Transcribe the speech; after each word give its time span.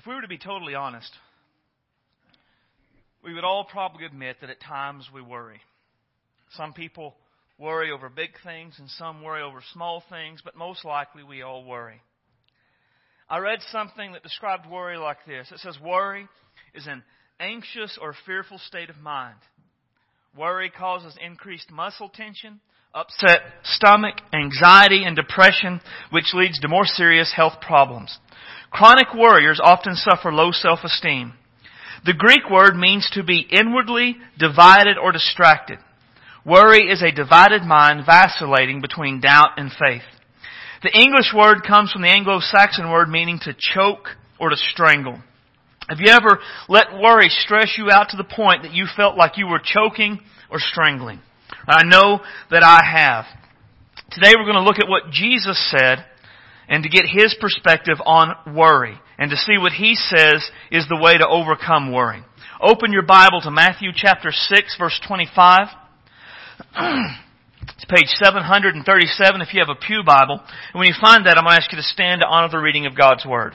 If 0.00 0.06
we 0.06 0.14
were 0.14 0.22
to 0.22 0.28
be 0.28 0.38
totally 0.38 0.74
honest, 0.74 1.12
we 3.22 3.34
would 3.34 3.44
all 3.44 3.64
probably 3.64 4.06
admit 4.06 4.36
that 4.40 4.48
at 4.48 4.58
times 4.58 5.06
we 5.12 5.20
worry. 5.20 5.60
Some 6.56 6.72
people 6.72 7.14
worry 7.58 7.92
over 7.92 8.08
big 8.08 8.30
things 8.42 8.76
and 8.78 8.88
some 8.88 9.22
worry 9.22 9.42
over 9.42 9.60
small 9.74 10.02
things, 10.08 10.40
but 10.42 10.56
most 10.56 10.86
likely 10.86 11.22
we 11.22 11.42
all 11.42 11.66
worry. 11.66 12.00
I 13.28 13.40
read 13.40 13.58
something 13.70 14.12
that 14.12 14.22
described 14.22 14.64
worry 14.70 14.96
like 14.96 15.18
this. 15.26 15.52
It 15.52 15.58
says 15.58 15.76
worry 15.78 16.26
is 16.72 16.86
an 16.86 17.02
anxious 17.38 17.98
or 18.00 18.14
fearful 18.24 18.56
state 18.56 18.88
of 18.88 18.96
mind. 18.96 19.36
Worry 20.34 20.70
causes 20.70 21.14
increased 21.22 21.70
muscle 21.70 22.08
tension, 22.08 22.62
upset 22.92 23.42
stomach, 23.62 24.16
anxiety, 24.32 25.04
and 25.04 25.14
depression, 25.14 25.80
which 26.10 26.34
leads 26.34 26.58
to 26.58 26.68
more 26.68 26.84
serious 26.84 27.32
health 27.34 27.60
problems. 27.60 28.18
Chronic 28.70 29.14
worriers 29.14 29.60
often 29.62 29.94
suffer 29.94 30.32
low 30.32 30.50
self-esteem. 30.50 31.32
The 32.04 32.14
Greek 32.14 32.50
word 32.50 32.74
means 32.76 33.08
to 33.12 33.22
be 33.22 33.46
inwardly 33.50 34.16
divided 34.38 34.98
or 34.98 35.12
distracted. 35.12 35.78
Worry 36.44 36.90
is 36.90 37.02
a 37.02 37.12
divided 37.12 37.62
mind 37.62 38.06
vacillating 38.06 38.80
between 38.80 39.20
doubt 39.20 39.50
and 39.56 39.70
faith. 39.70 40.02
The 40.82 40.96
English 40.98 41.32
word 41.34 41.62
comes 41.62 41.92
from 41.92 42.02
the 42.02 42.08
Anglo-Saxon 42.08 42.90
word 42.90 43.08
meaning 43.08 43.38
to 43.42 43.54
choke 43.54 44.08
or 44.40 44.48
to 44.48 44.56
strangle. 44.56 45.20
Have 45.88 46.00
you 46.00 46.10
ever 46.10 46.40
let 46.68 46.94
worry 46.94 47.28
stress 47.28 47.74
you 47.76 47.90
out 47.90 48.08
to 48.10 48.16
the 48.16 48.24
point 48.24 48.62
that 48.62 48.72
you 48.72 48.86
felt 48.96 49.16
like 49.16 49.36
you 49.36 49.46
were 49.46 49.60
choking 49.62 50.20
or 50.50 50.58
strangling? 50.58 51.20
I 51.66 51.84
know 51.84 52.20
that 52.50 52.62
I 52.62 52.80
have. 52.84 53.24
Today 54.10 54.32
we're 54.36 54.50
going 54.50 54.54
to 54.54 54.62
look 54.62 54.78
at 54.78 54.88
what 54.88 55.10
Jesus 55.10 55.70
said 55.70 56.04
and 56.68 56.82
to 56.82 56.88
get 56.88 57.04
his 57.06 57.36
perspective 57.40 57.98
on 58.04 58.54
worry 58.54 58.98
and 59.18 59.30
to 59.30 59.36
see 59.36 59.58
what 59.58 59.72
he 59.72 59.94
says 59.94 60.50
is 60.70 60.86
the 60.88 61.00
way 61.00 61.16
to 61.18 61.28
overcome 61.28 61.92
worry. 61.92 62.24
Open 62.60 62.92
your 62.92 63.02
Bible 63.02 63.40
to 63.42 63.50
Matthew 63.50 63.90
chapter 63.94 64.30
6 64.32 64.76
verse 64.78 65.00
25. 65.06 65.68
It's 67.76 67.84
page 67.84 68.08
737 68.08 69.40
if 69.40 69.54
you 69.54 69.60
have 69.60 69.74
a 69.74 69.78
Pew 69.78 70.02
Bible. 70.04 70.40
And 70.40 70.78
when 70.78 70.88
you 70.88 70.94
find 71.00 71.26
that, 71.26 71.36
I'm 71.36 71.44
going 71.44 71.56
to 71.56 71.62
ask 71.62 71.70
you 71.72 71.76
to 71.76 71.82
stand 71.82 72.20
to 72.20 72.26
honor 72.26 72.48
the 72.50 72.58
reading 72.58 72.86
of 72.86 72.96
God's 72.96 73.24
Word. 73.24 73.54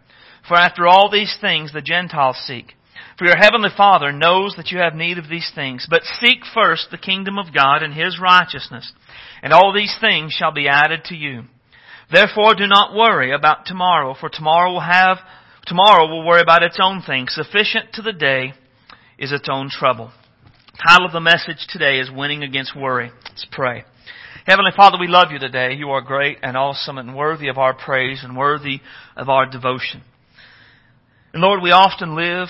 For 0.47 0.55
after 0.55 0.87
all 0.87 1.09
these 1.09 1.35
things 1.39 1.73
the 1.73 1.81
Gentiles 1.81 2.37
seek. 2.45 2.73
For 3.17 3.25
your 3.25 3.37
heavenly 3.37 3.69
Father 3.75 4.11
knows 4.11 4.55
that 4.57 4.71
you 4.71 4.79
have 4.79 4.95
need 4.95 5.17
of 5.17 5.29
these 5.29 5.51
things. 5.53 5.85
But 5.89 6.03
seek 6.03 6.39
first 6.53 6.87
the 6.89 6.97
kingdom 6.97 7.37
of 7.37 7.53
God 7.53 7.83
and 7.83 7.93
His 7.93 8.19
righteousness, 8.19 8.91
and 9.43 9.53
all 9.53 9.73
these 9.73 9.95
things 10.01 10.33
shall 10.33 10.51
be 10.51 10.67
added 10.67 11.03
to 11.05 11.15
you. 11.15 11.43
Therefore 12.11 12.55
do 12.55 12.67
not 12.67 12.95
worry 12.95 13.31
about 13.31 13.65
tomorrow, 13.65 14.15
for 14.19 14.29
tomorrow 14.29 14.71
will 14.71 14.81
have, 14.81 15.19
tomorrow 15.65 16.07
will 16.07 16.25
worry 16.25 16.41
about 16.41 16.63
its 16.63 16.79
own 16.81 17.01
things. 17.01 17.33
Sufficient 17.33 17.93
to 17.93 18.01
the 18.01 18.11
day 18.11 18.53
is 19.17 19.31
its 19.31 19.47
own 19.51 19.69
trouble. 19.69 20.11
The 20.73 20.83
title 20.89 21.05
of 21.05 21.13
the 21.13 21.19
message 21.19 21.67
today 21.69 21.99
is 21.99 22.09
Winning 22.11 22.43
Against 22.43 22.75
Worry. 22.75 23.11
Let's 23.25 23.45
pray. 23.51 23.83
Heavenly 24.47 24.71
Father, 24.75 24.97
we 24.99 25.07
love 25.07 25.31
you 25.31 25.37
today. 25.37 25.73
You 25.73 25.91
are 25.91 26.01
great 26.01 26.39
and 26.41 26.57
awesome 26.57 26.97
and 26.97 27.15
worthy 27.15 27.47
of 27.49 27.59
our 27.59 27.75
praise 27.75 28.23
and 28.23 28.35
worthy 28.35 28.79
of 29.15 29.29
our 29.29 29.45
devotion. 29.45 30.01
And 31.33 31.41
Lord, 31.41 31.61
we 31.61 31.71
often 31.71 32.15
live 32.15 32.49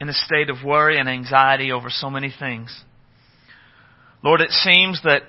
in 0.00 0.08
a 0.08 0.14
state 0.14 0.48
of 0.48 0.64
worry 0.64 0.98
and 0.98 1.08
anxiety 1.08 1.72
over 1.72 1.90
so 1.90 2.08
many 2.08 2.32
things. 2.36 2.82
Lord, 4.22 4.40
it 4.40 4.50
seems 4.50 5.02
that 5.04 5.22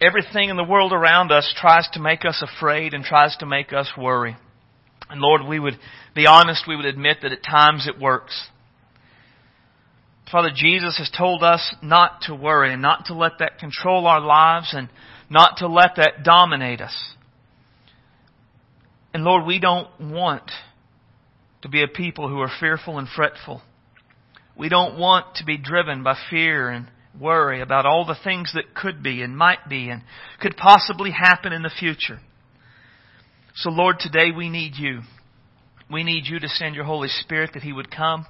everything 0.00 0.50
in 0.50 0.56
the 0.56 0.64
world 0.64 0.92
around 0.92 1.32
us 1.32 1.52
tries 1.58 1.88
to 1.92 2.00
make 2.00 2.24
us 2.24 2.42
afraid 2.42 2.92
and 2.92 3.02
tries 3.02 3.36
to 3.38 3.46
make 3.46 3.72
us 3.72 3.90
worry. 3.96 4.36
And 5.08 5.20
Lord, 5.20 5.46
we 5.48 5.58
would 5.58 5.78
be 6.14 6.26
honest, 6.26 6.64
we 6.68 6.76
would 6.76 6.84
admit 6.84 7.18
that 7.22 7.32
at 7.32 7.42
times 7.42 7.88
it 7.88 7.98
works. 7.98 8.48
Father, 10.30 10.50
Jesus 10.54 10.98
has 10.98 11.10
told 11.16 11.42
us 11.42 11.74
not 11.82 12.22
to 12.22 12.34
worry 12.34 12.72
and 12.72 12.82
not 12.82 13.06
to 13.06 13.14
let 13.14 13.38
that 13.38 13.58
control 13.58 14.06
our 14.06 14.20
lives 14.20 14.74
and 14.74 14.90
not 15.30 15.58
to 15.58 15.66
let 15.66 15.92
that 15.96 16.22
dominate 16.22 16.82
us. 16.82 17.14
And 19.14 19.24
Lord, 19.24 19.46
we 19.46 19.58
don't 19.58 19.88
want 19.98 20.50
to 21.62 21.68
be 21.68 21.82
a 21.82 21.88
people 21.88 22.28
who 22.28 22.40
are 22.40 22.50
fearful 22.60 22.98
and 22.98 23.08
fretful. 23.08 23.62
We 24.56 24.68
don't 24.68 24.98
want 24.98 25.36
to 25.36 25.44
be 25.44 25.56
driven 25.56 26.02
by 26.02 26.16
fear 26.30 26.68
and 26.68 26.88
worry 27.18 27.60
about 27.60 27.86
all 27.86 28.04
the 28.04 28.18
things 28.22 28.52
that 28.54 28.74
could 28.74 29.02
be 29.02 29.22
and 29.22 29.36
might 29.36 29.68
be 29.68 29.88
and 29.88 30.02
could 30.40 30.56
possibly 30.56 31.10
happen 31.10 31.52
in 31.52 31.62
the 31.62 31.70
future. 31.70 32.20
So 33.54 33.70
Lord, 33.70 33.96
today 33.98 34.30
we 34.36 34.48
need 34.48 34.74
you. 34.76 35.00
We 35.90 36.04
need 36.04 36.26
you 36.26 36.38
to 36.40 36.48
send 36.48 36.74
your 36.74 36.84
Holy 36.84 37.08
Spirit 37.08 37.50
that 37.54 37.62
He 37.62 37.72
would 37.72 37.90
come 37.90 38.26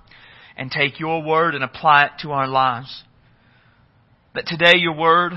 and 0.57 0.71
take 0.71 1.01
your 1.01 1.23
word 1.23 1.55
and 1.55 1.65
apply 1.65 2.07
it 2.07 2.13
to 2.23 2.31
our 2.33 2.47
lives. 2.47 3.05
That 4.35 4.47
today 4.47 4.79
your 4.79 4.97
word 4.97 5.33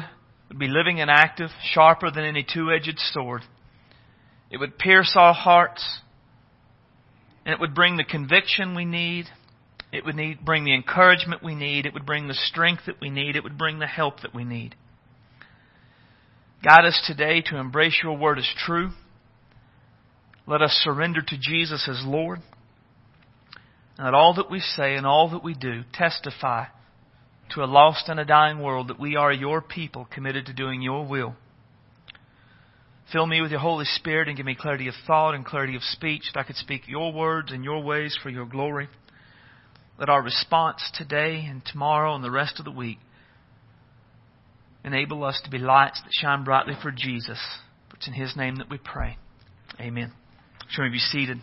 would 0.49 0.59
be 0.59 0.67
living 0.67 0.99
and 0.99 1.09
active, 1.09 1.49
sharper 1.73 2.11
than 2.11 2.25
any 2.25 2.45
two-edged 2.45 2.99
sword. 3.13 3.41
It 4.49 4.57
would 4.57 4.77
pierce 4.77 5.13
our 5.15 5.33
hearts 5.33 6.01
and 7.45 7.53
it 7.53 7.59
would 7.59 7.73
bring 7.73 7.97
the 7.97 8.03
conviction 8.03 8.75
we 8.75 8.85
need. 8.85 9.25
It 9.91 10.05
would 10.05 10.15
need, 10.15 10.45
bring 10.45 10.63
the 10.63 10.73
encouragement 10.73 11.43
we 11.43 11.55
need. 11.55 11.85
It 11.85 11.93
would 11.93 12.05
bring 12.05 12.27
the 12.27 12.33
strength 12.33 12.83
that 12.85 13.01
we 13.01 13.09
need. 13.09 13.35
It 13.35 13.43
would 13.43 13.57
bring 13.57 13.79
the 13.79 13.87
help 13.87 14.21
that 14.21 14.33
we 14.33 14.43
need. 14.43 14.75
Guide 16.63 16.85
us 16.85 17.01
today 17.07 17.41
to 17.47 17.57
embrace 17.57 17.99
your 18.03 18.17
word 18.17 18.37
as 18.37 18.47
true. 18.65 18.91
Let 20.45 20.61
us 20.61 20.79
surrender 20.83 21.21
to 21.21 21.37
Jesus 21.37 21.87
as 21.89 22.03
Lord. 22.05 22.39
And 23.97 24.05
let 24.05 24.13
all 24.13 24.35
that 24.35 24.51
we 24.51 24.59
say 24.59 24.95
and 24.95 25.05
all 25.05 25.29
that 25.31 25.43
we 25.43 25.53
do 25.53 25.81
testify 25.93 26.65
to 27.53 27.63
a 27.63 27.65
lost 27.65 28.07
and 28.07 28.19
a 28.19 28.25
dying 28.25 28.61
world 28.61 28.87
that 28.87 28.99
we 28.99 29.15
are 29.15 29.33
your 29.33 29.61
people 29.61 30.07
committed 30.13 30.45
to 30.45 30.53
doing 30.53 30.81
your 30.81 31.05
will. 31.05 31.35
Fill 33.11 33.25
me 33.25 33.41
with 33.41 33.51
your 33.51 33.59
Holy 33.59 33.85
Spirit 33.85 34.29
and 34.29 34.37
give 34.37 34.45
me 34.45 34.55
clarity 34.55 34.87
of 34.87 34.93
thought 35.05 35.35
and 35.35 35.45
clarity 35.45 35.75
of 35.75 35.83
speech 35.83 36.23
that 36.33 36.39
I 36.39 36.43
could 36.43 36.55
speak 36.55 36.87
your 36.87 37.11
words 37.11 37.51
and 37.51 37.63
your 37.63 37.83
ways 37.83 38.17
for 38.21 38.29
your 38.29 38.45
glory. 38.45 38.87
Let 39.99 40.09
our 40.09 40.21
response 40.21 40.89
today 40.93 41.45
and 41.47 41.61
tomorrow 41.65 42.15
and 42.15 42.23
the 42.23 42.31
rest 42.31 42.57
of 42.59 42.65
the 42.65 42.71
week 42.71 42.99
enable 44.85 45.23
us 45.23 45.39
to 45.43 45.49
be 45.49 45.57
lights 45.57 46.01
that 46.01 46.11
shine 46.11 46.43
brightly 46.43 46.73
for 46.81 46.91
Jesus. 46.91 47.39
It's 47.93 48.07
in 48.07 48.13
His 48.13 48.35
name 48.35 48.55
that 48.55 48.69
we 48.69 48.77
pray. 48.77 49.17
Amen. 49.79 50.13
Shall 50.69 50.85
we 50.85 50.91
be 50.91 50.97
seated? 50.97 51.37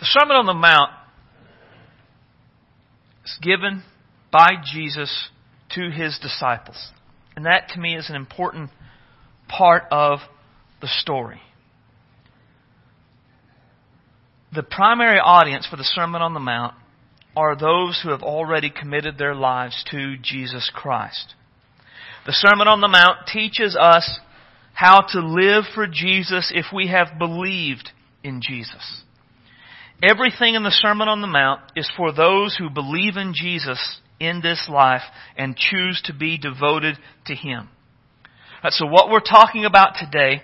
The 0.00 0.06
Sermon 0.06 0.36
on 0.36 0.46
the 0.46 0.54
Mount 0.54 0.90
is 3.24 3.38
given 3.42 3.82
by 4.30 4.50
Jesus 4.64 5.30
to 5.70 5.90
His 5.90 6.18
disciples. 6.20 6.90
And 7.34 7.46
that 7.46 7.70
to 7.70 7.80
me 7.80 7.96
is 7.96 8.08
an 8.10 8.16
important 8.16 8.70
part 9.48 9.84
of 9.90 10.20
the 10.80 10.88
story. 10.88 11.40
The 14.54 14.62
primary 14.62 15.18
audience 15.18 15.66
for 15.66 15.76
the 15.76 15.84
Sermon 15.84 16.22
on 16.22 16.34
the 16.34 16.40
Mount 16.40 16.74
are 17.36 17.56
those 17.56 18.00
who 18.02 18.10
have 18.10 18.22
already 18.22 18.70
committed 18.70 19.18
their 19.18 19.34
lives 19.34 19.84
to 19.90 20.16
Jesus 20.22 20.70
Christ. 20.72 21.34
The 22.26 22.32
Sermon 22.32 22.68
on 22.68 22.80
the 22.80 22.88
Mount 22.88 23.26
teaches 23.26 23.76
us 23.76 24.20
how 24.72 25.00
to 25.08 25.20
live 25.20 25.64
for 25.74 25.86
Jesus 25.86 26.52
if 26.54 26.66
we 26.72 26.88
have 26.88 27.18
believed 27.18 27.90
in 28.22 28.40
Jesus. 28.40 29.02
Everything 30.02 30.54
in 30.54 30.62
the 30.62 30.70
Sermon 30.70 31.08
on 31.08 31.20
the 31.20 31.26
Mount 31.26 31.60
is 31.76 31.90
for 31.96 32.12
those 32.12 32.56
who 32.56 32.70
believe 32.70 33.16
in 33.16 33.32
Jesus 33.34 34.00
in 34.20 34.40
this 34.42 34.68
life 34.68 35.02
and 35.36 35.56
choose 35.56 36.00
to 36.04 36.14
be 36.14 36.38
devoted 36.38 36.96
to 37.26 37.34
Him. 37.34 37.68
So 38.70 38.86
what 38.86 39.10
we're 39.10 39.20
talking 39.20 39.66
about 39.66 39.96
today, 39.98 40.42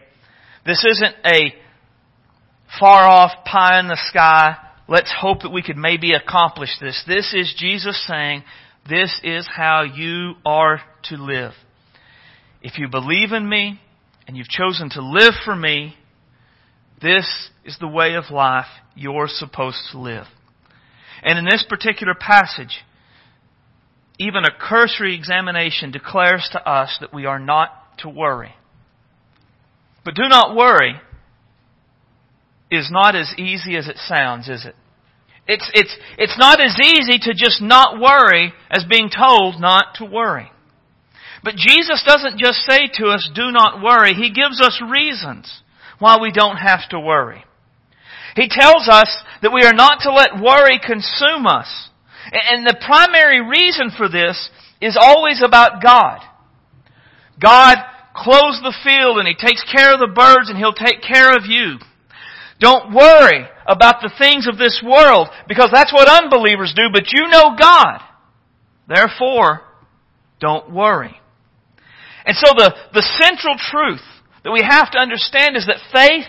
this 0.66 0.84
isn't 0.84 1.14
a 1.24 1.54
far 2.78 3.08
off 3.08 3.44
pie 3.46 3.80
in 3.80 3.88
the 3.88 3.98
sky, 4.08 4.56
let's 4.88 5.12
hope 5.18 5.42
that 5.42 5.50
we 5.50 5.62
could 5.62 5.78
maybe 5.78 6.12
accomplish 6.12 6.68
this. 6.80 7.02
This 7.06 7.32
is 7.32 7.54
Jesus 7.56 8.04
saying, 8.06 8.44
this 8.88 9.18
is 9.24 9.48
how 9.50 9.84
you 9.84 10.34
are 10.44 10.82
to 11.04 11.16
live. 11.16 11.52
If 12.60 12.78
you 12.78 12.88
believe 12.88 13.32
in 13.32 13.48
me 13.48 13.80
and 14.28 14.36
you've 14.36 14.48
chosen 14.48 14.90
to 14.90 15.02
live 15.02 15.32
for 15.44 15.56
me, 15.56 15.94
this 17.00 17.50
is 17.64 17.78
the 17.80 17.88
way 17.88 18.16
of 18.16 18.24
life 18.30 18.66
you're 18.94 19.28
supposed 19.28 19.78
to 19.92 19.98
live. 19.98 20.26
And 21.22 21.38
in 21.38 21.46
this 21.46 21.64
particular 21.66 22.14
passage, 22.14 22.84
even 24.18 24.44
a 24.44 24.50
cursory 24.50 25.14
examination 25.14 25.90
declares 25.90 26.46
to 26.52 26.68
us 26.68 26.98
that 27.00 27.14
we 27.14 27.24
are 27.24 27.38
not 27.38 27.70
to 28.02 28.08
worry. 28.08 28.54
But 30.04 30.14
do 30.14 30.28
not 30.28 30.56
worry 30.56 31.00
is 32.70 32.88
not 32.90 33.16
as 33.16 33.34
easy 33.36 33.76
as 33.76 33.88
it 33.88 33.96
sounds, 33.96 34.48
is 34.48 34.64
it? 34.64 34.74
It's, 35.46 35.68
it's, 35.74 35.96
it's 36.16 36.38
not 36.38 36.60
as 36.60 36.76
easy 36.80 37.18
to 37.18 37.34
just 37.34 37.60
not 37.60 38.00
worry 38.00 38.52
as 38.70 38.84
being 38.88 39.10
told 39.10 39.60
not 39.60 39.96
to 39.96 40.04
worry. 40.04 40.50
But 41.42 41.56
Jesus 41.56 42.04
doesn't 42.06 42.38
just 42.38 42.60
say 42.68 42.88
to 42.94 43.06
us, 43.06 43.28
do 43.34 43.50
not 43.50 43.82
worry. 43.82 44.14
He 44.14 44.30
gives 44.32 44.60
us 44.60 44.80
reasons 44.86 45.62
why 45.98 46.18
we 46.20 46.30
don't 46.30 46.56
have 46.56 46.88
to 46.90 47.00
worry. 47.00 47.44
He 48.36 48.48
tells 48.48 48.88
us 48.88 49.24
that 49.42 49.52
we 49.52 49.64
are 49.64 49.72
not 49.72 50.00
to 50.02 50.12
let 50.12 50.40
worry 50.40 50.78
consume 50.78 51.46
us. 51.46 51.88
And 52.32 52.64
the 52.64 52.78
primary 52.86 53.40
reason 53.40 53.90
for 53.96 54.08
this 54.08 54.50
is 54.80 54.96
always 55.00 55.42
about 55.44 55.82
God. 55.82 56.20
God 57.40 57.76
clothes 58.20 58.60
the 58.62 58.76
field 58.84 59.18
and 59.18 59.26
He 59.26 59.34
takes 59.34 59.64
care 59.64 59.92
of 59.92 59.98
the 60.00 60.12
birds 60.12 60.48
and 60.48 60.58
He'll 60.58 60.76
take 60.76 61.02
care 61.02 61.34
of 61.34 61.46
you. 61.46 61.78
Don't 62.60 62.92
worry 62.94 63.48
about 63.66 64.02
the 64.02 64.12
things 64.18 64.46
of 64.46 64.58
this 64.58 64.82
world 64.84 65.28
because 65.48 65.70
that's 65.72 65.92
what 65.92 66.08
unbelievers 66.08 66.74
do, 66.76 66.88
but 66.92 67.10
you 67.10 67.28
know 67.28 67.56
God. 67.58 68.00
Therefore, 68.86 69.62
don't 70.40 70.70
worry. 70.70 71.16
And 72.26 72.36
so 72.36 72.52
the, 72.54 72.74
the 72.92 73.06
central 73.20 73.56
truth 73.56 74.04
that 74.44 74.52
we 74.52 74.62
have 74.62 74.90
to 74.92 74.98
understand 74.98 75.56
is 75.56 75.66
that 75.66 75.78
faith 75.92 76.26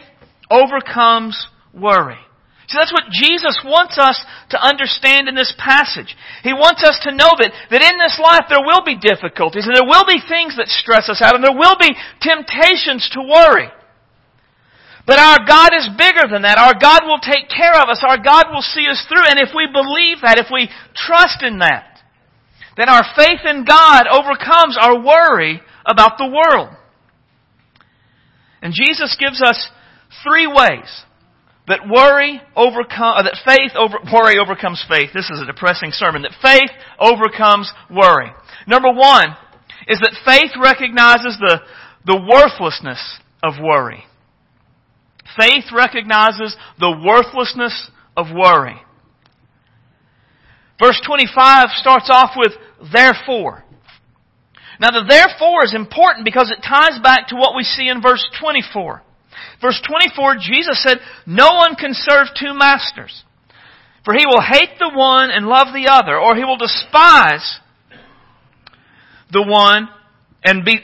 overcomes 0.49 1.47
worry. 1.73 2.19
See, 2.71 2.79
that's 2.79 2.95
what 2.95 3.11
Jesus 3.11 3.59
wants 3.67 3.99
us 3.99 4.15
to 4.55 4.63
understand 4.63 5.27
in 5.27 5.35
this 5.35 5.51
passage. 5.59 6.15
He 6.39 6.55
wants 6.55 6.87
us 6.87 6.95
to 7.03 7.11
know 7.11 7.35
that, 7.35 7.51
that 7.67 7.83
in 7.83 7.99
this 7.99 8.15
life 8.15 8.47
there 8.47 8.63
will 8.63 8.79
be 8.87 8.95
difficulties 8.95 9.67
and 9.67 9.75
there 9.75 9.83
will 9.83 10.07
be 10.07 10.23
things 10.23 10.55
that 10.55 10.71
stress 10.71 11.11
us 11.11 11.19
out 11.19 11.35
and 11.35 11.43
there 11.43 11.51
will 11.51 11.75
be 11.75 11.91
temptations 12.23 13.11
to 13.11 13.27
worry. 13.27 13.67
But 15.03 15.19
our 15.19 15.43
God 15.43 15.75
is 15.75 15.91
bigger 15.99 16.31
than 16.31 16.47
that. 16.47 16.55
Our 16.55 16.79
God 16.79 17.03
will 17.03 17.19
take 17.19 17.51
care 17.51 17.75
of 17.75 17.91
us. 17.91 17.99
Our 18.07 18.23
God 18.23 18.55
will 18.55 18.63
see 18.63 18.87
us 18.87 19.03
through. 19.03 19.27
And 19.27 19.35
if 19.35 19.51
we 19.51 19.67
believe 19.67 20.23
that, 20.23 20.39
if 20.39 20.47
we 20.47 20.71
trust 20.95 21.43
in 21.43 21.59
that, 21.59 21.99
then 22.79 22.87
our 22.87 23.03
faith 23.19 23.43
in 23.43 23.67
God 23.67 24.07
overcomes 24.07 24.79
our 24.79 24.95
worry 24.95 25.59
about 25.83 26.15
the 26.15 26.31
world. 26.31 26.71
And 28.63 28.71
Jesus 28.71 29.19
gives 29.19 29.43
us 29.43 29.59
three 30.23 30.47
ways 30.47 30.87
that 31.67 31.87
worry 31.87 32.41
overcome, 32.55 33.15
uh, 33.17 33.23
that 33.23 33.37
faith 33.45 33.71
over, 33.75 33.97
worry 34.11 34.37
overcomes 34.39 34.83
faith. 34.89 35.11
This 35.13 35.29
is 35.29 35.41
a 35.41 35.45
depressing 35.45 35.91
sermon. 35.91 36.23
That 36.23 36.35
faith 36.41 36.71
overcomes 36.99 37.71
worry. 37.89 38.31
Number 38.67 38.91
one 38.91 39.35
is 39.87 39.99
that 39.99 40.17
faith 40.25 40.51
recognizes 40.61 41.37
the, 41.39 41.61
the 42.05 42.17
worthlessness 42.17 43.19
of 43.43 43.53
worry. 43.61 44.03
Faith 45.37 45.65
recognizes 45.73 46.55
the 46.79 46.91
worthlessness 47.05 47.89
of 48.17 48.27
worry. 48.35 48.81
Verse 50.79 50.99
25 51.05 51.69
starts 51.75 52.09
off 52.09 52.31
with 52.35 52.53
therefore. 52.91 53.63
Now 54.79 54.89
the 54.89 55.05
therefore 55.07 55.63
is 55.63 55.75
important 55.75 56.25
because 56.25 56.51
it 56.51 56.65
ties 56.67 56.99
back 57.03 57.27
to 57.27 57.35
what 57.35 57.55
we 57.55 57.63
see 57.63 57.87
in 57.87 58.01
verse 58.01 58.27
24. 58.41 59.03
Verse 59.61 59.81
24, 59.87 60.35
Jesus 60.39 60.81
said, 60.83 60.97
No 61.25 61.55
one 61.55 61.75
can 61.75 61.93
serve 61.93 62.27
two 62.37 62.53
masters. 62.53 63.23
For 64.03 64.13
he 64.13 64.25
will 64.25 64.41
hate 64.41 64.79
the 64.79 64.91
one 64.93 65.29
and 65.29 65.45
love 65.45 65.67
the 65.73 65.87
other, 65.89 66.19
or 66.19 66.35
he 66.35 66.43
will 66.43 66.57
despise 66.57 67.59
the 69.31 69.43
one 69.43 69.87
and 70.43 70.65
be, 70.65 70.79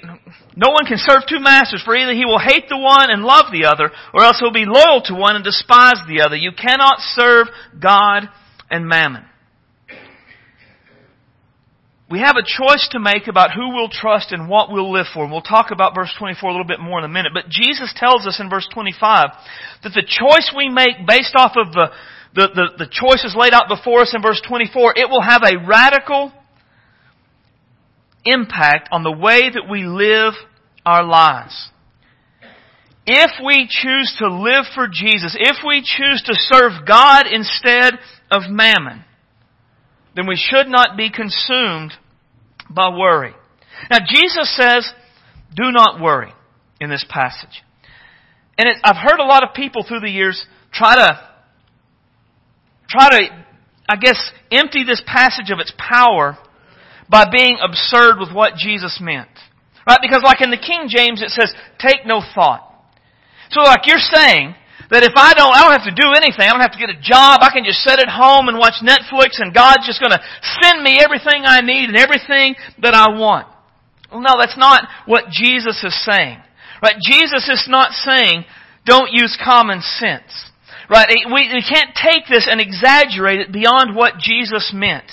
no 0.55 0.69
one 0.69 0.85
can 0.85 0.97
serve 0.97 1.23
two 1.27 1.39
masters, 1.39 1.81
for 1.83 1.95
either 1.95 2.13
he 2.13 2.25
will 2.25 2.39
hate 2.39 2.69
the 2.69 2.77
one 2.77 3.09
and 3.09 3.23
love 3.23 3.45
the 3.51 3.65
other, 3.65 3.91
or 4.13 4.23
else 4.23 4.39
he'll 4.39 4.53
be 4.53 4.65
loyal 4.65 5.01
to 5.05 5.15
one 5.15 5.35
and 5.35 5.43
despise 5.43 5.97
the 6.07 6.21
other. 6.23 6.35
You 6.35 6.51
cannot 6.51 6.99
serve 6.99 7.47
God 7.79 8.29
and 8.69 8.87
mammon. 8.87 9.25
We 12.09 12.19
have 12.19 12.37
a 12.37 12.43
choice 12.43 12.87
to 12.91 12.99
make 12.99 13.27
about 13.27 13.51
who 13.51 13.75
we'll 13.75 13.89
trust 13.89 14.31
and 14.31 14.47
what 14.47 14.71
we'll 14.71 14.91
live 14.91 15.07
for. 15.13 15.23
And 15.23 15.31
we'll 15.31 15.41
talk 15.41 15.71
about 15.71 15.93
verse 15.93 16.13
24 16.17 16.49
a 16.49 16.53
little 16.53 16.67
bit 16.67 16.79
more 16.79 16.99
in 16.99 17.05
a 17.05 17.09
minute. 17.09 17.33
But 17.33 17.49
Jesus 17.49 17.93
tells 17.97 18.25
us 18.25 18.39
in 18.39 18.49
verse 18.49 18.67
25 18.73 19.27
that 19.83 19.93
the 19.93 20.07
choice 20.07 20.53
we 20.55 20.69
make 20.69 21.05
based 21.05 21.33
off 21.35 21.53
of 21.57 21.73
the, 21.73 21.87
the, 22.33 22.47
the, 22.55 22.85
the 22.85 22.89
choices 22.89 23.35
laid 23.37 23.53
out 23.53 23.67
before 23.67 24.01
us 24.01 24.13
in 24.15 24.21
verse 24.21 24.41
24, 24.47 24.93
it 24.95 25.09
will 25.09 25.21
have 25.21 25.41
a 25.43 25.67
radical 25.67 26.31
impact 28.23 28.87
on 28.91 29.03
the 29.03 29.11
way 29.11 29.49
that 29.49 29.67
we 29.69 29.83
live 29.83 30.33
our 30.85 31.03
lives. 31.03 31.71
If 33.05 33.31
we 33.45 33.67
choose 33.69 34.15
to 34.19 34.33
live 34.33 34.65
for 34.75 34.87
Jesus, 34.87 35.35
if 35.37 35.57
we 35.65 35.81
choose 35.81 36.23
to 36.23 36.33
serve 36.35 36.85
God 36.87 37.25
instead 37.29 37.95
of 38.31 38.43
mammon, 38.49 39.03
then 40.17 40.25
we 40.25 40.35
should 40.35 40.67
not 40.67 40.97
be 40.97 41.11
consumed 41.11 41.93
by 42.71 42.89
worry. 42.89 43.35
Now 43.91 43.99
Jesus 43.99 44.53
says, 44.57 44.91
do 45.55 45.71
not 45.71 46.01
worry 46.01 46.33
in 46.81 46.89
this 46.89 47.05
passage. 47.07 47.63
And 48.57 48.67
it, 48.67 48.77
I've 48.83 48.97
heard 48.97 49.19
a 49.19 49.27
lot 49.27 49.43
of 49.43 49.53
people 49.53 49.85
through 49.87 49.99
the 49.99 50.09
years 50.09 50.43
try 50.73 50.95
to, 50.95 51.29
try 52.89 53.09
to, 53.11 53.45
I 53.87 53.95
guess, 53.97 54.31
empty 54.51 54.83
this 54.83 55.03
passage 55.05 55.51
of 55.51 55.59
its 55.59 55.71
power 55.77 56.35
by 57.07 57.29
being 57.31 57.59
absurd 57.63 58.15
with 58.19 58.33
what 58.33 58.55
Jesus 58.55 58.97
meant. 58.99 59.29
Right? 59.87 59.99
Because 60.01 60.23
like 60.23 60.41
in 60.41 60.49
the 60.49 60.57
King 60.57 60.87
James 60.87 61.21
it 61.21 61.29
says, 61.29 61.53
take 61.77 62.07
no 62.07 62.23
thought. 62.33 62.63
So 63.51 63.61
like 63.61 63.81
you're 63.85 63.99
saying, 63.99 64.55
that 64.89 65.03
if 65.03 65.15
I 65.15 65.35
don't, 65.35 65.51
I 65.51 65.67
don't 65.67 65.75
have 65.75 65.89
to 65.89 65.95
do 65.95 66.15
anything. 66.15 66.47
I 66.47 66.55
don't 66.55 66.63
have 66.63 66.75
to 66.75 66.81
get 66.81 66.91
a 66.93 66.99
job. 66.99 67.43
I 67.43 67.51
can 67.51 67.67
just 67.67 67.83
sit 67.83 67.99
at 67.99 68.07
home 68.07 68.47
and 68.47 68.55
watch 68.55 68.79
Netflix 68.79 69.43
and 69.43 69.51
God's 69.51 69.83
just 69.83 69.99
going 69.99 70.15
to 70.15 70.23
send 70.63 70.79
me 70.83 70.99
everything 71.03 71.43
I 71.43 71.59
need 71.59 71.91
and 71.91 71.99
everything 71.99 72.55
that 72.79 72.95
I 72.95 73.11
want. 73.11 73.51
Well, 74.11 74.23
no, 74.23 74.39
that's 74.39 74.57
not 74.57 74.87
what 75.05 75.27
Jesus 75.27 75.83
is 75.83 75.95
saying. 76.07 76.39
Right? 76.81 76.95
Jesus 77.03 77.49
is 77.51 77.67
not 77.67 77.91
saying, 77.91 78.45
don't 78.85 79.11
use 79.11 79.35
common 79.35 79.81
sense. 79.81 80.31
Right? 80.89 81.07
We, 81.27 81.51
we 81.51 81.63
can't 81.67 81.91
take 81.91 82.31
this 82.31 82.47
and 82.47 82.61
exaggerate 82.61 83.41
it 83.41 83.51
beyond 83.51 83.95
what 83.95 84.19
Jesus 84.19 84.71
meant. 84.73 85.05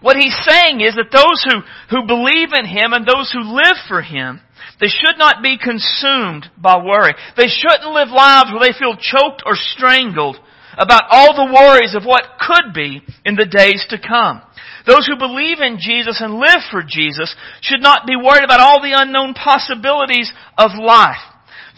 What 0.00 0.16
he's 0.16 0.36
saying 0.46 0.80
is 0.80 0.94
that 0.94 1.10
those 1.10 1.42
who, 1.42 1.66
who 1.90 2.06
believe 2.06 2.54
in 2.54 2.66
Him 2.66 2.94
and 2.94 3.02
those 3.02 3.32
who 3.32 3.42
live 3.42 3.74
for 3.88 4.00
Him 4.00 4.40
they 4.80 4.88
should 4.88 5.18
not 5.18 5.42
be 5.42 5.58
consumed 5.58 6.46
by 6.56 6.78
worry. 6.82 7.14
They 7.36 7.48
shouldn't 7.48 7.92
live 7.92 8.08
lives 8.08 8.50
where 8.50 8.62
they 8.62 8.78
feel 8.78 8.94
choked 8.94 9.42
or 9.44 9.56
strangled 9.56 10.38
about 10.78 11.10
all 11.10 11.34
the 11.34 11.52
worries 11.52 11.96
of 11.96 12.04
what 12.04 12.38
could 12.38 12.72
be 12.72 13.02
in 13.24 13.34
the 13.34 13.46
days 13.46 13.84
to 13.90 13.98
come. 13.98 14.42
Those 14.86 15.06
who 15.06 15.18
believe 15.18 15.58
in 15.60 15.78
Jesus 15.82 16.22
and 16.22 16.38
live 16.38 16.62
for 16.70 16.82
Jesus 16.86 17.34
should 17.60 17.82
not 17.82 18.06
be 18.06 18.14
worried 18.16 18.44
about 18.44 18.60
all 18.60 18.80
the 18.80 18.94
unknown 18.94 19.34
possibilities 19.34 20.32
of 20.56 20.70
life. 20.78 21.20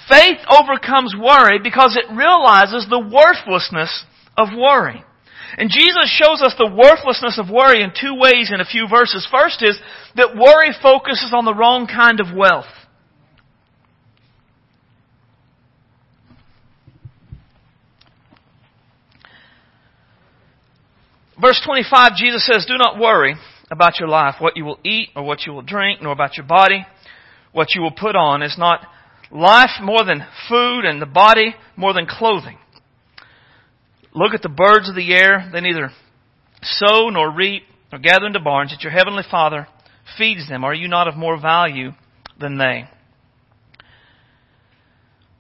Faith 0.09 0.39
overcomes 0.51 1.17
worry 1.17 1.59
because 1.63 1.97
it 1.97 2.13
realizes 2.13 2.87
the 2.87 3.01
worthlessness 3.01 4.05
of 4.37 4.49
worry. 4.55 5.03
And 5.57 5.71
Jesus 5.71 6.07
shows 6.07 6.43
us 6.43 6.55
the 6.59 6.71
worthlessness 6.71 7.39
of 7.39 7.51
worry 7.51 7.83
in 7.83 7.91
two 7.91 8.15
ways 8.15 8.53
in 8.53 8.61
a 8.61 8.69
few 8.69 8.87
verses. 8.89 9.27
First 9.31 9.63
is 9.63 9.81
that 10.15 10.37
worry 10.37 10.71
focuses 10.81 11.33
on 11.35 11.45
the 11.45 11.55
wrong 11.55 11.89
kind 11.89 12.21
of 12.21 12.37
wealth. 12.37 12.71
Verse 21.41 21.61
25, 21.65 22.17
Jesus 22.17 22.45
says, 22.45 22.67
Do 22.67 22.77
not 22.77 22.99
worry 22.99 23.35
about 23.71 23.99
your 23.99 24.09
life, 24.09 24.35
what 24.41 24.57
you 24.57 24.65
will 24.65 24.79
eat 24.85 25.09
or 25.17 25.23
what 25.23 25.47
you 25.47 25.53
will 25.53 25.63
drink, 25.63 26.03
nor 26.03 26.13
about 26.13 26.37
your 26.37 26.47
body, 26.47 26.85
what 27.53 27.69
you 27.75 27.81
will 27.81 27.93
put 27.93 28.15
on. 28.15 28.43
Is 28.43 28.59
not 28.59 28.87
life 29.31 29.81
more 29.81 30.05
than 30.05 30.27
food 30.49 30.85
and 30.85 31.01
the 31.01 31.07
body 31.07 31.55
more 31.77 31.95
than 31.95 32.07
clothing? 32.07 32.59
Look 34.13 34.35
at 34.35 34.43
the 34.43 34.49
birds 34.49 34.89
of 34.89 34.97
the 34.97 35.15
air. 35.15 35.49
They 35.53 35.61
neither 35.61 35.91
sow 36.63 37.09
nor 37.09 37.31
reap 37.33 37.63
nor 37.91 38.01
gather 38.01 38.27
into 38.27 38.41
barns, 38.41 38.73
yet 38.73 38.83
your 38.83 38.93
heavenly 38.93 39.25
Father 39.31 39.67
feeds 40.19 40.49
them. 40.49 40.65
Are 40.65 40.75
you 40.75 40.89
not 40.89 41.09
of 41.09 41.17
more 41.17 41.41
value 41.41 41.93
than 42.39 42.59
they? 42.59 42.85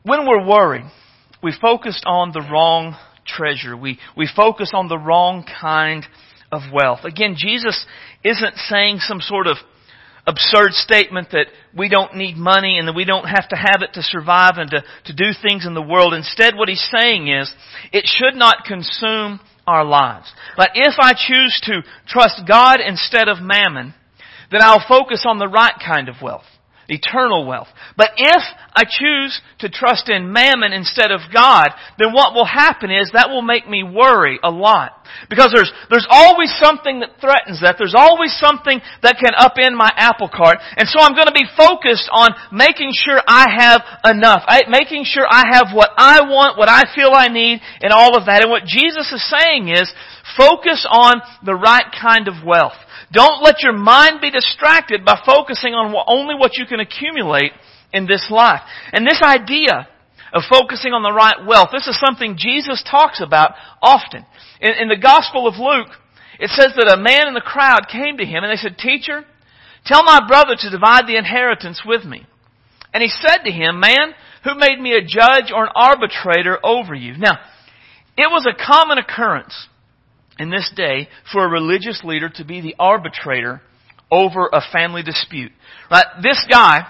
When 0.03 0.27
we're 0.27 0.47
worried, 0.47 0.85
we 1.43 1.53
focused 1.61 2.05
on 2.07 2.33
the 2.33 2.41
wrong 2.41 2.97
treasure. 3.37 3.77
We, 3.77 3.99
we 4.17 4.29
focus 4.35 4.73
on 4.75 4.89
the 4.89 4.99
wrong 4.99 5.45
kind 5.61 6.05
of 6.53 6.63
wealth. 6.73 7.01
Again, 7.05 7.35
Jesus 7.37 7.85
isn't 8.25 8.57
saying 8.57 8.99
some 9.01 9.21
sort 9.21 9.47
of 9.47 9.57
absurd 10.27 10.73
statement 10.73 11.29
that 11.33 11.47
we 11.77 11.89
don't 11.89 12.17
need 12.17 12.37
money 12.37 12.79
and 12.79 12.87
that 12.87 12.95
we 12.95 13.05
don't 13.05 13.25
have 13.25 13.49
to 13.49 13.57
have 13.57 13.83
it 13.83 13.95
to 13.95 14.03
survive 14.03 14.55
and 14.57 14.71
to, 14.71 14.85
to 15.07 15.13
do 15.15 15.31
things 15.43 15.67
in 15.67 15.75
the 15.75 15.83
world. 15.83 16.15
Instead, 16.15 16.57
what 16.57 16.69
he's 16.69 16.89
saying 16.99 17.29
is, 17.29 17.53
it 17.93 18.07
should 18.07 18.37
not 18.37 18.65
consume 18.65 19.41
our 19.67 19.85
lives. 19.85 20.31
But 20.57 20.71
if 20.75 20.95
I 21.01 21.13
choose 21.15 21.61
to 21.65 21.83
trust 22.07 22.43
God 22.47 22.81
instead 22.81 23.29
of 23.29 23.39
mammon, 23.41 23.95
then 24.51 24.61
I'll 24.63 24.85
focus 24.87 25.25
on 25.27 25.39
the 25.39 25.49
right 25.49 25.75
kind 25.85 26.09
of 26.09 26.17
wealth 26.23 26.45
eternal 26.91 27.47
wealth. 27.47 27.69
But 27.97 28.11
if 28.17 28.43
I 28.75 28.85
choose 28.85 29.41
to 29.61 29.69
trust 29.69 30.09
in 30.09 30.33
mammon 30.33 30.73
instead 30.73 31.11
of 31.11 31.21
God, 31.33 31.71
then 31.99 32.13
what 32.13 32.35
will 32.35 32.47
happen 32.47 32.91
is 32.91 33.11
that 33.13 33.31
will 33.31 33.43
make 33.43 33.69
me 33.69 33.83
worry 33.83 34.39
a 34.43 34.51
lot. 34.51 34.93
Because 35.29 35.51
there's, 35.55 35.73
there's 35.91 36.07
always 36.09 36.55
something 36.63 37.01
that 37.01 37.19
threatens 37.21 37.61
that. 37.63 37.77
There's 37.79 37.97
always 37.97 38.31
something 38.39 38.81
that 39.03 39.19
can 39.19 39.35
upend 39.35 39.77
my 39.77 39.91
apple 39.97 40.31
cart. 40.31 40.59
And 40.77 40.89
so 40.89 41.01
I'm 41.01 41.15
going 41.15 41.27
to 41.27 41.35
be 41.35 41.47
focused 41.57 42.09
on 42.13 42.31
making 42.53 42.93
sure 42.95 43.19
I 43.27 43.51
have 43.51 43.83
enough. 44.05 44.47
Making 44.69 45.03
sure 45.05 45.27
I 45.29 45.51
have 45.51 45.75
what 45.75 45.91
I 45.97 46.23
want, 46.23 46.59
what 46.59 46.69
I 46.69 46.85
feel 46.95 47.11
I 47.13 47.27
need, 47.27 47.61
and 47.81 47.93
all 47.93 48.17
of 48.17 48.27
that. 48.27 48.43
And 48.43 48.51
what 48.51 48.65
Jesus 48.65 49.11
is 49.11 49.23
saying 49.27 49.69
is, 49.69 49.91
focus 50.37 50.87
on 50.89 51.21
the 51.45 51.55
right 51.55 51.91
kind 52.01 52.29
of 52.29 52.47
wealth. 52.47 52.79
Don't 53.13 53.43
let 53.43 53.63
your 53.63 53.73
mind 53.73 54.21
be 54.21 54.31
distracted 54.31 55.05
by 55.05 55.21
focusing 55.27 55.75
on 55.75 55.95
only 56.07 56.35
what 56.35 56.57
you 56.57 56.67
can 56.67 56.81
accumulate 56.81 57.53
in 57.93 58.07
this 58.07 58.27
life. 58.31 58.61
And 58.93 59.07
this 59.07 59.21
idea 59.23 59.89
of 60.33 60.43
focusing 60.49 60.93
on 60.93 61.03
the 61.03 61.13
right 61.13 61.45
wealth, 61.45 61.71
this 61.73 61.89
is 61.89 61.99
something 61.99 62.37
Jesus 62.39 62.85
talks 62.89 63.21
about 63.21 63.55
often. 63.83 64.25
In, 64.61 64.73
in 64.83 64.89
the 64.89 65.01
Gospel 65.01 65.49
of 65.49 65.59
Luke, 65.59 65.91
it 66.39 66.51
says 66.51 66.73
that 66.77 66.95
a 66.95 67.03
man 67.03 67.27
in 67.27 67.35
the 67.35 67.41
crowd 67.41 67.91
came 67.91 68.17
to 68.19 68.25
him 68.25 68.45
and 68.45 68.51
they 68.51 68.63
said, 68.63 68.79
Teacher, 68.79 69.25
tell 69.85 70.05
my 70.05 70.21
brother 70.27 70.55
to 70.57 70.71
divide 70.71 71.07
the 71.07 71.19
inheritance 71.19 71.83
with 71.85 72.05
me. 72.05 72.27
And 72.95 73.03
he 73.03 73.09
said 73.09 73.43
to 73.45 73.51
him, 73.51 73.81
Man, 73.81 74.15
who 74.45 74.55
made 74.55 74.81
me 74.81 74.95
a 74.95 75.05
judge 75.05 75.53
or 75.55 75.65
an 75.65 75.73
arbitrator 75.75 76.59
over 76.65 76.95
you? 76.95 77.17
Now, 77.19 77.39
it 78.17 78.31
was 78.31 78.47
a 78.47 78.57
common 78.57 78.99
occurrence 78.99 79.67
in 80.41 80.49
this 80.51 80.73
day 80.75 81.07
for 81.31 81.45
a 81.45 81.51
religious 81.51 82.01
leader 82.03 82.31
to 82.31 82.45
be 82.45 82.63
the 82.63 82.75
arbitrator 82.79 83.61
over 84.11 84.49
a 84.51 84.63
family 84.73 85.03
dispute. 85.03 85.53
Right? 85.91 86.07
This 86.23 86.45
guy, 86.51 86.87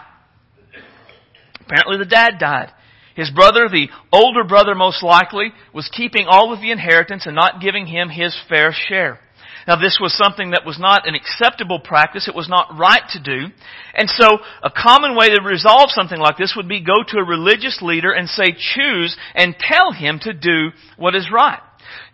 apparently 1.61 1.99
the 1.99 2.09
dad 2.09 2.39
died. 2.39 2.71
His 3.17 3.29
brother, 3.31 3.69
the 3.69 3.89
older 4.13 4.45
brother 4.45 4.77
most 4.77 5.03
likely, 5.03 5.53
was 5.75 5.91
keeping 5.93 6.27
all 6.29 6.55
of 6.55 6.61
the 6.61 6.71
inheritance 6.71 7.27
and 7.27 7.35
not 7.35 7.61
giving 7.61 7.87
him 7.87 8.09
his 8.09 8.39
fair 8.49 8.73
share. 8.73 9.19
Now 9.67 9.77
this 9.77 9.99
was 10.01 10.17
something 10.17 10.53
that 10.53 10.65
was 10.65 10.79
not 10.79 11.07
an 11.07 11.17
acceptable 11.17 11.81
practice. 11.81 12.29
It 12.29 12.35
was 12.35 12.49
not 12.49 12.79
right 12.79 13.03
to 13.11 13.21
do. 13.21 13.53
And 13.95 14.09
so 14.09 14.39
a 14.63 14.71
common 14.71 15.17
way 15.17 15.29
to 15.29 15.43
resolve 15.43 15.91
something 15.91 16.19
like 16.19 16.39
this 16.39 16.55
would 16.57 16.69
be 16.69 16.81
go 16.81 17.03
to 17.07 17.19
a 17.19 17.25
religious 17.25 17.81
leader 17.83 18.13
and 18.13 18.29
say 18.29 18.53
choose 18.53 19.17
and 19.35 19.57
tell 19.59 19.93
him 19.93 20.21
to 20.23 20.33
do 20.33 20.71
what 20.97 21.17
is 21.17 21.29
right. 21.33 21.61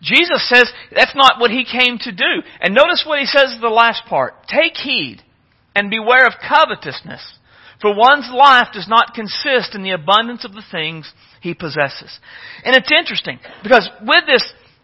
Jesus 0.03 0.49
says 0.49 0.71
that's 0.95 1.15
not 1.15 1.41
what 1.41 1.51
he 1.51 1.65
came 1.65 1.99
to 1.99 2.13
do. 2.13 2.43
And 2.61 2.75
notice 2.75 3.05
what 3.07 3.19
he 3.19 3.27
says 3.27 3.55
in 3.55 3.61
the 3.61 3.69
last 3.69 4.03
part. 4.07 4.35
Take 4.49 4.77
heed 4.77 5.23
and 5.75 5.91
beware 5.91 6.27
of 6.27 6.35
covetousness, 6.47 7.23
for 7.81 7.95
one's 7.95 8.31
life 8.33 8.69
does 8.73 8.89
not 8.89 9.15
consist 9.15 9.75
in 9.75 9.83
the 9.83 9.91
abundance 9.91 10.45
of 10.45 10.55
the 10.55 10.65
things 10.71 11.13
he 11.41 11.55
possesses. 11.55 12.19
And 12.65 12.75
it's 12.75 12.91
interesting 12.91 13.39
because 13.63 13.89
with 14.01 14.25
this, 14.27 14.43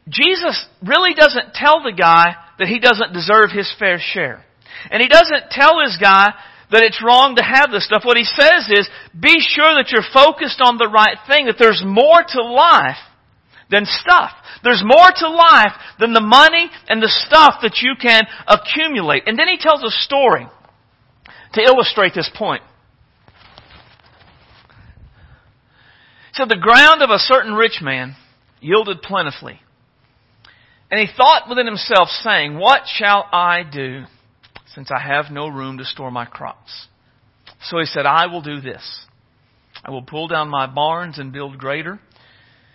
Jesus 0.08 0.66
really 0.82 1.14
doesn't 1.14 1.54
tell 1.54 1.82
the 1.82 1.96
guy 1.96 2.34
that 2.58 2.68
he 2.68 2.78
doesn't 2.78 3.14
deserve 3.14 3.50
his 3.50 3.72
fair 3.78 3.98
share. 3.98 4.44
And 4.90 5.00
he 5.00 5.08
doesn't 5.08 5.50
tell 5.50 5.80
his 5.80 5.96
guy 6.00 6.34
that 6.70 6.82
it's 6.82 7.02
wrong 7.04 7.36
to 7.36 7.42
have 7.42 7.70
this 7.70 7.86
stuff. 7.86 8.02
What 8.04 8.16
he 8.16 8.24
says 8.24 8.68
is, 8.68 8.88
be 9.18 9.40
sure 9.40 9.76
that 9.76 9.90
you're 9.92 10.02
focused 10.12 10.60
on 10.60 10.78
the 10.78 10.88
right 10.88 11.18
thing, 11.26 11.46
that 11.46 11.56
there's 11.58 11.82
more 11.84 12.24
to 12.26 12.42
life 12.42 12.98
than 13.72 13.86
stuff. 13.86 14.30
There's 14.62 14.84
more 14.84 15.10
to 15.16 15.28
life 15.28 15.72
than 15.98 16.12
the 16.12 16.20
money 16.20 16.70
and 16.86 17.02
the 17.02 17.08
stuff 17.08 17.56
that 17.62 17.78
you 17.82 17.94
can 18.00 18.22
accumulate. 18.46 19.24
And 19.26 19.36
then 19.36 19.48
he 19.48 19.56
tells 19.58 19.82
a 19.82 19.90
story 19.90 20.46
to 21.54 21.62
illustrate 21.62 22.12
this 22.14 22.30
point. 22.36 22.62
So 26.34 26.44
the 26.46 26.56
ground 26.56 27.02
of 27.02 27.10
a 27.10 27.18
certain 27.18 27.54
rich 27.54 27.80
man 27.82 28.14
yielded 28.60 29.02
plentifully. 29.02 29.60
And 30.90 31.00
he 31.00 31.14
thought 31.14 31.48
within 31.48 31.66
himself, 31.66 32.08
saying, 32.08 32.58
What 32.58 32.82
shall 32.86 33.26
I 33.32 33.62
do, 33.70 34.04
since 34.74 34.90
I 34.94 35.00
have 35.00 35.30
no 35.30 35.48
room 35.48 35.78
to 35.78 35.84
store 35.84 36.10
my 36.10 36.26
crops? 36.26 36.86
So 37.64 37.78
he 37.78 37.86
said, 37.86 38.06
I 38.06 38.26
will 38.26 38.42
do 38.42 38.60
this. 38.60 39.06
I 39.84 39.90
will 39.90 40.02
pull 40.02 40.28
down 40.28 40.48
my 40.48 40.66
barns 40.66 41.18
and 41.18 41.32
build 41.32 41.58
greater 41.58 41.98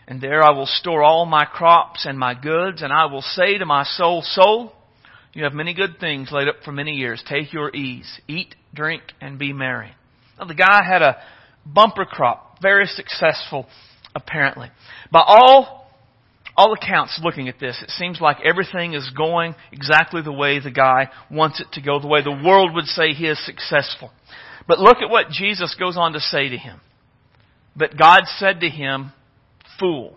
and 0.07 0.21
there 0.21 0.41
I 0.43 0.51
will 0.51 0.65
store 0.65 1.03
all 1.03 1.25
my 1.25 1.45
crops 1.45 2.05
and 2.05 2.17
my 2.17 2.33
goods, 2.33 2.81
and 2.81 2.93
I 2.93 3.05
will 3.07 3.21
say 3.21 3.57
to 3.57 3.65
my 3.65 3.83
soul, 3.83 4.21
Soul, 4.23 4.71
you 5.33 5.43
have 5.43 5.53
many 5.53 5.73
good 5.73 5.99
things 5.99 6.31
laid 6.31 6.47
up 6.47 6.57
for 6.63 6.71
many 6.71 6.93
years. 6.93 7.23
Take 7.27 7.51
your 7.51 7.75
ease. 7.75 8.19
Eat, 8.27 8.55
drink, 8.73 9.03
and 9.19 9.37
be 9.37 9.53
merry. 9.53 9.91
Now, 10.39 10.45
the 10.45 10.55
guy 10.55 10.81
had 10.83 11.01
a 11.01 11.17
bumper 11.65 12.05
crop, 12.05 12.61
very 12.61 12.85
successful, 12.85 13.67
apparently. 14.15 14.69
By 15.11 15.23
all, 15.25 15.91
all 16.55 16.73
accounts 16.73 17.19
looking 17.21 17.49
at 17.49 17.59
this, 17.59 17.79
it 17.83 17.89
seems 17.91 18.21
like 18.21 18.37
everything 18.43 18.93
is 18.93 19.11
going 19.15 19.55
exactly 19.71 20.21
the 20.21 20.31
way 20.31 20.59
the 20.59 20.71
guy 20.71 21.09
wants 21.29 21.59
it 21.59 21.67
to 21.73 21.81
go, 21.81 21.99
the 21.99 22.07
way 22.07 22.23
the 22.23 22.31
world 22.31 22.73
would 22.73 22.85
say 22.85 23.13
he 23.13 23.27
is 23.27 23.45
successful. 23.45 24.11
But 24.67 24.79
look 24.79 24.97
at 24.97 25.09
what 25.09 25.29
Jesus 25.29 25.75
goes 25.77 25.97
on 25.97 26.13
to 26.13 26.19
say 26.19 26.49
to 26.49 26.57
him. 26.57 26.79
But 27.75 27.97
God 27.97 28.21
said 28.37 28.61
to 28.61 28.69
him, 28.69 29.11
fool. 29.79 30.15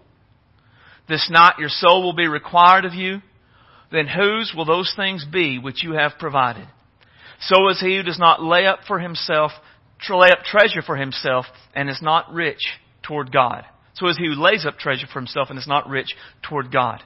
This 1.08 1.28
night 1.30 1.54
your 1.58 1.68
soul 1.68 2.02
will 2.02 2.14
be 2.14 2.28
required 2.28 2.84
of 2.84 2.94
you. 2.94 3.20
Then 3.90 4.06
whose 4.06 4.52
will 4.54 4.64
those 4.64 4.92
things 4.96 5.24
be 5.30 5.58
which 5.58 5.82
you 5.82 5.92
have 5.94 6.12
provided? 6.18 6.68
So 7.40 7.68
is 7.68 7.80
he 7.80 7.96
who 7.96 8.02
does 8.02 8.18
not 8.18 8.42
lay 8.42 8.66
up 8.66 8.80
for 8.86 9.00
himself, 9.00 9.50
lay 10.08 10.30
up 10.30 10.44
treasure 10.44 10.82
for 10.82 10.96
himself, 10.96 11.46
and 11.74 11.88
is 11.88 12.00
not 12.00 12.32
rich 12.32 12.60
toward 13.02 13.32
God. 13.32 13.64
So 13.94 14.06
is 14.08 14.16
he 14.16 14.26
who 14.26 14.40
lays 14.40 14.64
up 14.64 14.78
treasure 14.78 15.06
for 15.12 15.18
himself 15.18 15.50
and 15.50 15.58
is 15.58 15.66
not 15.66 15.88
rich 15.88 16.14
toward 16.42 16.70
God. 16.70 17.02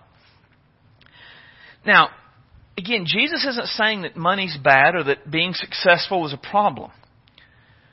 Now, 1.86 2.10
again, 2.76 3.04
Jesus 3.06 3.44
isn't 3.44 3.68
saying 3.68 4.02
that 4.02 4.16
money's 4.16 4.56
bad 4.62 4.94
or 4.94 5.04
that 5.04 5.30
being 5.30 5.54
successful 5.54 6.26
is 6.26 6.32
a 6.32 6.36
problem. 6.36 6.90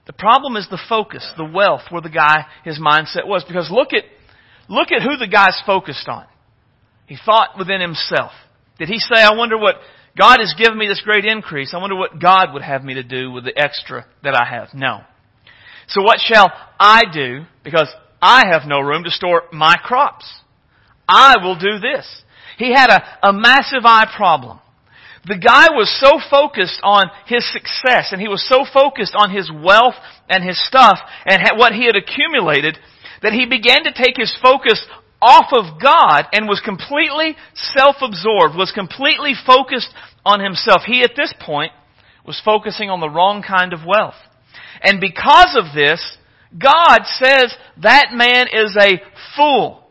The 0.08 0.14
problem 0.14 0.56
is 0.56 0.68
the 0.70 0.82
focus, 0.90 1.30
the 1.38 1.46
wealth, 1.46 1.82
where 1.90 2.02
the 2.02 2.10
guy, 2.10 2.46
his 2.64 2.80
mindset 2.80 3.28
was. 3.28 3.44
Because 3.44 3.70
look 3.72 3.94
at 3.94 4.04
Look 4.72 4.92
at 4.92 5.04
who 5.04 5.18
the 5.18 5.28
guy's 5.28 5.62
focused 5.66 6.08
on. 6.08 6.26
He 7.06 7.18
thought 7.24 7.60
within 7.60 7.82
himself. 7.82 8.32
Did 8.80 8.88
he 8.88 9.00
say, 9.00 9.22
I 9.22 9.36
wonder 9.36 9.58
what 9.58 9.76
God 10.18 10.40
has 10.40 10.56
given 10.58 10.78
me 10.78 10.88
this 10.88 11.02
great 11.04 11.26
increase. 11.26 11.74
I 11.74 11.78
wonder 11.78 11.96
what 11.96 12.22
God 12.22 12.54
would 12.54 12.62
have 12.62 12.84
me 12.84 12.94
to 12.94 13.04
do 13.04 13.32
with 13.32 13.44
the 13.44 13.58
extra 13.58 14.06
that 14.24 14.34
I 14.34 14.46
have. 14.50 14.70
No. 14.74 15.02
So 15.88 16.02
what 16.02 16.20
shall 16.22 16.52
I 16.80 17.02
do? 17.12 17.44
Because 17.64 17.90
I 18.22 18.44
have 18.52 18.64
no 18.66 18.80
room 18.80 19.04
to 19.04 19.12
store 19.12 19.44
my 19.52 19.76
crops. 19.76 20.26
I 21.08 21.36
will 21.44 21.60
do 21.60 21.80
this. 21.80 22.24
He 22.58 22.74
had 22.74 22.90
a, 22.90 23.30
a 23.30 23.34
massive 23.34 23.84
eye 23.84 24.10
problem. 24.16 24.60
The 25.26 25.38
guy 25.38 25.68
was 25.72 25.92
so 26.00 26.20
focused 26.30 26.80
on 26.82 27.12
his 27.26 27.46
success 27.52 28.12
and 28.12 28.22
he 28.22 28.28
was 28.28 28.48
so 28.48 28.66
focused 28.72 29.14
on 29.16 29.30
his 29.30 29.52
wealth 29.52 29.96
and 30.30 30.44
his 30.44 30.60
stuff 30.66 30.98
and 31.26 31.60
what 31.60 31.74
he 31.74 31.86
had 31.86 31.96
accumulated 31.96 32.78
that 33.22 33.34
he 33.34 33.46
began 33.46 33.84
to 33.84 33.94
take 33.94 34.18
his 34.18 34.36
focus 34.42 34.84
off 35.22 35.54
of 35.54 35.80
God 35.82 36.26
and 36.34 36.48
was 36.48 36.62
completely 36.66 37.36
self-absorbed, 37.54 38.56
was 38.56 38.72
completely 38.74 39.34
focused 39.46 39.94
on 40.26 40.40
himself. 40.40 40.82
He 40.86 41.04
at 41.04 41.12
this 41.16 41.34
point 41.40 41.72
was 42.26 42.42
focusing 42.44 42.90
on 42.90 43.00
the 43.00 43.10
wrong 43.10 43.44
kind 43.48 43.74
of 43.74 43.82
wealth. 43.86 44.16
And 44.82 45.00
because 45.00 45.56
of 45.56 45.76
this, 45.76 46.18
God 46.58 47.00
says 47.06 47.56
that 47.82 48.10
man 48.14 48.48
is 48.52 48.76
a 48.80 49.02
fool. 49.38 49.84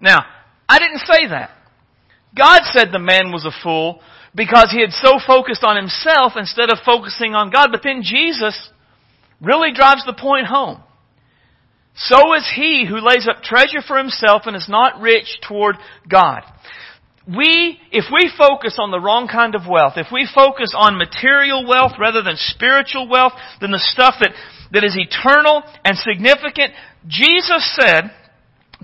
Now, 0.00 0.20
I 0.68 0.78
didn't 0.78 1.00
say 1.00 1.28
that. 1.28 1.50
God 2.36 2.60
said 2.64 2.88
the 2.92 2.98
man 2.98 3.30
was 3.30 3.44
a 3.44 3.62
fool 3.62 4.00
because 4.34 4.70
he 4.72 4.80
had 4.80 4.92
so 4.92 5.18
focused 5.24 5.62
on 5.62 5.76
himself 5.76 6.32
instead 6.36 6.70
of 6.70 6.78
focusing 6.84 7.34
on 7.34 7.50
God. 7.50 7.68
But 7.70 7.82
then 7.84 8.02
Jesus 8.02 8.70
really 9.40 9.74
drives 9.74 10.06
the 10.06 10.14
point 10.14 10.46
home. 10.46 10.82
So 11.94 12.34
is 12.34 12.50
he 12.54 12.86
who 12.88 12.96
lays 12.96 13.28
up 13.28 13.42
treasure 13.42 13.82
for 13.86 13.98
himself 13.98 14.42
and 14.46 14.56
is 14.56 14.68
not 14.68 15.00
rich 15.00 15.38
toward 15.46 15.76
God. 16.08 16.42
We, 17.26 17.78
if 17.92 18.06
we 18.12 18.32
focus 18.36 18.78
on 18.80 18.90
the 18.90 18.98
wrong 18.98 19.28
kind 19.28 19.54
of 19.54 19.62
wealth, 19.68 19.92
if 19.96 20.08
we 20.10 20.28
focus 20.34 20.74
on 20.76 20.98
material 20.98 21.66
wealth 21.68 21.92
rather 22.00 22.22
than 22.22 22.34
spiritual 22.36 23.08
wealth, 23.08 23.32
than 23.60 23.70
the 23.70 23.78
stuff 23.78 24.14
that, 24.20 24.32
that 24.72 24.82
is 24.82 24.96
eternal 24.96 25.62
and 25.84 25.96
significant, 25.96 26.72
Jesus 27.06 27.76
said 27.78 28.10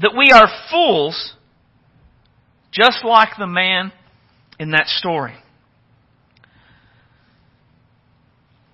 that 0.00 0.14
we 0.16 0.30
are 0.30 0.48
fools 0.70 1.34
just 2.70 3.04
like 3.04 3.30
the 3.38 3.46
man 3.46 3.92
in 4.60 4.70
that 4.70 4.86
story. 4.86 5.34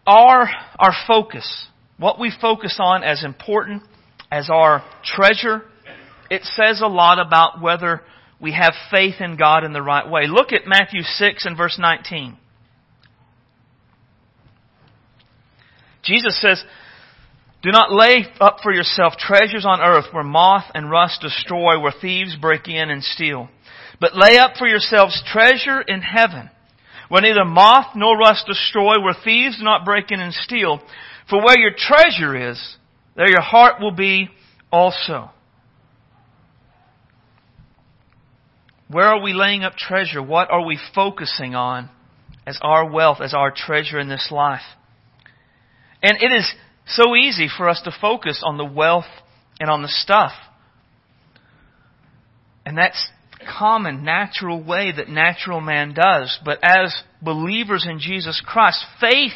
Our, 0.07 0.50
our 0.79 0.93
focus, 1.07 1.67
what 1.97 2.21
we 2.21 2.31
focus 2.38 2.76
on 2.79 3.03
as 3.03 3.25
important 3.25 3.83
as 4.31 4.50
our 4.50 4.85
treasure, 5.04 5.62
it 6.31 6.43
says 6.43 6.81
a 6.83 6.87
lot 6.87 7.19
about 7.19 7.61
whether 7.61 8.02
we 8.40 8.52
have 8.52 8.75
faith 8.90 9.21
in 9.21 9.37
God 9.37 9.64
in 9.64 9.73
the 9.73 9.83
right 9.83 10.09
way. 10.09 10.26
Look 10.26 10.52
at 10.52 10.66
Matthew 10.66 11.02
6 11.02 11.47
and 11.47 11.57
verse 11.57 11.78
19. 11.78 12.37
Jesus 16.02 16.38
says, 16.40 16.62
Do 17.62 17.71
not 17.71 17.93
lay 17.93 18.26
up 18.40 18.59
for 18.62 18.73
yourself 18.73 19.14
treasures 19.19 19.64
on 19.66 19.81
earth 19.81 20.07
where 20.12 20.25
moth 20.25 20.64
and 20.75 20.90
rust 20.90 21.23
destroy, 21.23 21.81
where 21.81 21.95
thieves 21.99 22.37
break 22.37 22.69
in 22.69 22.90
and 22.90 23.02
steal. 23.02 23.49
But 24.00 24.16
lay 24.16 24.37
up 24.38 24.57
for 24.59 24.66
yourselves 24.66 25.23
treasure 25.26 25.81
in 25.81 26.02
heaven, 26.02 26.50
where 27.09 27.23
neither 27.23 27.45
moth 27.45 27.95
nor 27.95 28.19
rust 28.19 28.47
destroy, 28.47 29.00
where 29.00 29.14
thieves 29.25 29.59
do 29.59 29.64
not 29.64 29.85
break 29.85 30.11
in 30.11 30.21
and 30.21 30.35
steal. 30.35 30.81
For 31.31 31.43
where 31.43 31.59
your 31.59 31.73
treasure 31.76 32.50
is, 32.50 32.76
there 33.16 33.28
your 33.28 33.40
heart 33.40 33.80
will 33.80 33.92
be 33.92 34.28
also. 34.73 35.30
Where 38.88 39.06
are 39.06 39.21
we 39.21 39.33
laying 39.33 39.64
up 39.64 39.76
treasure? 39.76 40.23
What 40.23 40.50
are 40.50 40.64
we 40.64 40.78
focusing 40.94 41.54
on 41.54 41.90
as 42.47 42.59
our 42.62 42.90
wealth, 42.90 43.18
as 43.21 43.35
our 43.35 43.52
treasure 43.54 43.99
in 43.99 44.09
this 44.09 44.28
life? 44.30 44.62
And 46.02 46.18
it 46.21 46.33
is 46.33 46.52
so 46.87 47.16
easy 47.16 47.49
for 47.56 47.68
us 47.68 47.80
to 47.85 47.92
focus 47.99 48.42
on 48.44 48.59
the 48.59 48.64
wealth 48.64 49.06
and 49.59 49.71
on 49.71 49.83
the 49.83 49.88
stuff. 49.88 50.33
And 52.66 52.76
that's 52.76 53.09
common, 53.59 54.04
natural 54.04 54.62
way 54.62 54.92
that 54.94 55.09
natural 55.09 55.61
man 55.61 55.94
does. 55.94 56.38
But 56.44 56.59
as 56.62 56.94
believers 57.23 57.87
in 57.88 57.99
Jesus 58.00 58.42
Christ, 58.44 58.85
faith 59.00 59.33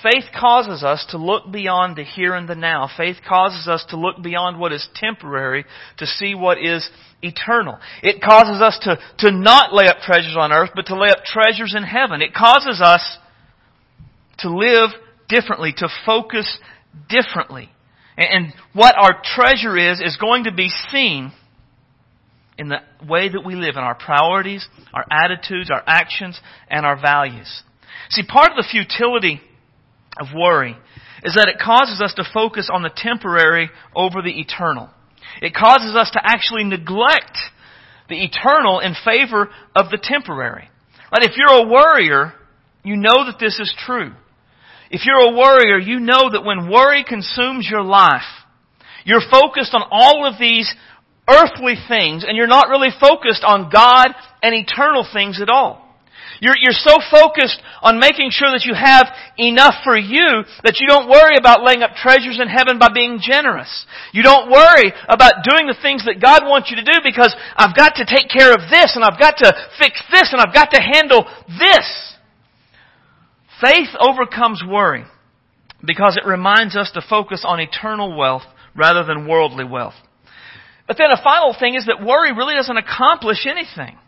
Faith 0.00 0.24
causes 0.38 0.82
us 0.82 1.04
to 1.10 1.18
look 1.18 1.50
beyond 1.52 1.96
the 1.96 2.04
here 2.04 2.34
and 2.34 2.48
the 2.48 2.54
now. 2.54 2.88
Faith 2.96 3.16
causes 3.28 3.68
us 3.68 3.84
to 3.90 3.96
look 3.96 4.22
beyond 4.22 4.58
what 4.58 4.72
is 4.72 4.88
temporary 4.94 5.66
to 5.98 6.06
see 6.06 6.34
what 6.34 6.56
is 6.58 6.88
eternal. 7.20 7.78
It 8.02 8.22
causes 8.22 8.62
us 8.62 8.78
to, 8.82 8.98
to 9.18 9.30
not 9.30 9.74
lay 9.74 9.86
up 9.86 9.98
treasures 9.98 10.36
on 10.38 10.50
earth, 10.50 10.70
but 10.74 10.86
to 10.86 10.98
lay 10.98 11.08
up 11.08 11.24
treasures 11.24 11.74
in 11.76 11.82
heaven. 11.82 12.22
It 12.22 12.32
causes 12.32 12.80
us 12.80 13.18
to 14.38 14.48
live 14.48 14.90
differently, 15.28 15.74
to 15.76 15.88
focus 16.06 16.58
differently. 17.10 17.68
And, 18.16 18.46
and 18.46 18.54
what 18.72 18.94
our 18.96 19.20
treasure 19.22 19.76
is, 19.76 20.00
is 20.00 20.16
going 20.16 20.44
to 20.44 20.52
be 20.52 20.70
seen 20.90 21.32
in 22.56 22.68
the 22.68 22.78
way 23.06 23.28
that 23.28 23.44
we 23.44 23.56
live, 23.56 23.76
in 23.76 23.82
our 23.82 23.94
priorities, 23.94 24.66
our 24.94 25.04
attitudes, 25.10 25.70
our 25.70 25.82
actions, 25.86 26.40
and 26.70 26.86
our 26.86 27.00
values. 27.00 27.62
See, 28.10 28.22
part 28.24 28.50
of 28.50 28.56
the 28.56 28.68
futility 28.70 29.40
of 30.20 30.28
worry 30.34 30.76
is 31.22 31.34
that 31.34 31.48
it 31.48 31.58
causes 31.58 32.00
us 32.00 32.14
to 32.14 32.24
focus 32.32 32.68
on 32.72 32.82
the 32.82 32.90
temporary 32.94 33.70
over 33.94 34.22
the 34.22 34.40
eternal. 34.40 34.90
It 35.40 35.54
causes 35.54 35.94
us 35.94 36.10
to 36.12 36.20
actually 36.22 36.64
neglect 36.64 37.38
the 38.08 38.22
eternal 38.24 38.80
in 38.80 38.94
favor 39.04 39.48
of 39.74 39.90
the 39.90 39.98
temporary. 40.02 40.68
Right? 41.12 41.22
If 41.22 41.36
you're 41.36 41.64
a 41.64 41.68
worrier, 41.68 42.32
you 42.82 42.96
know 42.96 43.26
that 43.26 43.36
this 43.38 43.58
is 43.60 43.74
true. 43.86 44.12
If 44.90 45.06
you're 45.06 45.32
a 45.32 45.36
worrier, 45.36 45.78
you 45.78 46.00
know 46.00 46.30
that 46.32 46.44
when 46.44 46.68
worry 46.68 47.04
consumes 47.06 47.68
your 47.70 47.82
life, 47.82 48.28
you're 49.04 49.22
focused 49.30 49.74
on 49.74 49.82
all 49.90 50.26
of 50.26 50.38
these 50.38 50.72
earthly 51.28 51.74
things 51.88 52.24
and 52.26 52.36
you're 52.36 52.46
not 52.46 52.68
really 52.68 52.90
focused 53.00 53.42
on 53.44 53.70
God 53.72 54.08
and 54.42 54.54
eternal 54.54 55.06
things 55.10 55.40
at 55.40 55.48
all. 55.48 55.81
You're, 56.42 56.58
you're 56.58 56.74
so 56.74 56.98
focused 57.06 57.62
on 57.86 58.02
making 58.02 58.34
sure 58.34 58.50
that 58.50 58.66
you 58.66 58.74
have 58.74 59.06
enough 59.38 59.86
for 59.86 59.94
you 59.94 60.42
that 60.66 60.82
you 60.82 60.90
don't 60.90 61.06
worry 61.06 61.38
about 61.38 61.62
laying 61.62 61.86
up 61.86 61.94
treasures 61.94 62.42
in 62.42 62.50
heaven 62.50 62.82
by 62.82 62.90
being 62.90 63.22
generous. 63.22 63.70
You 64.10 64.26
don't 64.26 64.50
worry 64.50 64.90
about 65.06 65.46
doing 65.46 65.70
the 65.70 65.78
things 65.78 66.02
that 66.02 66.18
God 66.18 66.42
wants 66.42 66.66
you 66.66 66.82
to 66.82 66.82
do 66.82 66.98
because 67.06 67.30
I've 67.54 67.78
got 67.78 67.94
to 68.02 68.10
take 68.10 68.26
care 68.26 68.50
of 68.50 68.66
this 68.74 68.98
and 68.98 69.06
I've 69.06 69.22
got 69.22 69.38
to 69.38 69.54
fix 69.78 70.02
this 70.10 70.34
and 70.34 70.42
I've 70.42 70.52
got 70.52 70.74
to 70.74 70.82
handle 70.82 71.30
this. 71.46 71.86
Faith 73.62 73.94
overcomes 74.02 74.66
worry 74.66 75.06
because 75.78 76.18
it 76.18 76.26
reminds 76.26 76.74
us 76.74 76.90
to 76.98 77.06
focus 77.06 77.46
on 77.46 77.60
eternal 77.60 78.18
wealth 78.18 78.42
rather 78.74 79.06
than 79.06 79.30
worldly 79.30 79.62
wealth. 79.64 79.94
But 80.88 80.98
then 80.98 81.14
a 81.14 81.22
final 81.22 81.54
thing 81.54 81.76
is 81.76 81.86
that 81.86 82.04
worry 82.04 82.34
really 82.34 82.58
doesn't 82.58 82.82
accomplish 82.82 83.46
anything. 83.46 84.01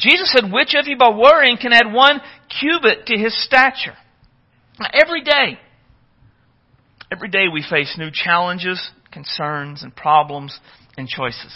Jesus 0.00 0.32
said, 0.32 0.50
which 0.50 0.74
of 0.74 0.86
you 0.86 0.96
by 0.96 1.10
worrying 1.10 1.58
can 1.58 1.72
add 1.72 1.92
one 1.92 2.20
cubit 2.60 3.06
to 3.06 3.18
his 3.18 3.40
stature? 3.44 3.96
Now, 4.78 4.88
every 4.94 5.22
day, 5.22 5.58
every 7.12 7.28
day 7.28 7.44
we 7.52 7.62
face 7.68 7.94
new 7.98 8.10
challenges, 8.12 8.90
concerns, 9.12 9.82
and 9.82 9.94
problems 9.94 10.58
and 10.96 11.06
choices. 11.06 11.52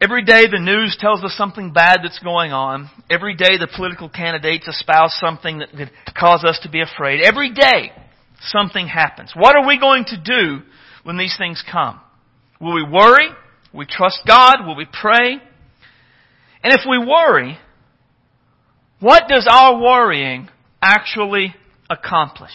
Every 0.00 0.24
day 0.24 0.46
the 0.50 0.60
news 0.60 0.96
tells 0.98 1.22
us 1.22 1.34
something 1.36 1.72
bad 1.72 1.98
that's 2.02 2.20
going 2.20 2.52
on. 2.52 2.88
Every 3.10 3.34
day 3.34 3.58
the 3.58 3.68
political 3.74 4.08
candidates 4.08 4.66
espouse 4.66 5.14
something 5.20 5.58
that 5.58 5.72
could 5.72 5.90
cause 6.16 6.42
us 6.42 6.58
to 6.62 6.70
be 6.70 6.80
afraid. 6.80 7.20
Every 7.20 7.52
day 7.52 7.92
something 8.40 8.86
happens. 8.86 9.32
What 9.34 9.56
are 9.56 9.66
we 9.66 9.78
going 9.78 10.04
to 10.06 10.16
do 10.16 10.62
when 11.02 11.18
these 11.18 11.34
things 11.36 11.62
come? 11.70 12.00
Will 12.60 12.74
we 12.74 12.82
worry? 12.82 13.28
Will 13.72 13.80
we 13.80 13.86
trust 13.86 14.20
God? 14.26 14.66
Will 14.66 14.76
we 14.76 14.86
pray? 14.86 15.36
And 16.62 16.72
if 16.72 16.80
we 16.88 16.98
worry, 16.98 17.58
what 19.00 19.28
does 19.28 19.48
our 19.50 19.80
worrying 19.80 20.48
actually 20.82 21.54
accomplish? 21.88 22.52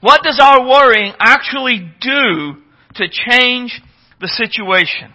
What 0.00 0.22
does 0.22 0.38
our 0.40 0.66
worrying 0.66 1.12
actually 1.18 1.90
do 2.00 2.54
to 2.94 3.08
change 3.08 3.80
the 4.20 4.28
situation? 4.28 5.12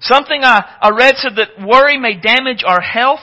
Something 0.00 0.42
I, 0.42 0.76
I 0.80 0.90
read 0.90 1.16
said 1.16 1.32
that 1.36 1.66
worry 1.66 1.98
may 1.98 2.18
damage 2.18 2.62
our 2.66 2.80
health, 2.80 3.20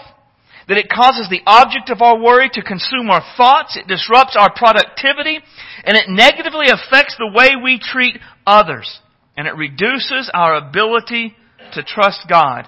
that 0.68 0.78
it 0.78 0.90
causes 0.90 1.28
the 1.30 1.42
object 1.46 1.90
of 1.90 2.02
our 2.02 2.20
worry 2.20 2.50
to 2.54 2.62
consume 2.62 3.10
our 3.10 3.24
thoughts, 3.38 3.78
it 3.78 3.88
disrupts 3.88 4.36
our 4.38 4.52
productivity, 4.54 5.40
and 5.84 5.96
it 5.98 6.10
negatively 6.10 6.68
affects 6.68 7.16
the 7.18 7.32
way 7.34 7.52
we 7.62 7.80
treat 7.80 8.20
others, 8.46 9.00
and 9.38 9.48
it 9.48 9.56
reduces 9.56 10.30
our 10.34 10.56
ability 10.56 11.36
to 11.74 11.84
trust 11.84 12.26
God 12.30 12.68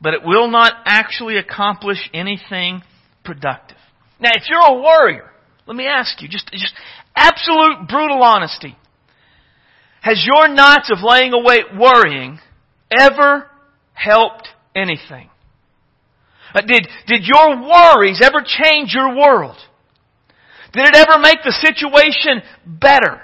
but 0.00 0.14
it 0.14 0.20
will 0.24 0.50
not 0.50 0.72
actually 0.84 1.36
accomplish 1.36 1.98
anything 2.14 2.82
productive. 3.24 3.76
Now, 4.18 4.30
if 4.34 4.44
you're 4.48 4.60
a 4.60 4.80
worrier, 4.80 5.30
let 5.66 5.76
me 5.76 5.86
ask 5.86 6.20
you, 6.20 6.28
just, 6.28 6.50
just 6.52 6.74
absolute 7.14 7.88
brutal 7.88 8.22
honesty. 8.22 8.76
Has 10.00 10.24
your 10.26 10.48
nights 10.48 10.90
of 10.90 10.98
laying 11.02 11.32
awake 11.32 11.66
worrying 11.78 12.38
ever 12.90 13.50
helped 13.92 14.48
anything? 14.74 15.28
Uh, 16.54 16.62
did, 16.62 16.88
did 17.06 17.22
your 17.24 17.60
worries 17.60 18.20
ever 18.24 18.44
change 18.44 18.94
your 18.94 19.16
world? 19.16 19.56
Did 20.72 20.86
it 20.86 20.96
ever 20.96 21.18
make 21.18 21.42
the 21.44 21.52
situation 21.52 22.42
better? 22.66 23.20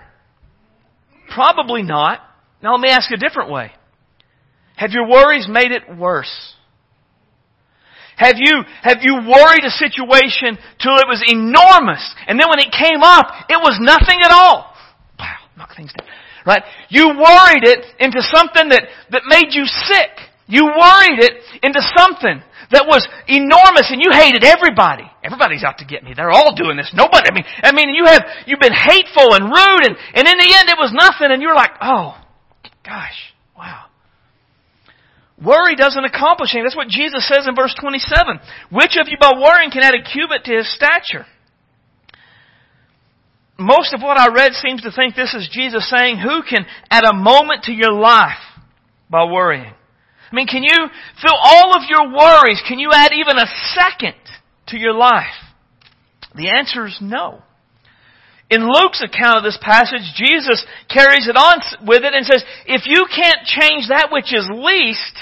Probably 1.34 1.82
not. 1.82 2.20
Now 2.62 2.72
let 2.72 2.80
me 2.80 2.90
ask 2.90 3.10
a 3.10 3.16
different 3.16 3.50
way. 3.50 3.72
Have 4.76 4.90
your 4.90 5.08
worries 5.08 5.46
made 5.48 5.72
it 5.72 5.96
worse? 5.96 6.54
Have 8.16 8.36
you, 8.36 8.64
have 8.82 8.98
you 9.02 9.20
worried 9.28 9.64
a 9.64 9.70
situation 9.70 10.56
till 10.80 10.96
it 10.96 11.04
was 11.04 11.20
enormous, 11.28 12.02
and 12.26 12.40
then 12.40 12.48
when 12.48 12.60
it 12.60 12.72
came 12.72 13.04
up, 13.04 13.28
it 13.48 13.60
was 13.60 13.76
nothing 13.80 14.24
at 14.24 14.32
all? 14.32 14.72
Wow, 15.18 15.36
knock 15.56 15.76
things 15.76 15.92
down. 15.92 16.08
Right? 16.46 16.62
You 16.88 17.08
worried 17.08 17.66
it 17.66 17.84
into 17.98 18.22
something 18.22 18.70
that, 18.70 18.88
that 19.10 19.22
made 19.26 19.52
you 19.52 19.66
sick. 19.66 20.14
You 20.46 20.64
worried 20.64 21.18
it 21.18 21.42
into 21.62 21.82
something 21.98 22.40
that 22.70 22.86
was 22.86 23.06
enormous 23.26 23.90
and 23.90 23.98
you 23.98 24.14
hated 24.14 24.46
everybody. 24.46 25.06
Everybody's 25.22 25.62
out 25.62 25.78
to 25.78 25.86
get 25.86 26.02
me. 26.02 26.14
They're 26.14 26.30
all 26.30 26.54
doing 26.54 26.76
this. 26.76 26.90
Nobody, 26.94 27.26
I 27.30 27.34
mean, 27.34 27.44
I 27.62 27.70
mean, 27.74 27.90
you 27.94 28.06
have, 28.06 28.22
you've 28.46 28.62
been 28.62 28.74
hateful 28.74 29.34
and 29.34 29.50
rude 29.50 29.82
and, 29.90 29.94
and 30.14 30.24
in 30.26 30.38
the 30.38 30.50
end 30.54 30.70
it 30.70 30.78
was 30.78 30.94
nothing 30.94 31.34
and 31.34 31.42
you're 31.42 31.54
like, 31.54 31.74
oh, 31.82 32.14
gosh. 32.84 33.34
Worry 35.42 35.76
doesn't 35.76 36.04
accomplish 36.04 36.54
anything. 36.54 36.64
That's 36.64 36.76
what 36.76 36.88
Jesus 36.88 37.28
says 37.28 37.46
in 37.46 37.54
verse 37.54 37.74
27. 37.78 38.40
Which 38.70 38.96
of 38.96 39.08
you 39.08 39.18
by 39.20 39.32
worrying 39.36 39.70
can 39.70 39.82
add 39.82 39.94
a 39.94 40.02
cubit 40.02 40.44
to 40.44 40.56
his 40.56 40.72
stature? 40.74 41.26
most 43.58 43.94
of 43.94 44.02
what 44.02 44.18
I 44.18 44.32
read 44.32 44.52
seems 44.52 44.82
to 44.82 44.92
think 44.92 45.14
this 45.14 45.34
is 45.34 45.48
Jesus 45.50 45.90
saying, 45.90 46.18
who 46.18 46.42
can 46.42 46.66
add 46.90 47.04
a 47.04 47.14
moment 47.14 47.64
to 47.64 47.72
your 47.72 47.92
life 47.92 48.38
by 49.10 49.24
worrying? 49.24 49.72
I 50.30 50.34
mean, 50.34 50.46
can 50.46 50.62
you 50.62 50.88
fill 51.22 51.38
all 51.40 51.76
of 51.76 51.88
your 51.88 52.12
worries? 52.12 52.62
Can 52.66 52.78
you 52.78 52.90
add 52.92 53.12
even 53.12 53.38
a 53.38 53.46
second 53.74 54.16
to 54.68 54.78
your 54.78 54.92
life? 54.92 55.32
The 56.34 56.50
answer 56.50 56.86
is 56.86 56.98
no. 57.00 57.42
In 58.48 58.62
Luke's 58.62 59.02
account 59.02 59.38
of 59.38 59.44
this 59.44 59.58
passage, 59.60 60.14
Jesus 60.14 60.64
carries 60.88 61.26
it 61.26 61.36
on 61.36 61.58
with 61.86 62.04
it 62.04 62.14
and 62.14 62.24
says, 62.24 62.44
if 62.66 62.86
you 62.86 63.06
can't 63.10 63.44
change 63.44 63.88
that 63.88 64.08
which 64.12 64.32
is 64.32 64.48
least, 64.52 65.18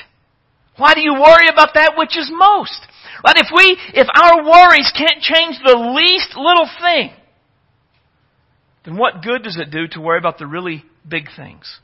why 0.76 0.92
do 0.94 1.00
you 1.00 1.14
worry 1.14 1.48
about 1.48 1.74
that 1.74 1.94
which 1.96 2.18
is 2.18 2.30
most? 2.30 2.80
Right? 3.24 3.36
If 3.36 3.48
we, 3.54 3.78
if 3.94 4.06
our 4.14 4.44
worries 4.44 4.92
can't 4.96 5.22
change 5.22 5.56
the 5.64 5.94
least 5.96 6.36
little 6.36 6.68
thing, 6.82 7.12
then 8.84 8.98
what 8.98 9.22
good 9.22 9.42
does 9.42 9.56
it 9.56 9.70
do 9.70 9.86
to 9.92 10.00
worry 10.00 10.18
about 10.18 10.36
the 10.36 10.46
really 10.46 10.84
big 11.08 11.28
things? 11.34 11.78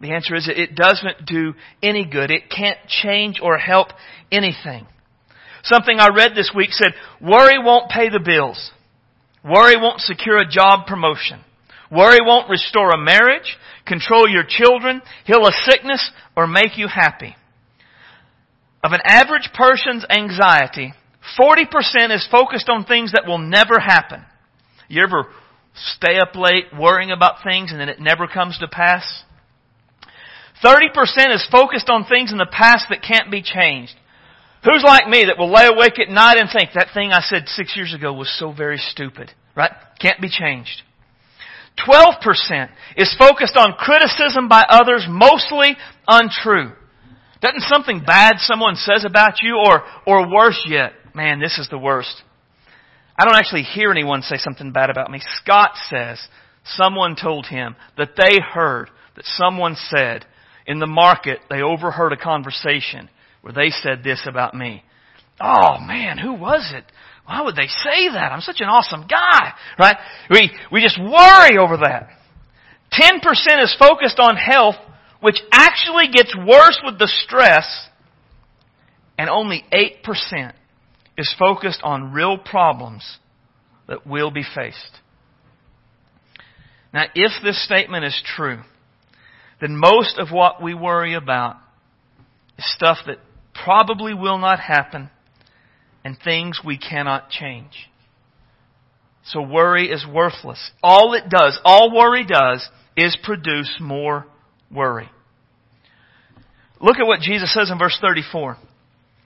The 0.00 0.12
answer 0.12 0.34
is 0.34 0.48
it 0.48 0.74
doesn't 0.74 1.26
do 1.26 1.54
any 1.82 2.06
good. 2.06 2.30
It 2.30 2.48
can't 2.48 2.78
change 2.86 3.40
or 3.42 3.58
help 3.58 3.88
anything. 4.32 4.86
Something 5.64 5.98
I 5.98 6.08
read 6.08 6.32
this 6.34 6.52
week 6.54 6.70
said, 6.70 6.94
worry 7.20 7.58
won't 7.58 7.90
pay 7.90 8.08
the 8.08 8.20
bills. 8.24 8.70
Worry 9.44 9.76
won't 9.76 10.00
secure 10.00 10.38
a 10.38 10.48
job 10.48 10.86
promotion. 10.86 11.40
Worry 11.90 12.18
won't 12.20 12.50
restore 12.50 12.90
a 12.90 12.98
marriage, 12.98 13.56
control 13.86 14.28
your 14.28 14.44
children, 14.46 15.00
heal 15.24 15.46
a 15.46 15.52
sickness, 15.64 16.10
or 16.36 16.46
make 16.46 16.76
you 16.76 16.86
happy. 16.86 17.34
Of 18.84 18.92
an 18.92 19.00
average 19.04 19.50
person's 19.54 20.04
anxiety, 20.10 20.92
40% 21.40 22.14
is 22.14 22.28
focused 22.30 22.68
on 22.68 22.84
things 22.84 23.12
that 23.12 23.26
will 23.26 23.38
never 23.38 23.78
happen. 23.80 24.24
You 24.88 25.02
ever 25.02 25.28
stay 25.74 26.18
up 26.18 26.34
late 26.34 26.66
worrying 26.78 27.10
about 27.10 27.42
things 27.42 27.70
and 27.72 27.80
then 27.80 27.88
it 27.88 28.00
never 28.00 28.26
comes 28.26 28.58
to 28.58 28.68
pass? 28.68 29.24
30% 30.64 31.34
is 31.34 31.46
focused 31.50 31.88
on 31.88 32.04
things 32.04 32.32
in 32.32 32.38
the 32.38 32.48
past 32.50 32.86
that 32.90 33.02
can't 33.02 33.30
be 33.30 33.42
changed. 33.42 33.94
Who's 34.64 34.82
like 34.84 35.08
me 35.08 35.26
that 35.26 35.38
will 35.38 35.52
lay 35.52 35.66
awake 35.66 35.98
at 35.98 36.08
night 36.08 36.36
and 36.38 36.48
think 36.50 36.70
that 36.74 36.88
thing 36.92 37.12
I 37.12 37.20
said 37.20 37.48
six 37.48 37.76
years 37.76 37.94
ago 37.94 38.12
was 38.12 38.28
so 38.38 38.52
very 38.52 38.78
stupid? 38.78 39.30
Right? 39.56 39.70
Can't 40.00 40.20
be 40.20 40.28
changed. 40.28 40.82
12% 41.86 42.68
is 42.96 43.14
focused 43.18 43.56
on 43.56 43.74
criticism 43.78 44.48
by 44.48 44.64
others, 44.68 45.06
mostly 45.08 45.76
untrue. 46.08 46.72
Doesn't 47.40 47.62
something 47.62 48.02
bad 48.04 48.38
someone 48.38 48.74
says 48.74 49.04
about 49.04 49.42
you 49.42 49.56
or, 49.64 49.84
or 50.06 50.32
worse 50.32 50.60
yet, 50.68 50.92
man, 51.14 51.38
this 51.38 51.56
is 51.58 51.68
the 51.68 51.78
worst. 51.78 52.22
I 53.16 53.24
don't 53.24 53.36
actually 53.36 53.62
hear 53.62 53.90
anyone 53.90 54.22
say 54.22 54.38
something 54.38 54.72
bad 54.72 54.90
about 54.90 55.10
me. 55.10 55.20
Scott 55.40 55.72
says 55.88 56.20
someone 56.64 57.16
told 57.20 57.46
him 57.46 57.76
that 57.96 58.16
they 58.16 58.38
heard 58.40 58.90
that 59.16 59.24
someone 59.24 59.76
said 59.76 60.24
in 60.66 60.78
the 60.78 60.86
market 60.86 61.38
they 61.48 61.62
overheard 61.62 62.12
a 62.12 62.16
conversation 62.16 63.08
where 63.48 63.64
they 63.64 63.70
said 63.70 64.04
this 64.04 64.26
about 64.26 64.54
me. 64.54 64.82
Oh 65.40 65.78
man, 65.80 66.18
who 66.18 66.34
was 66.34 66.70
it? 66.74 66.84
Why 67.24 67.40
would 67.40 67.56
they 67.56 67.66
say 67.66 68.10
that? 68.12 68.30
I'm 68.30 68.42
such 68.42 68.60
an 68.60 68.68
awesome 68.68 69.06
guy, 69.08 69.54
right? 69.78 69.96
We, 70.28 70.50
we 70.70 70.82
just 70.82 71.00
worry 71.00 71.56
over 71.58 71.78
that. 71.78 72.10
10% 72.92 73.62
is 73.62 73.74
focused 73.78 74.18
on 74.18 74.36
health, 74.36 74.74
which 75.20 75.40
actually 75.50 76.08
gets 76.12 76.36
worse 76.36 76.78
with 76.84 76.98
the 76.98 77.10
stress, 77.24 77.88
and 79.16 79.30
only 79.30 79.64
8% 79.72 80.52
is 81.16 81.34
focused 81.38 81.80
on 81.82 82.12
real 82.12 82.36
problems 82.36 83.18
that 83.88 84.06
will 84.06 84.30
be 84.30 84.44
faced. 84.54 85.00
Now, 86.92 87.04
if 87.14 87.32
this 87.42 87.64
statement 87.64 88.04
is 88.04 88.22
true, 88.36 88.60
then 89.60 89.74
most 89.74 90.18
of 90.18 90.28
what 90.30 90.62
we 90.62 90.74
worry 90.74 91.14
about 91.14 91.56
is 92.58 92.74
stuff 92.74 92.98
that 93.06 93.18
probably 93.64 94.14
will 94.14 94.38
not 94.38 94.60
happen 94.60 95.10
and 96.04 96.16
things 96.22 96.60
we 96.64 96.78
cannot 96.78 97.30
change. 97.30 97.88
So 99.24 99.42
worry 99.42 99.90
is 99.90 100.06
worthless. 100.06 100.70
All 100.82 101.12
it 101.12 101.28
does, 101.28 101.60
all 101.64 101.94
worry 101.94 102.24
does, 102.24 102.66
is 102.96 103.16
produce 103.22 103.78
more 103.80 104.26
worry. 104.70 105.08
Look 106.80 106.96
at 106.98 107.06
what 107.06 107.20
Jesus 107.20 107.52
says 107.52 107.70
in 107.70 107.78
verse 107.78 107.98
34. 108.00 108.56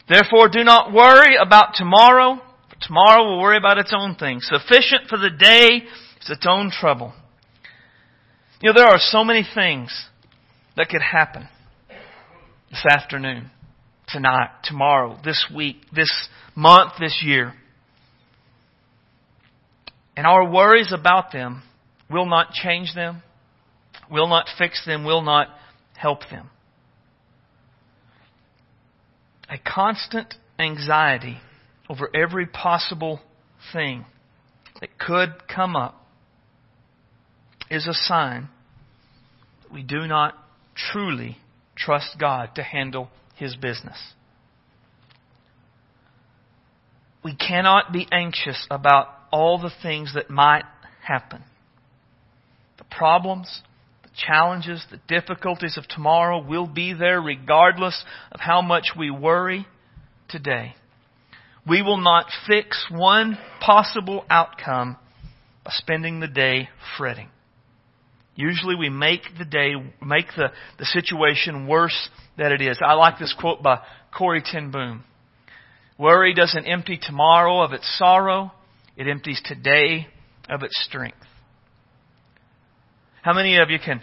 Therefore 0.09 0.49
do 0.49 0.65
not 0.65 0.93
worry 0.93 1.37
about 1.37 1.75
tomorrow, 1.75 2.41
tomorrow 2.81 3.25
will 3.25 3.41
worry 3.41 3.59
about 3.59 3.79
its 3.79 3.93
own 3.97 4.17
things. 4.17 4.49
Sufficient 4.51 5.09
for 5.09 5.19
the 5.19 5.31
day 5.31 5.87
is 6.21 6.31
its 6.31 6.47
own 6.49 6.71
trouble. 6.71 7.13
You 8.61 8.71
know, 8.71 8.75
there 8.75 8.91
are 8.91 8.99
so 8.99 9.25
many 9.25 9.47
things 9.55 10.07
that 10.77 10.89
could 10.89 11.03
happen 11.03 11.49
this 12.71 12.85
afternoon 12.91 13.51
tonight, 14.13 14.51
tomorrow, 14.65 15.19
this 15.25 15.47
week, 15.55 15.77
this 15.95 16.29
month, 16.55 16.93
this 17.01 17.23
year. 17.25 17.55
And 20.17 20.27
our 20.27 20.49
worries 20.49 20.93
about 20.93 21.33
them 21.33 21.63
will 22.11 22.27
not 22.27 22.53
change 22.53 22.95
them, 22.95 23.23
will 24.11 24.29
not 24.29 24.47
fix 24.59 24.85
them, 24.85 25.05
will 25.05 25.23
not 25.23 25.49
help 25.97 26.21
them. 26.31 26.51
A 29.49 29.59
constant 29.59 30.35
anxiety 30.59 31.39
over 31.89 32.09
every 32.15 32.47
possible 32.47 33.21
thing 33.73 34.05
that 34.81 34.99
could 34.99 35.31
come 35.53 35.77
up 35.77 35.95
is 37.71 37.87
a 37.87 37.95
sign 37.95 38.49
that 39.63 39.73
we 39.73 39.83
do 39.83 40.07
not 40.07 40.35
truly 40.75 41.39
trust 41.77 42.17
God 42.19 42.51
to 42.57 42.63
handle 42.63 43.09
his 43.35 43.57
business. 43.57 43.99
We 47.25 47.37
cannot 47.37 47.93
be 47.93 48.07
anxious 48.11 48.67
about 48.71 49.09
all 49.31 49.59
the 49.59 49.73
things 49.83 50.15
that 50.15 50.29
might 50.29 50.65
happen. 51.03 51.43
The 52.79 52.85
problems, 52.85 53.63
the 54.03 54.11
challenges, 54.27 54.85
the 54.91 55.01
difficulties 55.09 55.79
of 55.79 55.87
tomorrow 55.87 56.43
will 56.45 56.67
be 56.67 56.93
there 56.93 57.21
regardless 57.21 58.05
of 58.33 58.41
how 58.41 58.61
much 58.61 58.91
we 58.99 59.11
worry 59.11 59.67
today. 60.29 60.75
We 61.67 61.83
will 61.83 62.01
not 62.01 62.27
fix 62.47 62.87
one 62.91 63.39
possible 63.61 64.25
outcome 64.29 64.97
by 65.65 65.71
spending 65.75 66.19
the 66.19 66.27
day 66.27 66.69
fretting. 66.99 67.29
Usually 68.35 68.75
we 68.75 68.89
make 68.89 69.23
the 69.39 69.45
day, 69.45 69.75
make 70.01 70.27
the, 70.37 70.49
the 70.79 70.87
situation 70.87 71.67
worse 71.67 72.09
than 72.39 72.53
it 72.53 72.63
is. 72.63 72.79
I 72.85 72.95
like 72.95 73.19
this 73.19 73.35
quote 73.39 73.63
by 73.63 73.81
Corrie 74.17 74.43
ten 74.45 74.71
Boom. 74.71 75.05
Worry 75.99 76.35
doesn't 76.35 76.65
empty 76.65 76.99
tomorrow 77.01 77.63
of 77.63 77.73
its 77.73 77.99
sorrow, 77.99 78.53
it 78.97 79.07
empties 79.07 79.41
today 79.45 80.09
of 80.49 80.63
its 80.63 80.83
strength. 80.85 81.19
How 83.23 83.35
many 83.35 83.59
of 83.59 83.71
you 83.71 83.79
can 83.79 84.03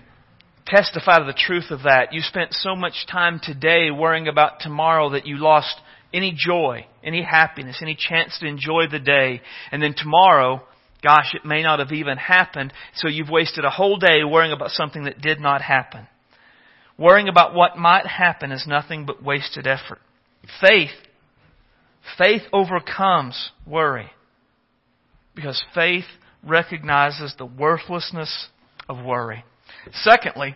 testify 0.66 1.18
to 1.18 1.26
the 1.26 1.34
truth 1.34 1.72
of 1.72 1.84
that? 1.84 2.14
You 2.14 2.22
spent 2.22 2.54
so 2.54 2.76
much 2.76 3.06
time 3.12 3.42
today 3.44 3.92
worrying 3.92 4.28
about 4.28 4.60
tomorrow 4.62 5.10
that 5.10 5.26
you 5.26 5.38
lost 5.38 5.76
any 6.14 6.34
joy, 6.38 6.86
any 7.04 7.24
happiness, 7.24 7.80
any 7.82 7.96
chance 7.96 8.38
to 8.40 8.48
enjoy 8.48 8.88
the 8.90 9.00
day. 9.00 9.42
And 9.72 9.82
then 9.82 9.94
tomorrow, 9.98 10.62
Gosh, 11.02 11.34
it 11.34 11.46
may 11.46 11.64
not 11.64 11.80
have 11.80 11.92
even 11.92 12.18
happened, 12.18 12.74
so 12.94 13.08
you've 13.08 13.30
wasted 13.30 13.64
a 13.64 13.70
whole 13.70 13.98
day 13.98 14.24
worrying 14.24 14.52
about 14.52 14.72
something 14.72 15.06
that 15.06 15.22
did 15.22 15.40
not 15.40 15.62
happen. 15.62 16.08
Worrying 16.98 17.30
about 17.30 17.56
what 17.56 17.78
might 17.78 18.06
happen 18.06 18.52
is 18.52 18.66
nothing 18.68 19.06
but 19.06 19.24
wasted 19.24 19.66
effort. 19.66 20.00
Faith, 20.62 20.92
faith 22.18 22.42
overcomes 22.52 23.52
worry. 23.66 24.12
Because 25.34 25.64
faith 25.74 26.06
recognizes 26.44 27.34
the 27.38 27.46
worthlessness 27.46 28.50
of 28.90 29.06
worry. 29.06 29.46
Secondly, 29.94 30.56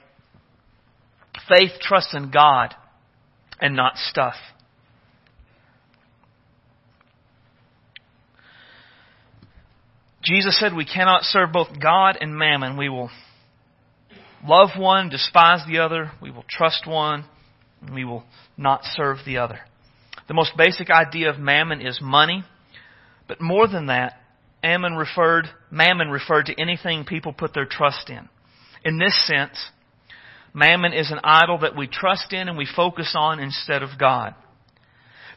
faith 1.47 1.71
trusts 1.79 2.13
in 2.13 2.31
God 2.31 2.75
and 3.61 3.75
not 3.75 3.95
stuff. 3.95 4.35
Jesus 10.23 10.57
said 10.57 10.73
we 10.73 10.85
cannot 10.85 11.23
serve 11.23 11.51
both 11.51 11.67
God 11.81 12.17
and 12.19 12.35
mammon. 12.35 12.77
We 12.77 12.87
will 12.87 13.09
love 14.47 14.69
one, 14.77 15.09
despise 15.09 15.61
the 15.67 15.79
other. 15.79 16.11
We 16.21 16.31
will 16.31 16.45
trust 16.49 16.87
one, 16.87 17.25
and 17.81 17.93
we 17.93 18.05
will 18.05 18.23
not 18.57 18.81
serve 18.83 19.17
the 19.25 19.37
other. 19.37 19.59
The 20.29 20.33
most 20.33 20.53
basic 20.57 20.89
idea 20.89 21.29
of 21.29 21.39
mammon 21.39 21.81
is 21.81 21.99
money. 22.01 22.43
But 23.27 23.41
more 23.41 23.67
than 23.67 23.87
that, 23.87 24.13
referred, 24.63 25.47
mammon 25.69 26.09
referred 26.09 26.45
to 26.45 26.61
anything 26.61 27.03
people 27.03 27.33
put 27.33 27.53
their 27.53 27.65
trust 27.65 28.09
in. 28.09 28.29
In 28.85 28.99
this 28.99 29.27
sense, 29.27 29.71
mammon 30.53 30.93
is 30.93 31.11
an 31.11 31.19
idol 31.23 31.59
that 31.59 31.75
we 31.75 31.87
trust 31.87 32.31
in 32.31 32.47
and 32.47 32.57
we 32.57 32.67
focus 32.73 33.13
on 33.17 33.39
instead 33.39 33.83
of 33.83 33.99
God. 33.99 34.35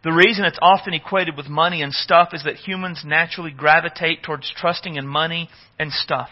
The 0.07 0.13
reason 0.13 0.45
it's 0.45 0.61
often 0.63 0.95
equated 0.95 1.37
with 1.37 1.49
money 1.49 1.83
and 1.83 1.93
stuff 1.93 2.29
is 2.33 2.45
that 2.45 2.55
humans 2.55 3.03
naturally 3.05 3.51
gravitate 3.51 4.23
towards 4.23 4.49
trusting 4.57 4.95
in 4.95 5.05
money 5.05 5.51
and 5.81 5.91
stuff. 5.91 6.29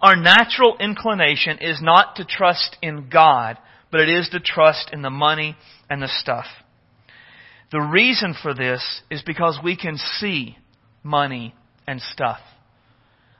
Our 0.00 0.16
natural 0.16 0.78
inclination 0.78 1.58
is 1.58 1.82
not 1.82 2.16
to 2.16 2.24
trust 2.24 2.78
in 2.80 3.10
God, 3.10 3.58
but 3.90 4.00
it 4.00 4.08
is 4.08 4.30
to 4.30 4.40
trust 4.40 4.88
in 4.90 5.02
the 5.02 5.10
money 5.10 5.54
and 5.90 6.02
the 6.02 6.08
stuff. 6.08 6.46
The 7.72 7.82
reason 7.82 8.34
for 8.42 8.54
this 8.54 9.02
is 9.10 9.20
because 9.20 9.58
we 9.62 9.76
can 9.76 9.98
see 9.98 10.56
money 11.02 11.54
and 11.86 12.00
stuff. 12.00 12.40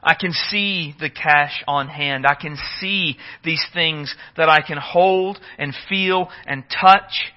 I 0.03 0.13
can 0.13 0.33
see 0.33 0.95
the 1.01 1.09
cash 1.09 1.65
on 1.67 1.89
hand. 1.89 2.27
I 2.27 2.35
can 2.35 2.59
see 2.81 3.17
these 3.43 3.65
things 3.73 4.15
that 4.37 4.51
I 4.51 4.61
can 4.61 4.77
hold 4.77 5.39
and 5.57 5.73
feel 5.89 6.29
and 6.45 6.65
touch. 6.69 7.33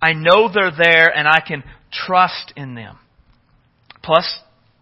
I 0.00 0.12
know 0.12 0.50
they're 0.52 0.76
there 0.76 1.08
and 1.08 1.26
I 1.26 1.40
can 1.46 1.64
trust 1.90 2.52
in 2.56 2.74
them. 2.74 2.98
Plus, 4.02 4.40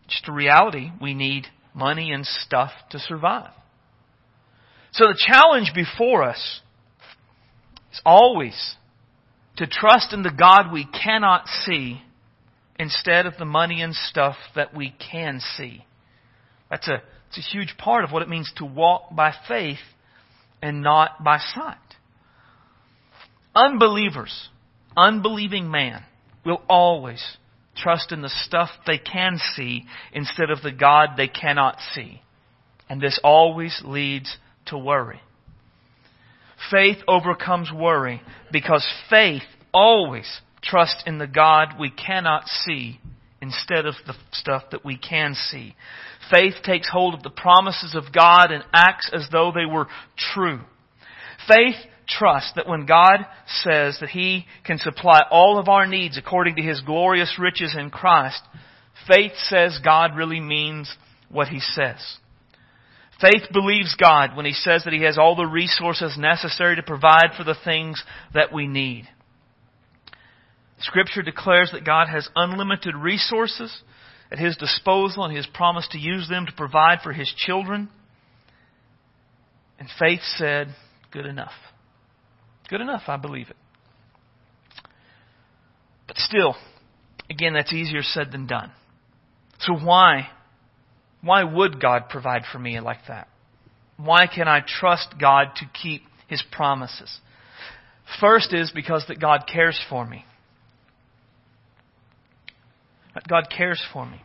just 0.08 0.28
a 0.28 0.32
reality, 0.32 0.90
we 1.00 1.14
need 1.14 1.46
money 1.74 2.12
and 2.12 2.26
stuff 2.26 2.70
to 2.90 2.98
survive. 2.98 3.50
So 4.92 5.06
the 5.06 5.18
challenge 5.18 5.72
before 5.74 6.22
us 6.22 6.60
is 7.92 8.00
always 8.04 8.76
to 9.56 9.66
trust 9.66 10.12
in 10.12 10.22
the 10.22 10.32
God 10.36 10.72
we 10.72 10.86
cannot 10.86 11.46
see 11.64 12.02
instead 12.78 13.26
of 13.26 13.34
the 13.38 13.44
money 13.44 13.82
and 13.82 13.94
stuff 13.94 14.36
that 14.56 14.74
we 14.74 14.94
can 15.10 15.40
see. 15.56 15.84
That's 16.70 16.88
a, 16.88 17.02
it's 17.28 17.38
a 17.38 17.52
huge 17.52 17.76
part 17.78 18.04
of 18.04 18.10
what 18.10 18.22
it 18.22 18.28
means 18.28 18.52
to 18.56 18.64
walk 18.64 19.14
by 19.14 19.32
faith 19.46 19.78
and 20.60 20.82
not 20.82 21.22
by 21.22 21.38
sight. 21.38 21.76
Unbelievers, 23.54 24.48
unbelieving 24.96 25.70
man, 25.70 26.02
will 26.44 26.62
always 26.68 27.22
trust 27.76 28.12
in 28.12 28.22
the 28.22 28.28
stuff 28.28 28.70
they 28.86 28.98
can 28.98 29.38
see 29.54 29.84
instead 30.12 30.50
of 30.50 30.62
the 30.62 30.72
God 30.72 31.10
they 31.16 31.28
cannot 31.28 31.78
see. 31.94 32.20
And 32.88 33.00
this 33.00 33.18
always 33.24 33.80
leads 33.84 34.36
to 34.66 34.78
worry. 34.78 35.20
Faith 36.70 36.98
overcomes 37.08 37.70
worry 37.72 38.22
because 38.52 38.86
faith 39.10 39.42
always 39.72 40.40
trusts 40.62 41.02
in 41.06 41.18
the 41.18 41.26
God 41.26 41.74
we 41.78 41.90
cannot 41.90 42.46
see 42.46 43.00
instead 43.40 43.84
of 43.84 43.94
the 44.06 44.14
stuff 44.32 44.62
that 44.70 44.84
we 44.84 44.96
can 44.96 45.34
see. 45.34 45.74
Faith 46.32 46.54
takes 46.62 46.88
hold 46.88 47.14
of 47.14 47.22
the 47.22 47.30
promises 47.30 47.94
of 47.94 48.12
God 48.12 48.50
and 48.50 48.64
acts 48.72 49.10
as 49.12 49.28
though 49.30 49.52
they 49.54 49.66
were 49.66 49.86
true. 50.16 50.60
Faith 51.46 51.76
trusts 52.06 52.52
that 52.56 52.68
when 52.68 52.86
God 52.86 53.26
says 53.46 53.98
that 54.00 54.10
He 54.10 54.46
can 54.64 54.78
supply 54.78 55.20
all 55.30 55.58
of 55.58 55.68
our 55.68 55.86
needs 55.86 56.18
according 56.18 56.56
to 56.56 56.62
His 56.62 56.80
glorious 56.80 57.36
riches 57.38 57.76
in 57.78 57.90
Christ, 57.90 58.40
faith 59.08 59.32
says 59.48 59.78
God 59.84 60.16
really 60.16 60.40
means 60.40 60.94
what 61.28 61.48
He 61.48 61.60
says. 61.60 62.18
Faith 63.20 63.42
believes 63.52 63.96
God 63.96 64.36
when 64.36 64.46
He 64.46 64.52
says 64.52 64.84
that 64.84 64.92
He 64.92 65.02
has 65.02 65.18
all 65.18 65.36
the 65.36 65.46
resources 65.46 66.16
necessary 66.18 66.76
to 66.76 66.82
provide 66.82 67.30
for 67.36 67.44
the 67.44 67.56
things 67.64 68.02
that 68.34 68.52
we 68.52 68.66
need. 68.66 69.08
Scripture 70.80 71.22
declares 71.22 71.70
that 71.72 71.86
God 71.86 72.08
has 72.08 72.28
unlimited 72.34 72.94
resources 72.94 73.82
at 74.30 74.38
His 74.38 74.56
disposal 74.56 75.24
and 75.24 75.32
He 75.32 75.36
has 75.36 75.46
promised 75.46 75.92
to 75.92 75.98
use 75.98 76.28
them 76.28 76.46
to 76.46 76.52
provide 76.52 76.98
for 77.02 77.12
His 77.12 77.32
children. 77.36 77.88
And 79.78 79.88
faith 79.98 80.20
said, 80.36 80.68
good 81.12 81.26
enough. 81.26 81.52
Good 82.68 82.80
enough, 82.80 83.02
I 83.08 83.16
believe 83.16 83.50
it. 83.50 83.56
But 86.06 86.18
still, 86.18 86.56
again, 87.30 87.54
that's 87.54 87.72
easier 87.72 88.02
said 88.02 88.32
than 88.32 88.46
done. 88.46 88.72
So 89.60 89.74
why 89.74 90.28
why 91.24 91.42
would 91.42 91.80
God 91.80 92.10
provide 92.10 92.42
for 92.52 92.58
me 92.58 92.78
like 92.80 93.06
that? 93.08 93.28
Why 93.96 94.26
can 94.26 94.46
I 94.46 94.60
trust 94.60 95.14
God 95.18 95.48
to 95.56 95.64
keep 95.72 96.02
His 96.28 96.44
promises? 96.52 97.18
First 98.20 98.52
is 98.52 98.70
because 98.74 99.06
that 99.08 99.20
God 99.20 99.44
cares 99.50 99.80
for 99.88 100.04
me. 100.04 100.26
God 103.26 103.44
cares 103.56 103.82
for 103.92 104.04
me. 104.04 104.20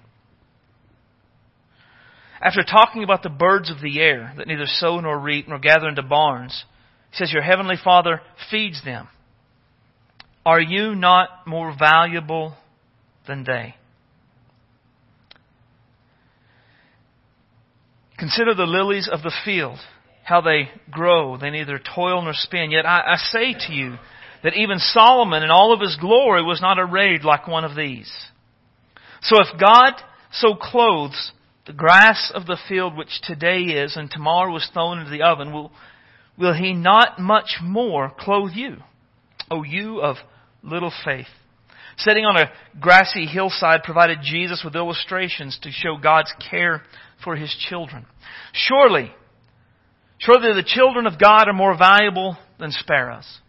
After 2.41 2.63
talking 2.63 3.03
about 3.03 3.23
the 3.23 3.29
birds 3.29 3.71
of 3.71 3.81
the 3.81 4.01
air 4.01 4.33
that 4.37 4.47
neither 4.47 4.65
sow 4.65 4.99
nor 4.99 5.17
reap 5.17 5.47
nor 5.47 5.59
gather 5.59 5.87
into 5.87 6.03
barns, 6.03 6.65
He 7.11 7.17
says, 7.17 7.31
Your 7.31 7.41
heavenly 7.41 7.75
Father 7.81 8.21
feeds 8.51 8.83
them. 8.83 9.07
Are 10.45 10.61
you 10.61 10.95
not 10.95 11.45
more 11.45 11.75
valuable 11.77 12.55
than 13.27 13.43
they? 13.43 13.75
Consider 18.17 18.53
the 18.53 18.65
lilies 18.65 19.09
of 19.11 19.21
the 19.21 19.33
field, 19.45 19.79
how 20.23 20.41
they 20.41 20.69
grow. 20.91 21.37
They 21.37 21.49
neither 21.49 21.79
toil 21.79 22.21
nor 22.21 22.33
spin. 22.33 22.71
Yet 22.71 22.85
I, 22.85 23.13
I 23.13 23.15
say 23.17 23.53
to 23.67 23.73
you 23.73 23.95
that 24.43 24.55
even 24.55 24.79
Solomon 24.79 25.43
in 25.43 25.49
all 25.49 25.73
of 25.73 25.79
his 25.79 25.95
glory 25.95 26.43
was 26.43 26.61
not 26.61 26.79
arrayed 26.79 27.23
like 27.23 27.47
one 27.47 27.63
of 27.63 27.75
these. 27.75 28.11
So 29.21 29.37
if 29.41 29.59
God 29.59 29.93
so 30.31 30.55
clothes 30.55 31.31
the 31.65 31.73
grass 31.73 32.31
of 32.33 32.45
the 32.45 32.57
field 32.67 32.97
which 32.97 33.21
today 33.23 33.61
is 33.61 33.95
and 33.95 34.09
tomorrow 34.09 34.55
is 34.55 34.69
thrown 34.73 34.99
into 34.99 35.11
the 35.11 35.21
oven, 35.21 35.53
will, 35.53 35.71
will 36.39 36.53
he 36.53 36.73
not 36.73 37.19
much 37.19 37.57
more 37.61 38.11
clothe 38.17 38.53
you, 38.53 38.77
O 39.51 39.63
you 39.63 40.01
of 40.01 40.15
little 40.63 40.93
faith? 41.05 41.27
Sitting 41.97 42.25
on 42.25 42.37
a 42.37 42.51
grassy 42.79 43.25
hillside 43.25 43.83
provided 43.83 44.19
Jesus 44.23 44.61
with 44.63 44.75
illustrations 44.75 45.59
to 45.63 45.69
show 45.69 45.97
God's 46.01 46.33
care 46.49 46.81
for 47.23 47.35
his 47.35 47.53
children. 47.69 48.05
Surely, 48.53 49.11
surely 50.17 50.53
the 50.53 50.63
children 50.65 51.05
of 51.05 51.19
God 51.19 51.49
are 51.49 51.53
more 51.53 51.77
valuable 51.77 52.37
than 52.57 52.71
sparrows. 52.71 53.39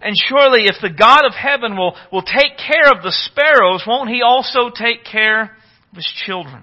And 0.00 0.14
surely 0.28 0.66
if 0.66 0.76
the 0.80 0.90
God 0.96 1.24
of 1.24 1.32
heaven 1.32 1.76
will, 1.76 1.96
will 2.12 2.22
take 2.22 2.56
care 2.58 2.92
of 2.94 3.02
the 3.02 3.10
sparrows, 3.10 3.82
won't 3.86 4.10
he 4.10 4.22
also 4.22 4.70
take 4.70 5.04
care 5.04 5.42
of 5.42 5.96
his 5.96 6.12
children? 6.24 6.62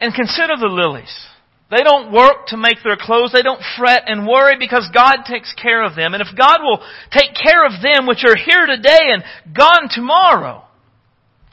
And 0.00 0.14
consider 0.14 0.54
the 0.56 0.68
lilies. 0.68 1.26
They 1.68 1.82
don't 1.82 2.12
work 2.12 2.46
to 2.48 2.56
make 2.56 2.78
their 2.84 2.96
clothes. 2.96 3.32
They 3.32 3.42
don't 3.42 3.62
fret 3.76 4.04
and 4.06 4.26
worry 4.26 4.54
because 4.58 4.88
God 4.94 5.24
takes 5.26 5.52
care 5.54 5.84
of 5.84 5.96
them. 5.96 6.14
And 6.14 6.22
if 6.22 6.28
God 6.36 6.58
will 6.62 6.80
take 7.10 7.34
care 7.34 7.66
of 7.66 7.82
them 7.82 8.06
which 8.06 8.24
are 8.24 8.36
here 8.36 8.66
today 8.66 9.10
and 9.10 9.24
gone 9.52 9.88
tomorrow, 9.90 10.62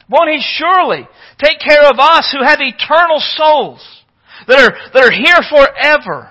won't 0.08 0.30
He 0.30 0.44
surely 0.58 1.08
take 1.44 1.60
care 1.60 1.90
of 1.90 1.98
us 1.98 2.32
who 2.32 2.46
have 2.46 2.60
eternal 2.62 3.20
souls 3.36 4.04
that 4.48 4.60
are, 4.60 4.92
that 4.94 5.04
are 5.04 5.12
here 5.12 5.42
forever? 5.50 6.30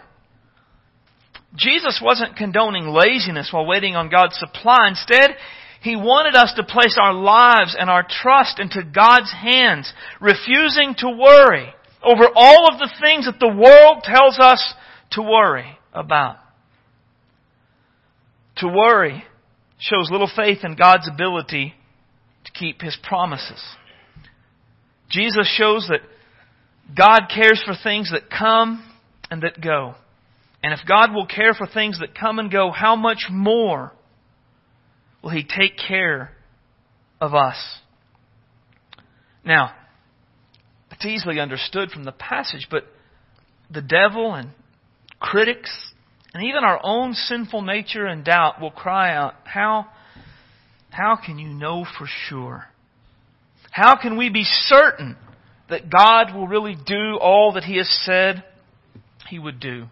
Jesus 1.57 2.01
wasn't 2.03 2.37
condoning 2.37 2.87
laziness 2.87 3.51
while 3.53 3.67
waiting 3.67 3.97
on 3.97 4.11
God's 4.11 4.39
supply. 4.39 4.89
Instead, 4.89 5.31
He 5.83 5.97
wanted 5.97 6.37
us 6.37 6.53
to 6.55 6.63
place 6.63 6.97
our 7.03 7.13
lives 7.13 7.77
and 7.77 7.91
our 7.91 8.07
trust 8.09 8.61
into 8.61 8.85
God's 8.85 9.33
hands, 9.33 9.93
refusing 10.21 10.95
to 10.99 11.11
worry 11.11 11.75
over 12.05 12.25
all 12.35 12.69
of 12.73 12.79
the 12.79 12.91
things 13.01 13.27
that 13.27 13.39
the 13.39 13.49
world 13.49 14.03
tells 14.03 14.39
us 14.39 14.75
to 15.13 15.23
worry 15.23 15.79
about. 15.93 16.37
To 18.57 18.69
worry 18.69 19.25
shows 19.79 20.11
little 20.11 20.31
faith 20.35 20.59
in 20.63 20.77
God's 20.77 21.09
ability 21.13 21.75
to 22.45 22.53
keep 22.53 22.81
His 22.81 22.97
promises. 23.03 23.63
Jesus 25.11 25.47
shows 25.57 25.89
that 25.89 26.01
God 26.97 27.23
cares 27.35 27.63
for 27.65 27.75
things 27.83 28.11
that 28.11 28.31
come 28.31 28.89
and 29.31 29.43
that 29.43 29.61
go. 29.61 29.95
And 30.63 30.73
if 30.73 30.81
God 30.87 31.13
will 31.13 31.27
care 31.27 31.55
for 31.55 31.67
things 31.67 31.99
that 32.01 32.19
come 32.19 32.39
and 32.39 32.51
go, 32.51 32.71
how 32.71 32.97
much 32.97 33.27
more 33.31 33.93
will 35.23 35.31
He 35.31 35.45
take 35.45 35.77
care 35.77 36.33
of 37.21 37.35
us? 37.35 37.57
Now, 39.45 39.73
it's 41.03 41.07
easily 41.07 41.41
understood 41.41 41.91
from 41.91 42.05
the 42.05 42.13
passage, 42.13 42.69
but 42.71 42.85
the 43.71 43.83
devil 43.83 44.35
and 44.35 44.51
critics 45.19 45.93
and 46.35 46.45
even 46.45 46.65
our 46.65 46.81
own 46.83 47.13
sinful 47.15 47.63
nature 47.63 48.07
and 48.07 48.25
doubt 48.25 48.61
will 48.61 48.71
cry 48.71 49.15
out, 49.15 49.35
How, 49.45 49.87
how 50.91 51.17
can 51.17 51.39
you 51.39 51.49
know 51.49 51.85
for 51.99 52.07
sure? 52.29 52.67
How 53.71 53.97
can 54.01 54.17
we 54.17 54.29
be 54.29 54.45
certain 54.45 55.17
that 55.69 55.91
God 55.91 56.35
will 56.35 56.47
really 56.47 56.77
do 56.87 57.19
all 57.21 57.53
that 57.55 57.65
He 57.65 57.79
has 57.79 57.89
said 58.05 58.45
He 59.29 59.39
would 59.39 59.61
do? 59.61 59.87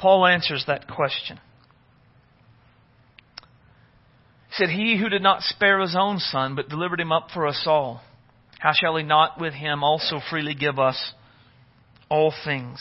Paul 0.00 0.26
answers 0.26 0.64
that 0.66 0.88
question. 0.88 1.38
He 4.48 4.54
said, 4.54 4.70
He 4.70 4.98
who 4.98 5.08
did 5.08 5.22
not 5.22 5.42
spare 5.42 5.80
His 5.80 5.96
own 5.98 6.18
Son, 6.18 6.54
but 6.54 6.68
delivered 6.68 7.00
Him 7.00 7.12
up 7.12 7.28
for 7.32 7.46
us 7.46 7.64
all 7.66 8.02
how 8.60 8.72
shall 8.74 8.94
he 8.96 9.02
not 9.02 9.40
with 9.40 9.54
him 9.54 9.82
also 9.82 10.20
freely 10.28 10.54
give 10.54 10.78
us 10.78 11.14
all 12.10 12.32
things? 12.44 12.78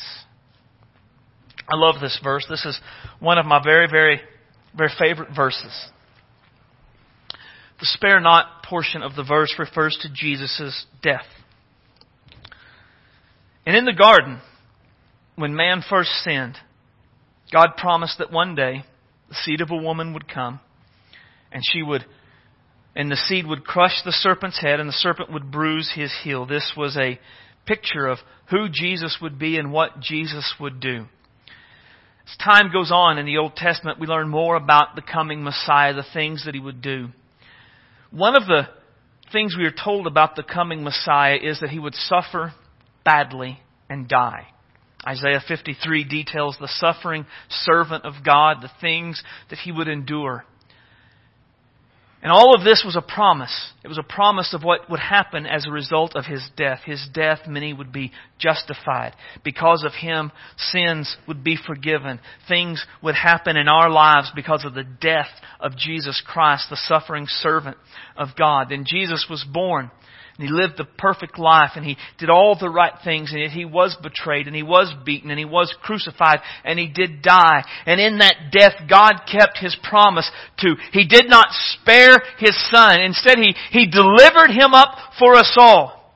I 1.70 1.78
love 1.78 2.02
this 2.02 2.20
verse. 2.22 2.46
This 2.50 2.66
is 2.66 2.78
one 3.22 3.38
of 3.38 3.46
my 3.46 3.62
very, 3.64 3.88
very, 3.90 4.20
very 4.78 4.92
favorite 5.00 5.30
verses. 5.34 5.72
The 7.80 7.86
spare 7.86 8.20
not 8.20 8.64
portion 8.64 9.02
of 9.02 9.16
the 9.16 9.24
verse 9.24 9.56
refers 9.58 9.98
to 10.02 10.10
Jesus' 10.14 10.86
death. 11.02 11.26
And 13.66 13.78
in 13.78 13.86
the 13.86 13.94
garden, 13.94 14.42
when 15.38 15.56
man 15.56 15.82
first 15.90 16.10
sinned, 16.26 16.58
God 17.54 17.78
promised 17.78 18.18
that 18.18 18.34
one 18.34 18.54
day 18.54 18.84
the 19.30 19.36
seed 19.36 19.62
of 19.62 19.72
a 19.72 19.78
woman 19.78 20.14
would 20.14 20.28
come 20.28 20.60
and 21.54 21.64
she 21.66 21.82
would 21.82 22.04
and 22.96 23.12
the 23.12 23.16
seed 23.16 23.46
would 23.48 23.64
crush 23.64 24.02
the 24.04 24.12
serpent's 24.12 24.60
head 24.62 24.80
and 24.80 24.90
the 24.90 24.94
serpent 24.94 25.32
would 25.32 25.52
bruise 25.52 25.92
his 25.96 26.12
heel. 26.24 26.46
This 26.46 26.74
was 26.76 26.98
a 26.98 27.20
picture 27.66 28.08
of 28.08 28.18
who 28.50 28.68
Jesus 28.72 29.18
would 29.22 29.38
be 29.38 29.58
and 29.58 29.72
what 29.72 30.00
Jesus 30.00 30.56
would 30.60 30.80
do. 30.80 31.06
As 32.28 32.38
time 32.38 32.72
goes 32.72 32.92
on 32.92 33.18
in 33.18 33.26
the 33.26 33.38
Old 33.38 33.56
Testament, 33.56 34.00
we 34.00 34.08
learn 34.08 34.30
more 34.30 34.56
about 34.56 34.96
the 34.96 35.02
coming 35.02 35.44
Messiah, 35.44 35.94
the 35.94 36.06
things 36.14 36.46
that 36.46 36.54
he 36.54 36.60
would 36.60 36.82
do. 36.82 37.10
One 38.12 38.36
of 38.36 38.48
the 38.48 38.68
things 39.32 39.56
we 39.58 39.66
are 39.66 39.72
told 39.72 40.08
about 40.08 40.36
the 40.36 40.44
coming 40.44 40.84
Messiah 40.84 41.38
is 41.42 41.60
that 41.60 41.70
he 41.70 41.80
would 41.80 41.96
suffer 41.96 42.54
badly 43.06 43.60
and 43.90 44.08
die. 44.08 44.48
Isaiah 45.08 45.42
53 45.48 46.04
details 46.04 46.58
the 46.60 46.68
suffering 46.68 47.26
servant 47.50 48.06
of 48.06 48.24
God, 48.26 48.58
the 48.62 48.72
things 48.82 49.22
that 49.50 49.60
he 49.60 49.72
would 49.72 49.88
endure. 49.88 50.44
And 52.22 52.34
all 52.34 52.54
of 52.54 52.66
this 52.66 52.84
was 52.86 52.98
a 52.98 53.02
promise. 53.02 53.72
It 53.82 53.88
was 53.88 53.98
a 53.98 54.04
promise 54.04 54.54
of 54.54 54.62
what 54.62 54.90
would 54.90 55.00
happen 55.00 55.46
as 55.46 55.66
a 55.66 55.72
result 55.72 56.18
of 56.18 56.26
his 56.26 56.46
death. 56.58 56.82
His 56.86 57.08
death, 57.14 57.40
many 57.48 57.72
would 57.72 57.94
be 57.94 58.12
justified. 58.38 59.16
Because 59.44 59.86
of 59.86 59.94
him, 59.94 60.34
sins 60.58 61.16
would 61.30 61.46
be 61.46 61.56
forgiven. 61.56 62.20
Things 62.50 62.86
would 63.02 63.16
happen 63.16 63.56
in 63.56 63.70
our 63.70 63.90
lives 63.90 64.32
because 64.36 64.66
of 64.66 64.74
the 64.74 64.84
death 64.84 65.30
of 65.62 65.78
Jesus 65.78 66.22
Christ, 66.26 66.66
the 66.70 66.76
suffering 66.76 67.26
servant 67.28 67.78
of 68.18 68.30
God. 68.38 68.68
Then 68.70 68.84
Jesus 68.86 69.28
was 69.30 69.46
born. 69.50 69.90
And 70.40 70.48
he 70.48 70.54
lived 70.54 70.78
the 70.78 70.86
perfect 70.86 71.38
life 71.38 71.72
and 71.76 71.84
he 71.84 71.98
did 72.18 72.30
all 72.30 72.58
the 72.58 72.70
right 72.70 72.94
things 73.04 73.34
and 73.34 73.42
yet 73.42 73.52
he 73.52 73.66
was 73.66 73.98
betrayed 74.02 74.48
and 74.48 74.56
he 74.56 74.64
was 74.64 74.90
beaten 75.06 75.32
and 75.32 75.38
he 75.38 75.44
was 75.44 75.76
crucified 75.84 76.40
and 76.64 76.80
he 76.80 76.88
did 76.88 77.22
die. 77.22 77.62
And 77.86 78.00
in 78.00 78.20
that 78.20 78.36
death, 78.50 78.72
God 78.90 79.24
kept 79.30 79.58
his 79.58 79.76
promise 79.84 80.32
to, 80.60 80.76
he 80.94 81.06
did 81.06 81.26
not 81.28 81.48
spare 81.52 82.22
his 82.38 82.56
son. 82.72 83.02
Instead, 83.02 83.38
he, 83.40 83.54
he 83.72 83.88
delivered 83.88 84.52
him 84.52 84.74
up 84.74 84.96
for 85.20 85.36
us 85.36 85.54
all. 85.58 86.10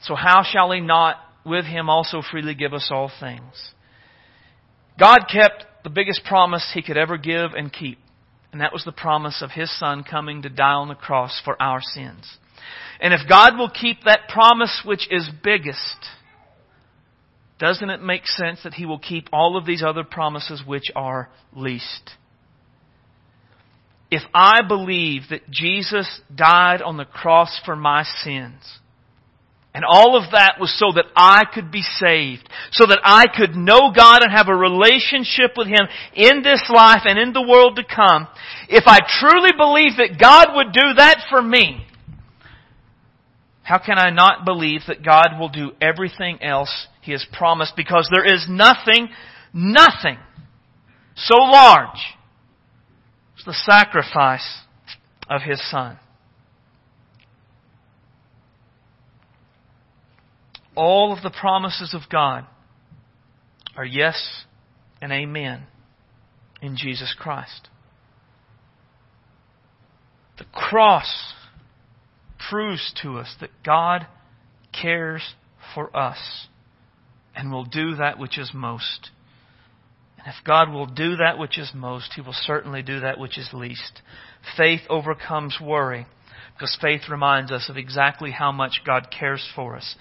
So 0.00 0.14
how 0.14 0.44
shall 0.50 0.72
he 0.72 0.80
not 0.80 1.16
with 1.44 1.66
him 1.66 1.90
also 1.90 2.22
freely 2.22 2.54
give 2.54 2.72
us 2.72 2.88
all 2.90 3.12
things? 3.20 3.74
God 4.98 5.26
kept 5.30 5.66
the 5.84 5.90
biggest 5.90 6.24
promise 6.24 6.70
he 6.72 6.80
could 6.80 6.96
ever 6.96 7.18
give 7.18 7.52
and 7.54 7.70
keep. 7.70 7.98
And 8.52 8.60
that 8.60 8.72
was 8.72 8.84
the 8.84 8.92
promise 8.92 9.42
of 9.42 9.50
His 9.50 9.76
Son 9.78 10.04
coming 10.04 10.42
to 10.42 10.48
die 10.48 10.72
on 10.72 10.88
the 10.88 10.94
cross 10.94 11.40
for 11.44 11.60
our 11.60 11.80
sins. 11.82 12.38
And 13.00 13.12
if 13.12 13.28
God 13.28 13.58
will 13.58 13.70
keep 13.70 14.04
that 14.04 14.28
promise 14.28 14.82
which 14.84 15.06
is 15.10 15.28
biggest, 15.44 16.06
doesn't 17.58 17.90
it 17.90 18.02
make 18.02 18.26
sense 18.26 18.60
that 18.64 18.74
He 18.74 18.86
will 18.86 18.98
keep 18.98 19.28
all 19.32 19.56
of 19.56 19.66
these 19.66 19.82
other 19.82 20.04
promises 20.04 20.62
which 20.66 20.90
are 20.96 21.28
least? 21.54 22.12
If 24.10 24.22
I 24.32 24.62
believe 24.66 25.22
that 25.30 25.50
Jesus 25.50 26.20
died 26.34 26.80
on 26.80 26.96
the 26.96 27.04
cross 27.04 27.60
for 27.64 27.76
my 27.76 28.04
sins, 28.04 28.62
and 29.74 29.84
all 29.84 30.16
of 30.16 30.32
that 30.32 30.56
was 30.58 30.76
so 30.78 30.92
that 30.94 31.04
I 31.14 31.44
could 31.52 31.70
be 31.70 31.82
saved, 31.82 32.48
so 32.72 32.86
that 32.86 33.00
I 33.04 33.26
could 33.26 33.54
know 33.54 33.92
God 33.94 34.22
and 34.22 34.32
have 34.32 34.48
a 34.48 34.54
relationship 34.54 35.52
with 35.56 35.68
Him 35.68 35.86
in 36.14 36.42
this 36.42 36.64
life 36.68 37.02
and 37.04 37.18
in 37.18 37.32
the 37.32 37.46
world 37.46 37.76
to 37.76 37.84
come. 37.84 38.26
If 38.68 38.84
I 38.86 38.98
truly 39.20 39.52
believe 39.56 39.98
that 39.98 40.18
God 40.20 40.56
would 40.56 40.72
do 40.72 40.94
that 40.96 41.26
for 41.28 41.42
me, 41.42 41.86
how 43.62 43.78
can 43.78 43.98
I 43.98 44.08
not 44.08 44.46
believe 44.46 44.80
that 44.88 45.04
God 45.04 45.38
will 45.38 45.50
do 45.50 45.72
everything 45.80 46.42
else 46.42 46.86
He 47.02 47.12
has 47.12 47.26
promised? 47.30 47.74
Because 47.76 48.08
there 48.10 48.24
is 48.24 48.46
nothing, 48.48 49.08
nothing 49.52 50.16
so 51.14 51.36
large 51.36 51.98
as 53.38 53.44
the 53.44 53.52
sacrifice 53.52 54.60
of 55.28 55.42
His 55.42 55.60
Son. 55.70 55.98
All 60.78 61.12
of 61.12 61.24
the 61.24 61.30
promises 61.30 61.92
of 61.92 62.02
God 62.08 62.46
are 63.76 63.84
yes 63.84 64.44
and 65.02 65.10
amen 65.12 65.64
in 66.62 66.76
Jesus 66.76 67.12
Christ. 67.18 67.68
The 70.38 70.44
cross 70.52 71.34
proves 72.48 72.94
to 73.02 73.18
us 73.18 73.34
that 73.40 73.50
God 73.66 74.06
cares 74.72 75.34
for 75.74 75.94
us 75.96 76.46
and 77.34 77.50
will 77.50 77.64
do 77.64 77.96
that 77.96 78.20
which 78.20 78.38
is 78.38 78.52
most. 78.54 79.10
And 80.16 80.28
if 80.28 80.46
God 80.46 80.70
will 80.70 80.86
do 80.86 81.16
that 81.16 81.38
which 81.38 81.58
is 81.58 81.72
most, 81.74 82.12
He 82.14 82.20
will 82.20 82.32
certainly 82.32 82.82
do 82.82 83.00
that 83.00 83.18
which 83.18 83.36
is 83.36 83.50
least. 83.52 84.00
Faith 84.56 84.82
overcomes 84.88 85.58
worry 85.60 86.06
because 86.54 86.78
faith 86.80 87.02
reminds 87.10 87.50
us 87.50 87.68
of 87.68 87.76
exactly 87.76 88.30
how 88.30 88.52
much 88.52 88.82
God 88.86 89.08
cares 89.10 89.44
for 89.56 89.74
us 89.74 89.96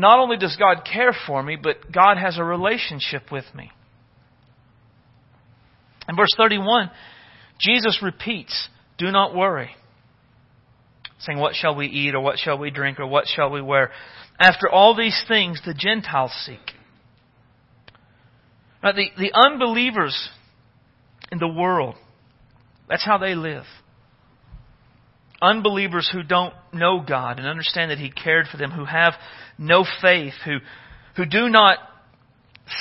not 0.00 0.18
only 0.18 0.36
does 0.36 0.56
God 0.56 0.82
care 0.90 1.14
for 1.26 1.42
me, 1.42 1.56
but 1.56 1.92
God 1.92 2.16
has 2.16 2.38
a 2.38 2.44
relationship 2.44 3.30
with 3.32 3.44
me. 3.54 3.70
In 6.08 6.16
verse 6.16 6.32
31, 6.36 6.90
Jesus 7.58 8.00
repeats, 8.02 8.68
Do 8.96 9.10
not 9.10 9.34
worry. 9.34 9.70
Saying, 11.20 11.38
What 11.38 11.54
shall 11.54 11.74
we 11.74 11.86
eat, 11.86 12.14
or 12.14 12.20
what 12.20 12.38
shall 12.38 12.58
we 12.58 12.70
drink, 12.70 12.98
or 13.00 13.06
what 13.06 13.26
shall 13.26 13.50
we 13.50 13.60
wear? 13.60 13.90
After 14.40 14.68
all 14.68 14.96
these 14.96 15.22
things, 15.26 15.60
the 15.66 15.74
Gentiles 15.74 16.32
seek. 16.46 16.74
Now, 18.82 18.92
the, 18.92 19.08
the 19.18 19.32
unbelievers 19.34 20.28
in 21.32 21.38
the 21.38 21.48
world, 21.48 21.96
that's 22.88 23.04
how 23.04 23.18
they 23.18 23.34
live 23.34 23.64
unbelievers 25.40 26.08
who 26.12 26.22
don't 26.22 26.54
know 26.72 27.04
God 27.06 27.38
and 27.38 27.46
understand 27.46 27.90
that 27.90 27.98
He 27.98 28.10
cared 28.10 28.46
for 28.50 28.56
them, 28.56 28.70
who 28.70 28.84
have 28.84 29.14
no 29.58 29.84
faith, 30.00 30.34
who, 30.44 30.58
who 31.16 31.26
do 31.26 31.48
not 31.48 31.78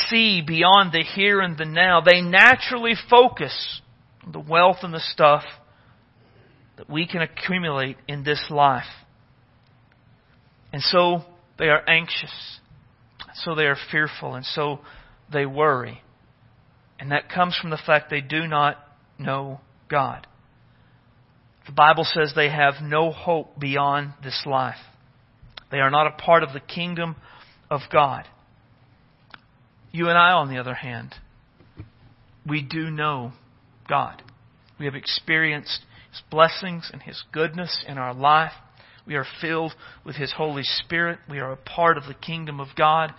see 0.08 0.42
beyond 0.46 0.92
the 0.92 1.04
here 1.04 1.42
and 1.42 1.58
the 1.58 1.66
now, 1.66 2.02
they 2.02 2.22
naturally 2.22 2.94
focus 3.10 3.82
on 4.24 4.32
the 4.32 4.40
wealth 4.40 4.78
and 4.84 4.94
the 4.94 5.00
stuff 5.00 5.44
that 6.78 6.90
we 6.90 7.08
can 7.08 7.22
accumulate 7.22 7.98
in 8.08 8.24
this 8.24 8.46
life. 8.50 8.84
And 10.72 10.82
so 10.82 11.24
they 11.58 11.70
are 11.70 11.88
anxious. 11.90 12.60
So 13.34 13.56
they 13.56 13.66
are 13.66 13.78
fearful. 13.92 14.36
And 14.36 14.46
so 14.46 14.80
they 15.32 15.46
worry. 15.46 16.02
And 17.00 17.12
that 17.12 17.30
comes 17.30 17.58
from 17.60 17.70
the 17.70 17.80
fact 17.84 18.10
they 18.10 18.22
do 18.22 18.48
not 18.48 18.78
know 19.18 19.62
God. 19.90 20.28
The 21.66 21.74
Bible 21.74 22.06
says 22.06 22.34
they 22.36 22.50
have 22.50 22.76
no 22.82 23.12
hope 23.12 23.60
beyond 23.60 24.13
this 24.24 24.44
life. 24.46 24.76
They 25.71 25.80
are 25.80 25.91
not 25.91 26.08
a 26.08 26.12
part 26.12 26.43
of 26.43 26.53
the 26.53 26.60
kingdom 26.60 27.15
of 27.69 27.82
God. 27.91 28.25
You 29.91 30.10
and 30.10 30.17
I, 30.17 30.32
on 30.32 30.49
the 30.49 30.58
other 30.58 30.73
hand, 30.73 31.15
we 32.47 32.62
do 32.62 32.89
know 32.89 33.34
God. 33.89 34.21
We 34.80 34.86
have 34.86 34.95
experienced 34.95 35.80
His 36.12 36.21
blessings 36.30 36.89
and 36.91 37.01
His 37.01 37.23
goodness 37.32 37.84
in 37.88 37.97
our 37.97 38.13
life. 38.13 38.53
We 39.05 39.15
are 39.15 39.26
filled 39.41 39.74
with 40.05 40.15
His 40.15 40.34
Holy 40.34 40.63
Spirit. 40.63 41.20
We 41.30 41.39
are 41.39 41.51
a 41.51 41.57
part 41.57 41.97
of 41.97 42.05
the 42.05 42.13
kingdom 42.13 42.59
of 42.59 42.70
God. 42.78 43.13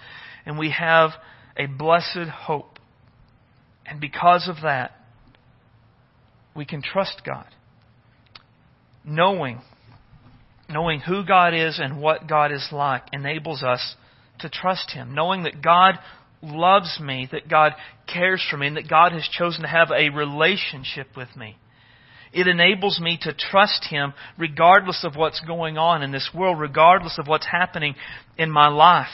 And 0.47 0.59
we 0.59 0.71
have 0.71 1.11
a 1.57 1.67
blessed 1.67 2.29
hope. 2.31 2.79
And 3.85 4.01
because 4.01 4.49
of 4.49 4.63
that, 4.63 4.93
we 6.55 6.65
can 6.65 6.83
trust 6.83 7.23
God 7.25 7.47
knowing, 9.09 9.61
knowing 10.69 11.01
who 11.01 11.25
God 11.25 11.55
is 11.55 11.79
and 11.79 12.01
what 12.01 12.29
God 12.29 12.53
is 12.53 12.69
like 12.73 13.05
enables 13.13 13.63
us 13.63 13.97
to 14.41 14.49
trust 14.49 14.91
Him. 14.93 15.15
Knowing 15.15 15.45
that 15.45 15.63
God 15.63 15.95
loves 16.43 17.01
me, 17.01 17.29
that 17.33 17.49
God 17.49 17.73
cares 18.07 18.45
for 18.51 18.57
me, 18.57 18.69
and 18.69 18.77
that 18.77 18.89
God 18.89 19.13
has 19.13 19.29
chosen 19.31 19.63
to 19.63 19.69
have 19.69 19.91
a 19.91 20.11
relationship 20.11 21.09
with 21.17 21.35
me. 21.37 21.57
It 22.33 22.47
enables 22.47 23.01
me 23.01 23.19
to 23.23 23.33
trust 23.33 23.87
Him 23.89 24.13
regardless 24.37 25.05
of 25.05 25.17
what's 25.17 25.41
going 25.41 25.79
on 25.79 26.03
in 26.03 26.13
this 26.13 26.31
world, 26.35 26.61
regardless 26.61 27.19
of 27.19 27.27
what's 27.27 27.47
happening 27.47 27.95
in 28.37 28.51
my 28.51 28.69
life. 28.69 29.07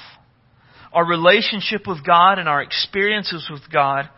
Our 0.93 1.07
relationship 1.07 1.87
with 1.87 2.05
God 2.05 2.39
and 2.39 2.49
our 2.49 2.63
experiences 2.63 3.49
with 3.51 3.63
God, 3.73 4.09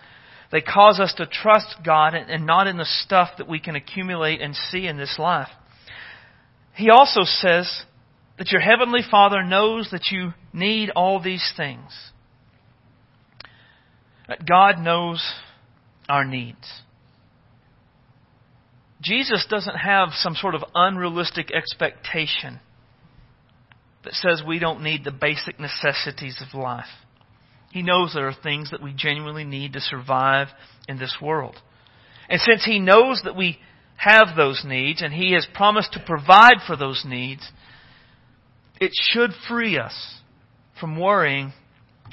they 0.53 0.61
cause 0.61 1.01
us 1.01 1.15
to 1.19 1.27
trust 1.27 1.77
God 1.85 2.15
and 2.15 2.47
not 2.47 2.67
in 2.67 2.77
the 2.77 2.85
stuff 2.85 3.31
that 3.39 3.49
we 3.49 3.61
can 3.61 3.77
accumulate 3.77 4.41
and 4.41 4.55
see 4.55 4.87
in 4.87 4.97
this 4.97 5.17
life. 5.19 5.49
He 6.77 6.91
also 6.91 7.23
says 7.25 7.85
that 8.39 8.53
your 8.53 8.61
heavenly 8.61 9.01
Father 9.11 9.43
knows 9.43 9.89
that 9.93 10.09
you 10.11 10.35
need 10.53 10.91
all 10.91 11.23
these 11.23 11.53
things. 11.57 11.91
That 14.29 14.47
God 14.47 14.79
knows 14.79 15.25
our 16.09 16.25
needs. 16.25 16.83
Jesus 19.03 19.47
doesn't 19.49 19.77
have 19.77 20.11
some 20.13 20.35
sort 20.35 20.55
of 20.55 20.65
unrealistic 20.75 21.51
expectation 21.51 22.61
that 24.05 24.15
says 24.15 24.43
we 24.47 24.59
don't 24.59 24.83
need 24.83 25.05
the 25.05 25.11
basic 25.11 25.59
necessities 25.59 26.43
of 26.47 26.59
life. 26.59 26.85
He 27.73 27.83
knows 27.83 28.13
there 28.13 28.29
are 28.29 28.35
things 28.35 28.71
that 28.71 28.83
we 28.83 28.93
genuinely 28.95 29.45
need 29.45 29.73
to 29.75 29.81
survive 29.81 30.49
in 30.89 30.99
this 30.99 31.17
world. 31.23 31.57
And 32.29 32.41
since 32.41 32.65
He 32.65 32.79
knows 32.79 33.23
that 33.25 33.37
we 33.37 33.59
have 33.97 34.37
those 34.37 34.63
needs 34.65 35.03
and 35.03 35.13
He 35.13 35.33
has 35.33 35.47
promised 35.55 35.93
to 35.93 36.05
provide 36.05 36.59
for 36.67 36.77
those 36.77 37.05
needs, 37.07 37.51
it 38.81 38.93
should 38.95 39.31
free 39.49 39.79
us 39.79 40.21
from 40.79 41.01
worrying 41.01 41.53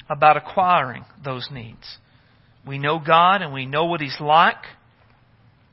about 0.08 0.36
acquiring 0.36 1.04
those 1.22 1.48
needs. 1.50 1.98
We 2.66 2.78
know 2.78 2.98
God 2.98 3.42
and 3.42 3.52
we 3.52 3.66
know 3.66 3.84
what 3.84 4.00
He's 4.00 4.20
like. 4.20 4.64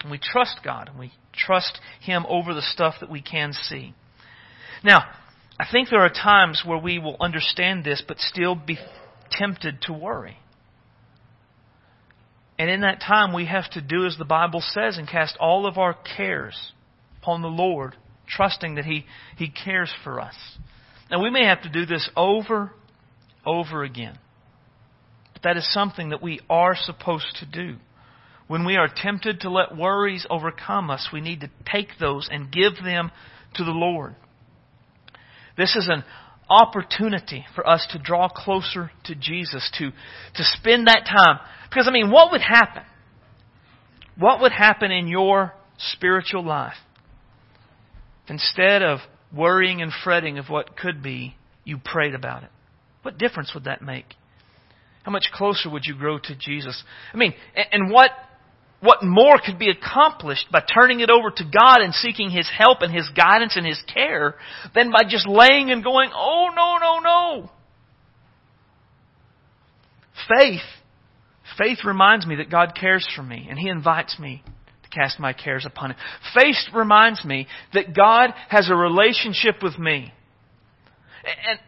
And 0.02 0.12
we 0.12 0.20
trust 0.20 0.60
God 0.64 0.90
and 0.90 1.00
we 1.00 1.12
trust 1.34 1.80
Him 2.02 2.26
over 2.28 2.54
the 2.54 2.62
stuff 2.62 2.96
that 3.00 3.10
we 3.10 3.22
can 3.22 3.54
see. 3.54 3.94
Now, 4.84 5.04
I 5.60 5.66
think 5.72 5.90
there 5.90 6.02
are 6.02 6.10
times 6.10 6.64
where 6.66 6.78
we 6.78 6.98
will 6.98 7.18
understand 7.20 7.84
this 7.84 8.04
but 8.06 8.18
still 8.18 8.56
be 8.56 8.80
tempted 9.30 9.82
to 9.84 9.94
worry. 9.94 10.38
And 12.62 12.70
in 12.70 12.82
that 12.82 13.02
time, 13.02 13.34
we 13.34 13.48
have 13.48 13.68
to 13.72 13.82
do 13.82 14.06
as 14.06 14.18
the 14.20 14.24
Bible 14.24 14.62
says 14.62 15.00
and 15.00 15.08
cast 15.08 15.36
all 15.40 15.66
of 15.66 15.80
our 15.80 15.96
cares 15.96 16.74
upon 17.20 17.42
the 17.42 17.48
Lord, 17.48 17.96
trusting 18.28 18.76
that 18.76 18.86
He, 18.86 19.04
he 19.36 19.50
cares 19.50 19.92
for 20.04 20.20
us. 20.20 20.36
Now, 21.10 21.24
we 21.24 21.32
may 21.32 21.44
have 21.46 21.64
to 21.64 21.70
do 21.70 21.88
this 21.88 22.08
over, 22.16 22.72
over 23.48 23.84
again. 23.84 24.16
But 25.34 25.42
that 25.42 25.58
is 25.58 25.74
something 25.74 26.10
that 26.10 26.22
we 26.22 26.40
are 26.52 26.76
supposed 26.76 27.36
to 27.40 27.48
do. 27.48 27.78
When 28.46 28.64
we 28.64 28.76
are 28.76 28.90
tempted 28.96 29.40
to 29.40 29.50
let 29.50 29.76
worries 29.76 30.28
overcome 30.30 30.92
us, 30.92 31.10
we 31.12 31.20
need 31.20 31.40
to 31.40 31.50
take 31.66 31.98
those 32.00 32.30
and 32.32 32.52
give 32.52 32.74
them 32.84 33.10
to 33.56 33.64
the 33.64 33.72
Lord. 33.72 34.16
This 35.58 35.76
is 35.76 35.88
an 35.90 36.04
opportunity 36.52 37.46
for 37.56 37.68
us 37.68 37.88
to 37.92 38.00
draw 38.00 38.28
closer 38.28 38.92
to 39.06 39.16
Jesus, 39.16 39.72
to, 39.80 39.92
to 39.92 40.44
spend 40.44 40.88
that 40.88 41.06
time. 41.06 41.40
Because, 41.70 41.88
I 41.88 41.92
mean, 41.92 42.12
what 42.12 42.32
would 42.32 42.42
happen? 42.42 42.84
What 44.18 44.42
would 44.42 44.52
happen 44.52 44.92
in 44.92 45.08
your 45.08 45.54
spiritual 45.78 46.46
life? 46.46 46.76
Instead 48.28 48.84
of 48.84 49.00
worrying 49.36 49.82
and 49.82 49.92
fretting 50.04 50.38
of 50.38 50.50
what 50.50 50.76
could 50.78 51.02
be, 51.02 51.36
you 51.64 51.78
prayed 51.78 52.14
about 52.14 52.44
it. 52.44 52.50
What 53.02 53.18
difference 53.18 53.54
would 53.54 53.64
that 53.64 53.82
make? 53.82 54.06
How 55.04 55.12
much 55.12 55.30
closer 55.34 55.70
would 55.70 55.86
you 55.86 55.96
grow 55.96 56.20
to 56.20 56.36
Jesus? 56.36 56.84
I 57.14 57.18
mean, 57.18 57.34
and 57.72 57.92
what 57.92 58.12
what 58.82 59.04
more 59.04 59.40
could 59.44 59.60
be 59.60 59.70
accomplished 59.70 60.48
by 60.52 60.62
turning 60.62 61.00
it 61.00 61.10
over 61.10 61.30
to 61.30 61.44
God 61.44 61.82
and 61.82 61.94
seeking 61.94 62.32
His 62.32 62.50
help 62.50 62.80
and 62.82 62.94
His 62.94 63.08
guidance 63.16 63.56
and 63.56 63.66
His 63.66 63.82
care 63.94 64.36
than 64.74 64.92
by 64.92 65.04
just 65.08 65.28
laying 65.28 65.72
and 65.72 65.84
going, 65.84 66.10
oh, 66.14 66.50
no, 66.56 66.78
no, 66.82 67.00
no. 67.00 67.52
Faith, 70.36 70.62
faith 71.58 71.80
reminds 71.86 72.26
me 72.26 72.38
that 72.38 72.50
God 72.50 72.74
cares 72.80 73.08
for 73.16 73.22
me 73.22 73.48
and 73.50 73.58
He 73.60 73.70
invites 73.70 74.18
me 74.20 74.44
to 74.84 74.90
cast 74.90 75.20
my 75.20 75.34
cares 75.34 75.66
upon 75.66 75.92
Him. 75.92 75.98
Faith 76.34 76.58
reminds 76.74 77.24
me 77.24 77.48
that 77.74 77.96
God 77.96 78.32
has 78.50 78.68
a 78.70 78.76
relationship 78.76 79.62
with 79.62 79.78
me. 79.78 80.12
And 81.48 81.60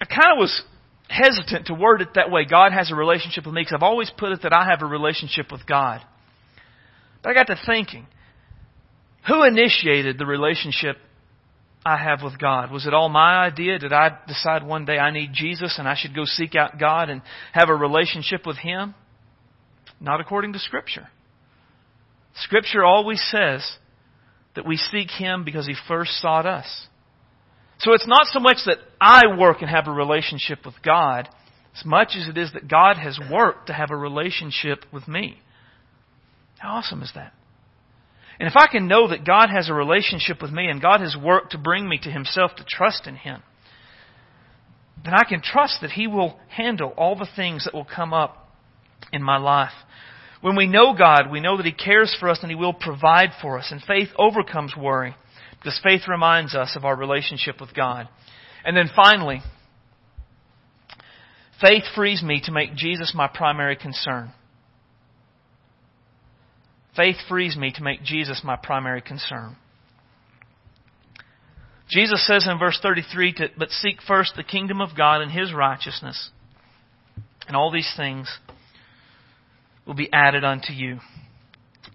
I 0.00 0.04
kind 0.04 0.32
of 0.32 0.38
was 0.38 0.62
hesitant 1.08 1.66
to 1.66 1.74
word 1.74 2.02
it 2.02 2.08
that 2.14 2.30
way. 2.30 2.44
God 2.44 2.72
has 2.72 2.90
a 2.90 2.94
relationship 2.94 3.46
with 3.46 3.54
me 3.54 3.62
because 3.62 3.74
I've 3.74 3.82
always 3.82 4.10
put 4.16 4.32
it 4.32 4.42
that 4.42 4.52
I 4.52 4.66
have 4.70 4.82
a 4.82 4.86
relationship 4.86 5.50
with 5.50 5.66
God. 5.66 6.00
But 7.22 7.30
I 7.30 7.34
got 7.34 7.46
to 7.48 7.56
thinking, 7.66 8.06
who 9.26 9.42
initiated 9.42 10.18
the 10.18 10.26
relationship 10.26 10.96
I 11.84 11.96
have 11.96 12.22
with 12.22 12.38
God? 12.38 12.70
Was 12.70 12.86
it 12.86 12.94
all 12.94 13.08
my 13.08 13.46
idea? 13.46 13.78
Did 13.78 13.92
I 13.92 14.18
decide 14.26 14.66
one 14.66 14.84
day 14.84 14.98
I 14.98 15.10
need 15.10 15.30
Jesus 15.32 15.76
and 15.78 15.88
I 15.88 15.94
should 15.96 16.14
go 16.14 16.24
seek 16.24 16.54
out 16.54 16.78
God 16.78 17.08
and 17.08 17.22
have 17.52 17.68
a 17.68 17.74
relationship 17.74 18.46
with 18.46 18.58
Him? 18.58 18.94
Not 20.00 20.20
according 20.20 20.52
to 20.52 20.58
Scripture. 20.58 21.08
Scripture 22.36 22.84
always 22.84 23.22
says 23.30 23.68
that 24.54 24.66
we 24.66 24.76
seek 24.76 25.10
Him 25.10 25.44
because 25.44 25.66
He 25.66 25.74
first 25.88 26.12
sought 26.20 26.46
us. 26.46 26.86
So 27.78 27.92
it's 27.92 28.08
not 28.08 28.26
so 28.26 28.40
much 28.40 28.58
that 28.66 28.78
I 29.00 29.36
work 29.38 29.58
and 29.60 29.70
have 29.70 29.86
a 29.86 29.92
relationship 29.92 30.66
with 30.66 30.74
God, 30.84 31.28
as 31.76 31.84
much 31.84 32.16
as 32.16 32.28
it 32.28 32.36
is 32.36 32.52
that 32.52 32.68
God 32.68 32.96
has 32.96 33.18
worked 33.30 33.68
to 33.68 33.72
have 33.72 33.90
a 33.90 33.96
relationship 33.96 34.84
with 34.92 35.06
me. 35.06 35.38
How 36.58 36.76
awesome 36.76 37.02
is 37.02 37.12
that? 37.14 37.32
And 38.40 38.48
if 38.48 38.54
I 38.56 38.66
can 38.70 38.88
know 38.88 39.08
that 39.08 39.24
God 39.24 39.48
has 39.50 39.68
a 39.68 39.74
relationship 39.74 40.42
with 40.42 40.50
me 40.50 40.68
and 40.68 40.82
God 40.82 41.00
has 41.00 41.16
worked 41.16 41.52
to 41.52 41.58
bring 41.58 41.88
me 41.88 41.98
to 42.02 42.10
Himself 42.10 42.52
to 42.56 42.64
trust 42.64 43.06
in 43.06 43.16
Him, 43.16 43.42
then 45.04 45.14
I 45.14 45.24
can 45.24 45.40
trust 45.40 45.78
that 45.82 45.92
He 45.92 46.06
will 46.06 46.38
handle 46.48 46.92
all 46.96 47.16
the 47.16 47.28
things 47.36 47.64
that 47.64 47.74
will 47.74 47.86
come 47.86 48.12
up 48.12 48.48
in 49.12 49.22
my 49.22 49.38
life. 49.38 49.72
When 50.40 50.56
we 50.56 50.66
know 50.66 50.94
God, 50.96 51.30
we 51.30 51.40
know 51.40 51.56
that 51.56 51.66
He 51.66 51.72
cares 51.72 52.16
for 52.18 52.28
us 52.28 52.38
and 52.42 52.50
He 52.50 52.56
will 52.56 52.72
provide 52.72 53.30
for 53.40 53.58
us. 53.58 53.68
And 53.70 53.82
faith 53.82 54.08
overcomes 54.16 54.74
worry. 54.76 55.16
Because 55.58 55.80
faith 55.82 56.02
reminds 56.08 56.54
us 56.54 56.74
of 56.76 56.84
our 56.84 56.96
relationship 56.96 57.60
with 57.60 57.74
God. 57.74 58.08
And 58.64 58.76
then 58.76 58.90
finally, 58.94 59.40
faith 61.60 61.84
frees 61.94 62.22
me 62.22 62.40
to 62.44 62.52
make 62.52 62.74
Jesus 62.74 63.12
my 63.14 63.28
primary 63.28 63.76
concern. 63.76 64.32
Faith 66.96 67.16
frees 67.28 67.56
me 67.56 67.72
to 67.72 67.82
make 67.82 68.02
Jesus 68.02 68.42
my 68.44 68.56
primary 68.56 69.00
concern. 69.00 69.56
Jesus 71.88 72.26
says 72.26 72.46
in 72.46 72.58
verse 72.58 72.78
33 72.82 73.32
to, 73.34 73.48
but 73.56 73.70
seek 73.70 74.02
first 74.06 74.34
the 74.36 74.42
kingdom 74.42 74.80
of 74.80 74.96
God 74.96 75.22
and 75.22 75.32
his 75.32 75.52
righteousness, 75.52 76.30
and 77.46 77.56
all 77.56 77.72
these 77.72 77.92
things 77.96 78.38
will 79.86 79.94
be 79.94 80.12
added 80.12 80.44
unto 80.44 80.72
you. 80.72 80.98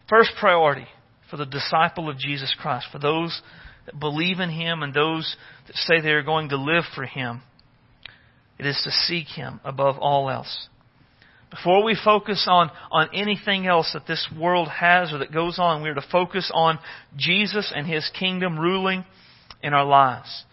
First 0.10 0.32
priority 0.40 0.88
for 1.34 1.38
the 1.38 1.46
disciple 1.48 2.12
of 2.12 2.20
Jesus 2.20 2.56
Christ, 2.62 2.86
for 2.92 3.00
those 3.00 3.42
that 3.88 4.00
believe 4.00 4.40
in 4.40 4.52
Him 4.52 4.84
and 4.84 4.94
those 4.94 5.36
that 5.66 5.76
say 5.76 6.00
they 6.00 6.12
are 6.12 6.22
going 6.22 6.50
to 6.50 6.58
live 6.58 6.84
for 6.94 7.08
Him. 7.08 7.42
It 8.60 8.68
is 8.68 8.80
to 8.84 8.92
seek 8.92 9.26
Him 9.30 9.60
above 9.64 9.98
all 9.98 10.30
else. 10.30 10.68
Before 11.50 11.84
we 11.84 11.98
focus 12.06 12.46
on, 12.48 12.70
on 12.92 13.10
anything 13.16 13.66
else 13.66 13.90
that 13.94 14.06
this 14.06 14.30
world 14.40 14.68
has 14.68 15.12
or 15.12 15.18
that 15.18 15.34
goes 15.34 15.58
on, 15.58 15.82
we 15.82 15.90
are 15.90 15.96
to 15.96 16.06
focus 16.12 16.52
on 16.54 16.78
Jesus 17.18 17.74
and 17.76 17.88
His 17.88 18.08
kingdom 18.20 18.60
ruling 18.60 19.04
in 19.64 19.74
our 19.74 19.86
lives. 19.86 20.44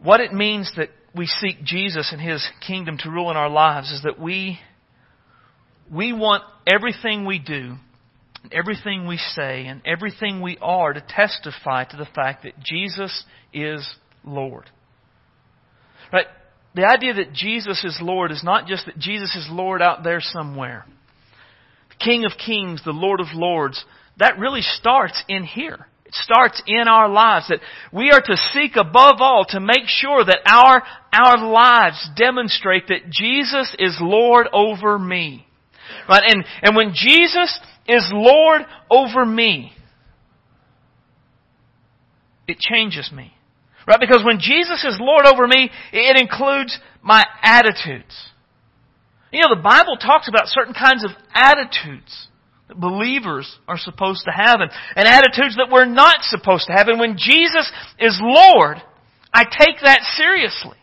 What 0.00 0.20
it 0.20 0.32
means 0.32 0.70
that 0.76 0.90
we 1.16 1.26
seek 1.26 1.64
Jesus 1.64 2.12
and 2.12 2.20
His 2.20 2.46
kingdom 2.64 2.96
to 2.98 3.10
rule 3.10 3.32
in 3.32 3.36
our 3.36 3.50
lives 3.50 3.90
is 3.90 4.04
that 4.04 4.20
we, 4.20 4.60
we 5.92 6.12
want 6.12 6.44
everything 6.64 7.26
we 7.26 7.40
do 7.40 7.74
everything 8.52 9.06
we 9.06 9.16
say 9.16 9.66
and 9.66 9.82
everything 9.84 10.40
we 10.40 10.58
are 10.60 10.92
to 10.92 11.04
testify 11.06 11.84
to 11.84 11.96
the 11.96 12.08
fact 12.14 12.44
that 12.44 12.58
Jesus 12.58 13.24
is 13.52 13.88
Lord. 14.24 14.64
Right? 16.12 16.26
The 16.74 16.84
idea 16.84 17.14
that 17.14 17.32
Jesus 17.32 17.82
is 17.84 17.98
Lord 18.02 18.30
is 18.30 18.44
not 18.44 18.66
just 18.66 18.86
that 18.86 18.98
Jesus 18.98 19.34
is 19.34 19.48
Lord 19.50 19.80
out 19.80 20.04
there 20.04 20.20
somewhere. 20.20 20.84
The 21.90 22.04
King 22.04 22.24
of 22.24 22.32
Kings, 22.44 22.82
the 22.84 22.90
Lord 22.90 23.20
of 23.20 23.28
Lords, 23.32 23.82
that 24.18 24.38
really 24.38 24.62
starts 24.62 25.22
in 25.28 25.44
here. 25.44 25.86
It 26.04 26.14
starts 26.14 26.62
in 26.66 26.86
our 26.86 27.08
lives 27.08 27.48
that 27.48 27.60
we 27.92 28.10
are 28.10 28.20
to 28.20 28.36
seek 28.52 28.76
above 28.76 29.16
all 29.20 29.44
to 29.48 29.60
make 29.60 29.86
sure 29.86 30.24
that 30.24 30.40
our, 30.46 30.82
our 31.12 31.50
lives 31.50 32.08
demonstrate 32.16 32.88
that 32.88 33.10
Jesus 33.10 33.74
is 33.78 33.96
Lord 34.00 34.46
over 34.52 34.98
me. 34.98 35.46
Right? 36.08 36.22
And, 36.24 36.44
and 36.62 36.76
when 36.76 36.92
Jesus 36.94 37.58
is 37.88 38.08
Lord 38.12 38.62
over 38.90 39.24
me, 39.24 39.72
it 42.48 42.58
changes 42.58 43.10
me. 43.12 43.32
Right? 43.86 44.00
Because 44.00 44.24
when 44.24 44.40
Jesus 44.40 44.84
is 44.84 44.98
Lord 45.00 45.26
over 45.26 45.46
me, 45.46 45.70
it 45.92 46.20
includes 46.20 46.76
my 47.02 47.24
attitudes. 47.40 48.14
You 49.30 49.42
know, 49.42 49.54
the 49.54 49.62
Bible 49.62 49.96
talks 49.96 50.28
about 50.28 50.46
certain 50.46 50.74
kinds 50.74 51.04
of 51.04 51.10
attitudes 51.32 52.28
that 52.68 52.80
believers 52.80 53.58
are 53.68 53.78
supposed 53.78 54.24
to 54.24 54.32
have 54.32 54.60
and, 54.60 54.70
and 54.96 55.06
attitudes 55.06 55.56
that 55.56 55.68
we're 55.70 55.84
not 55.84 56.22
supposed 56.22 56.66
to 56.66 56.72
have. 56.72 56.88
And 56.88 56.98
when 56.98 57.16
Jesus 57.16 57.70
is 57.98 58.18
Lord, 58.20 58.78
I 59.32 59.44
take 59.44 59.76
that 59.82 60.00
seriously. 60.16 60.76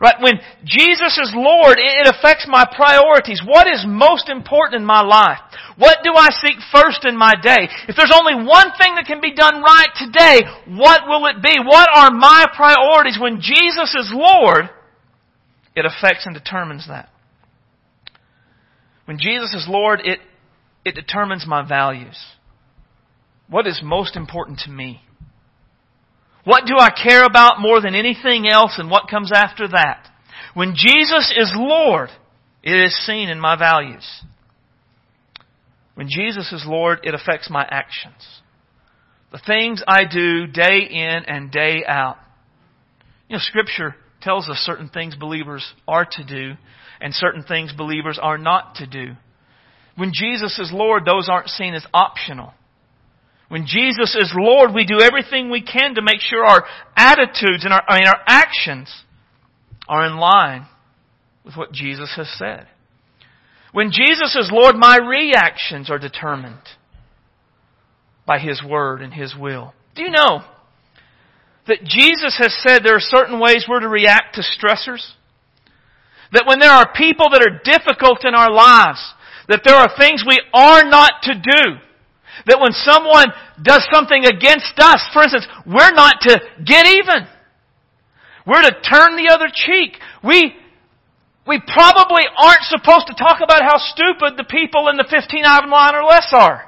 Right? 0.00 0.16
When 0.18 0.40
Jesus 0.64 1.18
is 1.18 1.32
Lord, 1.34 1.76
it 1.78 2.08
affects 2.08 2.46
my 2.48 2.64
priorities. 2.64 3.42
What 3.44 3.68
is 3.68 3.84
most 3.86 4.30
important 4.30 4.80
in 4.80 4.86
my 4.86 5.02
life? 5.02 5.38
What 5.76 5.98
do 6.02 6.14
I 6.16 6.28
seek 6.30 6.56
first 6.72 7.04
in 7.04 7.18
my 7.18 7.34
day? 7.34 7.68
If 7.86 7.96
there's 7.96 8.14
only 8.14 8.34
one 8.48 8.72
thing 8.80 8.94
that 8.96 9.04
can 9.06 9.20
be 9.20 9.34
done 9.34 9.60
right 9.60 9.92
today, 9.94 10.40
what 10.68 11.02
will 11.06 11.26
it 11.26 11.42
be? 11.42 11.52
What 11.62 11.88
are 11.94 12.10
my 12.10 12.46
priorities? 12.56 13.18
When 13.20 13.42
Jesus 13.42 13.94
is 13.94 14.10
Lord, 14.14 14.70
it 15.76 15.84
affects 15.84 16.24
and 16.24 16.34
determines 16.34 16.88
that. 16.88 17.10
When 19.04 19.18
Jesus 19.18 19.52
is 19.52 19.66
Lord, 19.68 20.00
it, 20.02 20.20
it 20.82 20.94
determines 20.94 21.44
my 21.46 21.66
values. 21.66 22.16
What 23.48 23.66
is 23.66 23.82
most 23.84 24.16
important 24.16 24.60
to 24.60 24.70
me? 24.70 25.02
What 26.44 26.66
do 26.66 26.76
I 26.78 26.90
care 26.90 27.24
about 27.24 27.60
more 27.60 27.80
than 27.80 27.94
anything 27.94 28.48
else 28.48 28.76
and 28.78 28.90
what 28.90 29.10
comes 29.10 29.30
after 29.34 29.68
that? 29.68 30.08
When 30.54 30.74
Jesus 30.74 31.32
is 31.36 31.52
Lord, 31.54 32.10
it 32.62 32.74
is 32.74 33.06
seen 33.06 33.28
in 33.28 33.38
my 33.38 33.56
values. 33.56 34.06
When 35.94 36.08
Jesus 36.08 36.50
is 36.52 36.64
Lord, 36.66 37.00
it 37.02 37.14
affects 37.14 37.50
my 37.50 37.66
actions. 37.70 38.40
The 39.32 39.40
things 39.46 39.82
I 39.86 40.04
do 40.10 40.46
day 40.46 40.80
in 40.90 41.24
and 41.26 41.52
day 41.52 41.84
out. 41.86 42.16
You 43.28 43.36
know, 43.36 43.40
Scripture 43.40 43.94
tells 44.20 44.48
us 44.48 44.56
certain 44.58 44.88
things 44.88 45.14
believers 45.14 45.72
are 45.86 46.04
to 46.04 46.24
do 46.24 46.54
and 47.00 47.14
certain 47.14 47.42
things 47.44 47.72
believers 47.72 48.18
are 48.20 48.38
not 48.38 48.76
to 48.76 48.86
do. 48.86 49.12
When 49.96 50.12
Jesus 50.12 50.58
is 50.58 50.72
Lord, 50.72 51.04
those 51.04 51.28
aren't 51.28 51.48
seen 51.48 51.74
as 51.74 51.86
optional. 51.92 52.52
When 53.50 53.66
Jesus 53.66 54.14
is 54.14 54.32
Lord, 54.32 54.72
we 54.72 54.86
do 54.86 55.00
everything 55.00 55.50
we 55.50 55.60
can 55.60 55.96
to 55.96 56.02
make 56.02 56.20
sure 56.20 56.44
our 56.44 56.64
attitudes 56.96 57.64
and 57.64 57.72
our, 57.72 57.82
I 57.88 57.98
mean, 57.98 58.06
our 58.06 58.22
actions 58.24 58.88
are 59.88 60.06
in 60.06 60.18
line 60.18 60.68
with 61.44 61.56
what 61.56 61.72
Jesus 61.72 62.12
has 62.14 62.28
said. 62.38 62.68
When 63.72 63.90
Jesus 63.90 64.36
is 64.36 64.50
Lord, 64.52 64.76
my 64.76 64.98
reactions 64.98 65.90
are 65.90 65.98
determined 65.98 66.62
by 68.24 68.38
His 68.38 68.62
Word 68.62 69.02
and 69.02 69.12
His 69.12 69.34
will. 69.36 69.74
Do 69.96 70.02
you 70.04 70.10
know 70.10 70.44
that 71.66 71.82
Jesus 71.82 72.38
has 72.38 72.56
said 72.64 72.84
there 72.84 72.94
are 72.94 73.00
certain 73.00 73.40
ways 73.40 73.66
we're 73.68 73.80
to 73.80 73.88
react 73.88 74.36
to 74.36 74.42
stressors? 74.42 75.04
That 76.32 76.44
when 76.46 76.60
there 76.60 76.70
are 76.70 76.92
people 76.94 77.30
that 77.32 77.42
are 77.42 77.60
difficult 77.64 78.24
in 78.24 78.36
our 78.36 78.52
lives, 78.52 79.04
that 79.48 79.62
there 79.64 79.74
are 79.74 79.90
things 79.98 80.22
we 80.24 80.40
are 80.54 80.84
not 80.84 81.14
to 81.24 81.34
do, 81.34 81.80
that 82.46 82.60
when 82.60 82.72
someone 82.72 83.28
does 83.62 83.86
something 83.92 84.24
against 84.24 84.74
us, 84.78 85.02
for 85.12 85.22
instance, 85.22 85.46
we're 85.66 85.92
not 85.92 86.20
to 86.22 86.40
get 86.64 86.86
even. 86.86 87.26
We're 88.46 88.62
to 88.62 88.80
turn 88.82 89.16
the 89.16 89.30
other 89.32 89.48
cheek. 89.52 89.98
We, 90.24 90.54
we 91.46 91.60
probably 91.66 92.24
aren't 92.36 92.64
supposed 92.64 93.06
to 93.08 93.14
talk 93.14 93.40
about 93.42 93.62
how 93.62 93.78
stupid 93.78 94.36
the 94.36 94.48
people 94.48 94.88
in 94.88 94.96
the 94.96 95.06
15 95.08 95.44
item 95.44 95.70
line 95.70 95.94
or 95.94 96.04
less 96.04 96.28
are. 96.32 96.66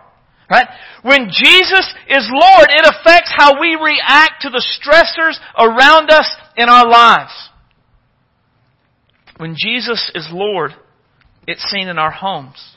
Right? 0.50 0.68
When 1.02 1.28
Jesus 1.32 1.94
is 2.08 2.28
Lord, 2.30 2.68
it 2.68 2.84
affects 2.84 3.32
how 3.34 3.58
we 3.58 3.74
react 3.74 4.42
to 4.42 4.50
the 4.50 4.60
stressors 4.60 5.38
around 5.56 6.10
us 6.10 6.30
in 6.56 6.68
our 6.68 6.86
lives. 6.86 7.32
When 9.38 9.56
Jesus 9.56 10.10
is 10.14 10.28
Lord, 10.30 10.72
it's 11.46 11.62
seen 11.70 11.88
in 11.88 11.98
our 11.98 12.10
homes. 12.10 12.76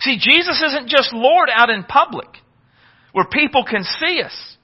See, 0.00 0.18
Jesus 0.18 0.62
isn't 0.62 0.88
just 0.88 1.12
Lord 1.12 1.48
out 1.52 1.70
in 1.70 1.84
public 1.84 2.28
where 3.12 3.26
people 3.26 3.64
can 3.64 3.82
see 3.82 4.22
us. 4.22 4.56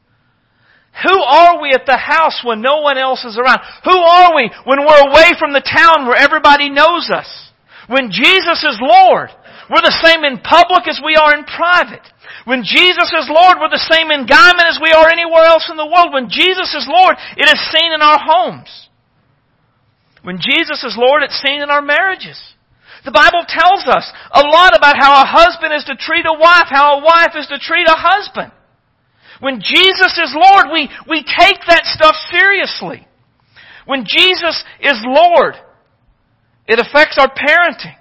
Who 1.03 1.19
are 1.23 1.61
we 1.61 1.75
at 1.75 1.87
the 1.87 1.99
house 1.99 2.43
when 2.45 2.63
no 2.63 2.81
one 2.81 2.99
else 2.99 3.25
is 3.25 3.37
around? 3.37 3.61
Who 3.83 3.99
are 3.99 4.35
we 4.37 4.51
when 4.65 4.79
we're 4.87 5.11
away 5.11 5.35
from 5.39 5.53
the 5.53 5.65
town 5.65 6.07
where 6.07 6.17
everybody 6.17 6.71
knows 6.71 7.11
us? 7.11 7.51
When 7.89 8.15
Jesus 8.15 8.63
is 8.63 8.79
Lord, 8.81 9.31
we're 9.69 9.83
the 9.83 10.01
same 10.07 10.23
in 10.23 10.39
public 10.39 10.87
as 10.87 11.03
we 11.05 11.17
are 11.17 11.35
in 11.35 11.45
private. 11.45 12.07
When 12.47 12.63
Jesus 12.63 13.11
is 13.11 13.27
Lord, 13.27 13.59
we're 13.59 13.75
the 13.75 13.91
same 13.91 14.15
in 14.15 14.31
Guymon 14.31 14.71
as 14.71 14.79
we 14.81 14.95
are 14.95 15.11
anywhere 15.11 15.45
else 15.51 15.67
in 15.69 15.77
the 15.77 15.89
world. 15.89 16.15
When 16.15 16.31
Jesus 16.31 16.71
is 16.79 16.87
Lord, 16.87 17.17
it 17.37 17.49
is 17.51 17.73
seen 17.75 17.91
in 17.91 18.01
our 18.01 18.21
homes. 18.23 18.71
When 20.23 20.39
Jesus 20.39 20.85
is 20.85 20.97
Lord, 20.97 21.23
it's 21.23 21.43
seen 21.43 21.61
in 21.61 21.71
our 21.71 21.83
marriages. 21.83 22.39
The 23.05 23.13
Bible 23.13 23.45
tells 23.47 23.85
us 23.85 24.09
a 24.33 24.41
lot 24.41 24.77
about 24.77 24.97
how 24.97 25.21
a 25.21 25.29
husband 25.29 25.75
is 25.77 25.85
to 25.85 25.97
treat 25.97 26.25
a 26.25 26.33
wife, 26.33 26.73
how 26.73 26.99
a 26.99 27.05
wife 27.05 27.37
is 27.37 27.47
to 27.49 27.59
treat 27.59 27.87
a 27.87 27.97
husband. 27.97 28.51
When 29.41 29.61
Jesus 29.61 30.17
is 30.17 30.33
Lord, 30.33 30.73
we, 30.73 30.89
we 31.09 31.21
take 31.21 31.61
that 31.69 31.85
stuff 31.85 32.17
seriously. 32.33 33.07
When 33.85 34.07
Jesus 34.07 34.65
is 34.81 35.05
Lord, 35.05 35.55
it 36.67 36.79
affects 36.79 37.19
our 37.21 37.29
parenting. 37.29 37.97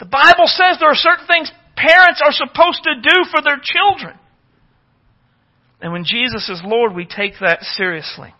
The 0.00 0.10
Bible 0.10 0.46
says 0.46 0.78
there 0.80 0.90
are 0.90 0.98
certain 0.98 1.28
things 1.28 1.52
parents 1.76 2.20
are 2.24 2.32
supposed 2.32 2.82
to 2.82 3.00
do 3.00 3.30
for 3.30 3.40
their 3.40 3.60
children. 3.62 4.18
And 5.80 5.92
when 5.92 6.04
Jesus 6.04 6.48
is 6.48 6.60
Lord, 6.64 6.94
we 6.94 7.06
take 7.06 7.34
that 7.40 7.62
seriously. 7.62 8.34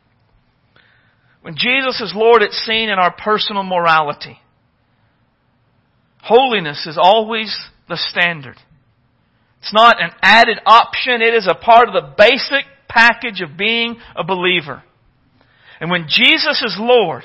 When 1.43 1.55
Jesus 1.57 2.01
is 2.01 2.13
Lord, 2.15 2.43
it's 2.43 2.65
seen 2.67 2.89
in 2.89 2.99
our 2.99 3.13
personal 3.13 3.63
morality. 3.63 4.39
Holiness 6.23 6.87
is 6.87 6.99
always 7.01 7.55
the 7.89 7.97
standard. 7.97 8.57
It's 9.61 9.75
not 9.75 10.01
an 10.01 10.11
added 10.23 10.59
option. 10.65 11.21
It 11.21 11.35
is 11.35 11.49
a 11.49 11.55
part 11.55 11.89
of 11.89 11.95
the 11.95 12.15
basic 12.17 12.65
package 12.89 13.41
of 13.41 13.57
being 13.57 13.97
a 14.17 14.25
believer. 14.25 14.83
And 15.81 15.91
when 15.91 16.07
Jesus 16.09 16.63
is 16.65 16.77
Lord, 16.79 17.25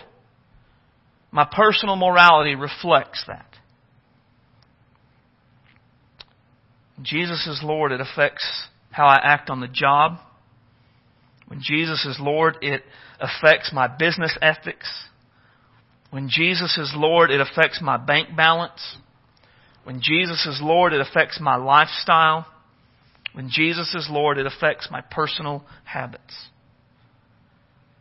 my 1.31 1.47
personal 1.51 1.95
morality 1.95 2.55
reflects 2.55 3.23
that. 3.27 3.45
Jesus 7.03 7.45
is 7.45 7.61
Lord, 7.63 7.91
it 7.91 8.01
affects 8.01 8.67
how 8.89 9.05
I 9.05 9.19
act 9.21 9.51
on 9.51 9.59
the 9.59 9.67
job. 9.67 10.17
When 11.47 11.59
Jesus 11.61 12.03
is 12.05 12.17
Lord, 12.19 12.57
it 12.61 12.81
affects 13.19 13.71
my 13.71 13.87
business 13.87 14.35
ethics. 14.41 14.89
When 16.09 16.29
Jesus 16.29 16.77
is 16.77 16.93
Lord, 16.95 17.31
it 17.31 17.41
affects 17.41 17.81
my 17.81 17.97
bank 17.97 18.35
balance. 18.35 18.97
When 19.83 20.01
Jesus 20.01 20.45
is 20.45 20.59
Lord, 20.61 20.93
it 20.93 21.01
affects 21.01 21.39
my 21.41 21.55
lifestyle. 21.55 22.45
When 23.33 23.49
Jesus 23.49 23.93
is 23.93 24.07
Lord, 24.09 24.37
it 24.37 24.45
affects 24.45 24.89
my 24.91 25.01
personal 25.01 25.63
habits. 25.83 26.47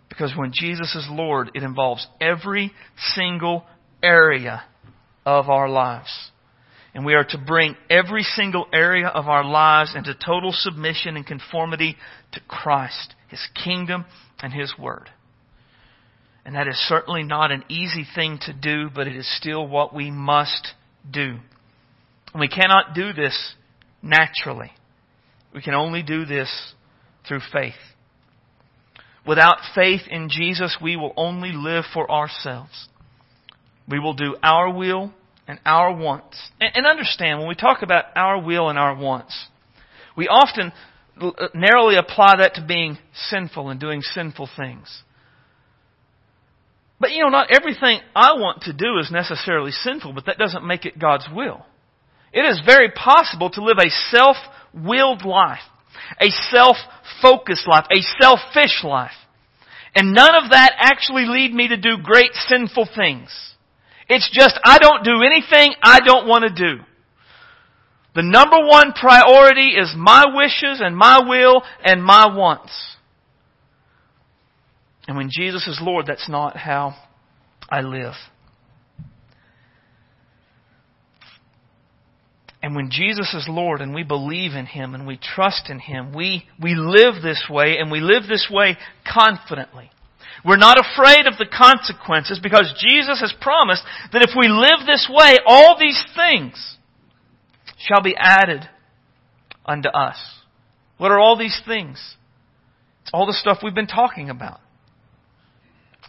Because 0.08 0.32
when 0.36 0.52
Jesus 0.52 0.94
is 0.94 1.06
Lord, 1.10 1.50
it 1.54 1.62
involves 1.62 2.06
every 2.20 2.72
single 3.14 3.64
area 4.02 4.62
of 5.26 5.48
our 5.48 5.68
lives. 5.68 6.30
And 6.94 7.04
we 7.04 7.14
are 7.14 7.24
to 7.24 7.38
bring 7.38 7.76
every 7.90 8.22
single 8.22 8.66
area 8.72 9.08
of 9.08 9.28
our 9.28 9.44
lives 9.44 9.94
into 9.94 10.14
total 10.14 10.52
submission 10.52 11.16
and 11.16 11.26
conformity 11.26 11.96
to 12.32 12.40
Christ, 12.48 13.14
His 13.28 13.46
kingdom, 13.62 14.06
and 14.40 14.52
His 14.52 14.72
Word. 14.78 15.10
And 16.46 16.54
that 16.54 16.68
is 16.68 16.76
certainly 16.88 17.24
not 17.24 17.50
an 17.50 17.64
easy 17.68 18.06
thing 18.14 18.38
to 18.42 18.52
do, 18.52 18.88
but 18.94 19.08
it 19.08 19.16
is 19.16 19.28
still 19.36 19.66
what 19.66 19.92
we 19.92 20.12
must 20.12 20.68
do. 21.10 21.38
And 22.32 22.40
we 22.40 22.46
cannot 22.46 22.94
do 22.94 23.12
this 23.12 23.54
naturally. 24.00 24.70
We 25.52 25.60
can 25.60 25.74
only 25.74 26.04
do 26.04 26.24
this 26.24 26.48
through 27.26 27.40
faith. 27.52 27.74
Without 29.26 29.56
faith 29.74 30.02
in 30.08 30.28
Jesus, 30.30 30.76
we 30.80 30.94
will 30.94 31.12
only 31.16 31.50
live 31.52 31.84
for 31.92 32.08
ourselves. 32.08 32.88
We 33.88 33.98
will 33.98 34.14
do 34.14 34.36
our 34.40 34.72
will 34.72 35.12
and 35.48 35.58
our 35.66 35.96
wants. 35.96 36.40
And 36.60 36.86
understand, 36.86 37.40
when 37.40 37.48
we 37.48 37.56
talk 37.56 37.82
about 37.82 38.04
our 38.14 38.40
will 38.40 38.68
and 38.68 38.78
our 38.78 38.94
wants, 38.94 39.48
we 40.16 40.28
often 40.28 40.72
uh, 41.20 41.30
narrowly 41.54 41.96
apply 41.96 42.36
that 42.38 42.54
to 42.54 42.64
being 42.64 42.98
sinful 43.30 43.68
and 43.68 43.80
doing 43.80 44.00
sinful 44.00 44.48
things. 44.56 45.02
But 46.98 47.12
you 47.12 47.22
know, 47.22 47.28
not 47.28 47.50
everything 47.50 48.00
I 48.14 48.34
want 48.34 48.62
to 48.62 48.72
do 48.72 48.98
is 48.98 49.10
necessarily 49.10 49.70
sinful, 49.70 50.14
but 50.14 50.26
that 50.26 50.38
doesn't 50.38 50.66
make 50.66 50.86
it 50.86 50.98
God's 50.98 51.26
will. 51.32 51.64
It 52.32 52.40
is 52.40 52.60
very 52.64 52.90
possible 52.90 53.50
to 53.50 53.64
live 53.64 53.78
a 53.78 53.90
self-willed 54.10 55.24
life, 55.24 55.60
a 56.20 56.30
self-focused 56.50 57.68
life, 57.68 57.86
a 57.90 58.00
selfish 58.20 58.82
life. 58.82 59.12
And 59.94 60.12
none 60.12 60.34
of 60.34 60.50
that 60.50 60.72
actually 60.78 61.24
lead 61.24 61.54
me 61.54 61.68
to 61.68 61.76
do 61.76 61.96
great 62.02 62.32
sinful 62.34 62.88
things. 62.94 63.30
It's 64.08 64.30
just 64.32 64.58
I 64.64 64.78
don't 64.78 65.04
do 65.04 65.22
anything 65.22 65.74
I 65.82 66.00
don't 66.00 66.28
want 66.28 66.44
to 66.44 66.50
do. 66.50 66.82
The 68.14 68.22
number 68.22 68.56
one 68.66 68.92
priority 68.92 69.70
is 69.70 69.94
my 69.96 70.24
wishes 70.34 70.80
and 70.80 70.96
my 70.96 71.20
will 71.26 71.62
and 71.84 72.02
my 72.02 72.26
wants. 72.34 72.95
And 75.08 75.16
when 75.16 75.30
Jesus 75.30 75.66
is 75.66 75.78
Lord, 75.80 76.06
that's 76.06 76.28
not 76.28 76.56
how 76.56 76.94
I 77.68 77.80
live. 77.80 78.14
And 82.62 82.74
when 82.74 82.90
Jesus 82.90 83.32
is 83.32 83.46
Lord 83.48 83.80
and 83.80 83.94
we 83.94 84.02
believe 84.02 84.54
in 84.54 84.66
Him 84.66 84.94
and 84.94 85.06
we 85.06 85.18
trust 85.22 85.70
in 85.70 85.78
Him, 85.78 86.12
we, 86.12 86.44
we 86.60 86.74
live 86.74 87.22
this 87.22 87.44
way 87.48 87.76
and 87.78 87.92
we 87.92 88.00
live 88.00 88.24
this 88.28 88.48
way 88.50 88.76
confidently. 89.06 89.90
We're 90.44 90.56
not 90.56 90.78
afraid 90.78 91.26
of 91.26 91.38
the 91.38 91.46
consequences 91.46 92.40
because 92.42 92.74
Jesus 92.80 93.20
has 93.20 93.32
promised 93.40 93.82
that 94.12 94.22
if 94.22 94.30
we 94.36 94.48
live 94.48 94.86
this 94.86 95.08
way, 95.08 95.36
all 95.46 95.76
these 95.78 96.02
things 96.16 96.76
shall 97.78 98.02
be 98.02 98.16
added 98.18 98.68
unto 99.64 99.88
us. 99.88 100.16
What 100.98 101.12
are 101.12 101.20
all 101.20 101.38
these 101.38 101.60
things? 101.66 102.16
It's 103.02 103.10
all 103.12 103.26
the 103.26 103.32
stuff 103.32 103.58
we've 103.62 103.74
been 103.74 103.86
talking 103.86 104.30
about. 104.30 104.60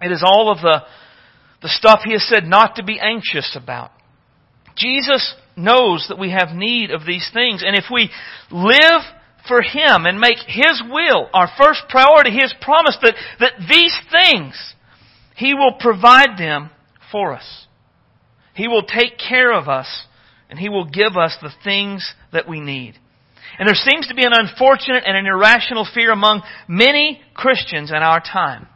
It 0.02 0.12
is 0.12 0.24
all 0.26 0.52
of 0.52 0.60
the, 0.60 0.84
the 1.62 1.70
stuff 1.70 2.02
he 2.06 2.14
has 2.14 2.28
said 2.28 2.46
not 2.46 2.76
to 2.76 2.84
be 2.84 3.00
anxious 3.00 3.58
about. 3.62 3.92
Jesus 4.76 5.36
knows 5.56 6.06
that 6.10 6.20
we 6.20 6.32
have 6.32 6.56
need 6.56 6.92
of 6.92 7.06
these 7.06 7.30
things. 7.34 7.64
And 7.66 7.76
if 7.76 7.86
we 7.92 8.10
live 8.52 9.02
for 9.48 9.62
Him 9.62 10.06
and 10.06 10.20
make 10.20 10.38
His 10.46 10.82
will 10.90 11.30
our 11.34 11.50
first 11.58 11.84
priority, 11.90 12.32
He 12.32 12.42
has 12.42 12.54
promised 12.62 13.00
that, 13.02 13.16
that 13.40 13.54
these 13.68 13.98
things, 14.12 14.56
He 15.36 15.54
will 15.54 15.74
provide 15.80 16.38
them 16.38 16.70
for 17.12 17.34
us. 17.34 17.66
He 18.54 18.68
will 18.68 18.84
take 18.84 19.18
care 19.18 19.52
of 19.52 19.68
us 19.68 19.88
and 20.50 20.60
He 20.60 20.70
will 20.70 20.86
give 20.86 21.18
us 21.18 21.36
the 21.42 21.52
things 21.64 22.14
that 22.32 22.48
we 22.48 22.60
need. 22.60 22.96
And 23.60 23.68
there 23.68 23.76
seems 23.76 24.08
to 24.08 24.16
be 24.16 24.24
an 24.24 24.34
unfortunate 24.34 25.04
and 25.08 25.18
an 25.18 25.26
irrational 25.26 25.88
fear 25.92 26.12
among 26.12 26.44
many 26.68 27.22
Christians 27.34 27.90
in 27.90 27.98
our 27.98 28.20
time. 28.20 28.68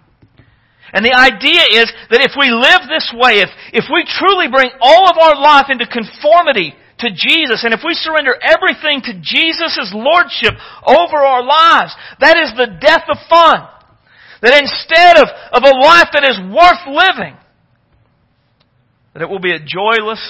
And 0.94 1.06
the 1.06 1.16
idea 1.16 1.82
is 1.82 1.88
that 2.12 2.20
if 2.20 2.36
we 2.36 2.52
live 2.52 2.84
this 2.92 3.08
way, 3.16 3.40
if, 3.40 3.50
if 3.72 3.86
we 3.88 4.04
truly 4.04 4.52
bring 4.52 4.72
all 4.82 5.08
of 5.08 5.16
our 5.18 5.40
life 5.40 5.72
into 5.72 5.88
conformity 5.88 6.76
to 7.00 7.10
Jesus, 7.16 7.64
and 7.64 7.74
if 7.74 7.80
we 7.86 7.96
surrender 7.96 8.36
everything 8.36 9.00
to 9.08 9.16
Jesus' 9.24 9.96
Lordship 9.96 10.54
over 10.84 11.18
our 11.18 11.44
lives, 11.44 11.96
that 12.20 12.36
is 12.38 12.52
the 12.60 12.76
death 12.80 13.08
of 13.08 13.18
fun. 13.32 13.68
That 14.44 14.60
instead 14.60 15.18
of, 15.18 15.30
of 15.56 15.64
a 15.64 15.78
life 15.80 16.10
that 16.14 16.28
is 16.28 16.38
worth 16.40 16.84
living, 16.88 17.38
that 19.14 19.22
it 19.22 19.30
will 19.30 19.40
be 19.40 19.54
a 19.54 19.60
joyless, 19.60 20.22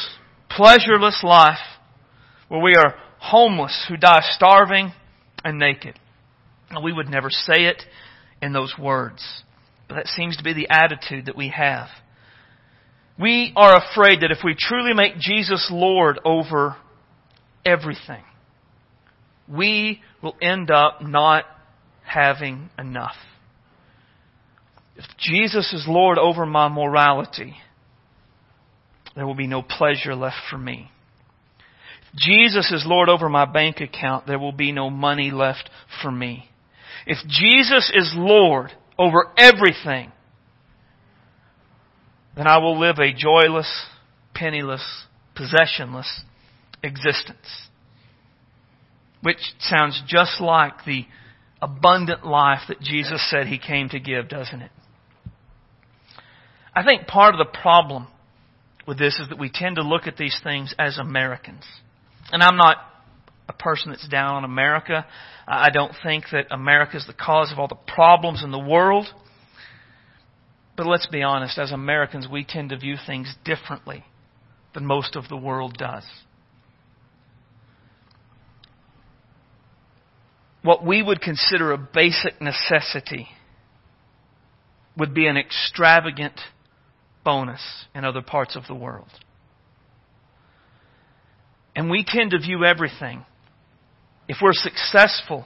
pleasureless 0.50 1.24
life 1.24 1.60
where 2.50 2.62
we 2.62 2.76
are 2.76 2.96
homeless 3.20 3.86
who 3.88 3.98
die 3.98 4.22
starving 4.32 4.92
and 5.44 5.58
naked. 5.58 5.98
And 6.70 6.84
we 6.84 6.94
would 6.94 7.10
never 7.10 7.30
say 7.30 7.66
it 7.66 7.84
in 8.42 8.54
those 8.54 8.76
words. 8.78 9.44
But 9.92 9.98
that 9.98 10.08
seems 10.08 10.38
to 10.38 10.44
be 10.44 10.54
the 10.54 10.70
attitude 10.70 11.26
that 11.26 11.36
we 11.36 11.50
have. 11.50 11.90
We 13.20 13.52
are 13.58 13.76
afraid 13.76 14.22
that 14.22 14.32
if 14.32 14.38
we 14.42 14.56
truly 14.58 14.94
make 14.94 15.18
Jesus 15.20 15.68
Lord 15.70 16.18
over 16.24 16.78
everything, 17.66 18.24
we 19.50 20.00
will 20.24 20.38
end 20.42 20.72
up 20.72 21.02
not 21.02 21.44
having 22.06 22.70
enough. 22.80 23.18
If 24.96 25.04
Jesus 25.20 25.74
is 25.74 25.84
Lord 25.86 26.18
over 26.18 26.46
my 26.46 26.70
morality, 26.70 27.56
there 29.14 29.28
will 29.28 29.36
be 29.36 29.48
no 29.48 29.62
pleasure 29.62 30.16
left 30.16 30.38
for 30.50 30.58
me. 30.58 30.90
If 32.14 32.16
Jesus 32.16 32.72
is 32.72 32.86
Lord 32.88 33.10
over 33.10 33.28
my 33.28 33.44
bank 33.44 33.82
account, 33.82 34.26
there 34.26 34.40
will 34.40 34.54
be 34.54 34.72
no 34.72 34.90
money 34.90 35.32
left 35.32 35.70
for 36.02 36.12
me. 36.14 36.46
If 37.06 37.18
Jesus 37.28 37.92
is 37.94 38.14
Lord 38.16 38.72
over 39.02 39.32
everything, 39.36 40.12
then 42.36 42.46
I 42.46 42.60
will 42.60 42.80
live 42.80 43.00
a 43.00 43.12
joyless, 43.12 43.88
penniless, 44.36 45.06
possessionless 45.36 46.22
existence. 46.84 47.68
Which 49.24 49.40
sounds 49.60 50.02
just 50.08 50.40
like 50.40 50.86
the 50.86 51.06
abundant 51.62 52.26
life 52.26 52.62
that 52.68 52.80
Jesus 52.80 53.28
said 53.32 53.48
He 53.48 53.58
came 53.58 53.90
to 53.90 54.00
give, 54.00 54.30
doesn't 54.30 54.62
it? 54.62 54.72
I 56.76 56.84
think 56.84 57.08
part 57.08 57.34
of 57.34 57.40
the 57.40 57.60
problem 57.60 58.08
with 58.88 59.00
this 59.00 59.20
is 59.20 59.30
that 59.30 59.40
we 59.40 59.50
tend 59.52 59.78
to 59.78 59.84
look 59.84 60.06
at 60.06 60.16
these 60.16 60.40
things 60.44 60.76
as 60.78 61.00
Americans. 61.00 61.64
And 62.32 62.44
I'm 62.44 62.56
not 62.56 62.78
a 63.48 63.54
person 63.54 63.92
that's 63.92 64.08
down 64.08 64.36
on 64.36 64.44
America. 64.44 65.06
I 65.48 65.70
don't 65.70 65.94
think 66.04 66.26
that 66.32 66.48
America 66.52 66.98
is 66.98 67.06
the 67.08 67.14
cause 67.14 67.52
of 67.52 67.60
all 67.60 67.68
the 67.68 67.76
problems 67.76 68.44
in 68.44 68.52
the 68.52 68.60
world. 68.60 69.08
But 70.78 70.88
let's 70.88 71.08
be 71.08 71.22
honest, 71.22 71.58
as 71.58 71.72
Americans, 71.72 72.28
we 72.32 72.46
tend 72.46 72.70
to 72.70 72.78
view 72.78 72.96
things 73.06 73.36
differently 73.44 74.06
than 74.74 74.86
most 74.86 75.16
of 75.16 75.28
the 75.28 75.38
world 75.38 75.78
does. 75.78 76.06
What 80.64 80.86
we 80.86 81.02
would 81.02 81.22
consider 81.22 81.72
a 81.72 81.78
basic 81.78 82.40
necessity 82.40 83.28
would 84.98 85.14
be 85.14 85.28
an 85.28 85.38
extravagant 85.38 86.40
bonus 87.24 87.62
in 87.96 88.06
other 88.06 88.22
parts 88.22 88.56
of 88.56 88.68
the 88.68 88.76
world. 88.76 89.10
And 91.76 91.90
we 91.90 92.04
tend 92.06 92.32
to 92.32 92.40
view 92.40 92.66
everything 92.66 93.26
if 94.32 94.38
we're 94.42 94.54
successful, 94.54 95.46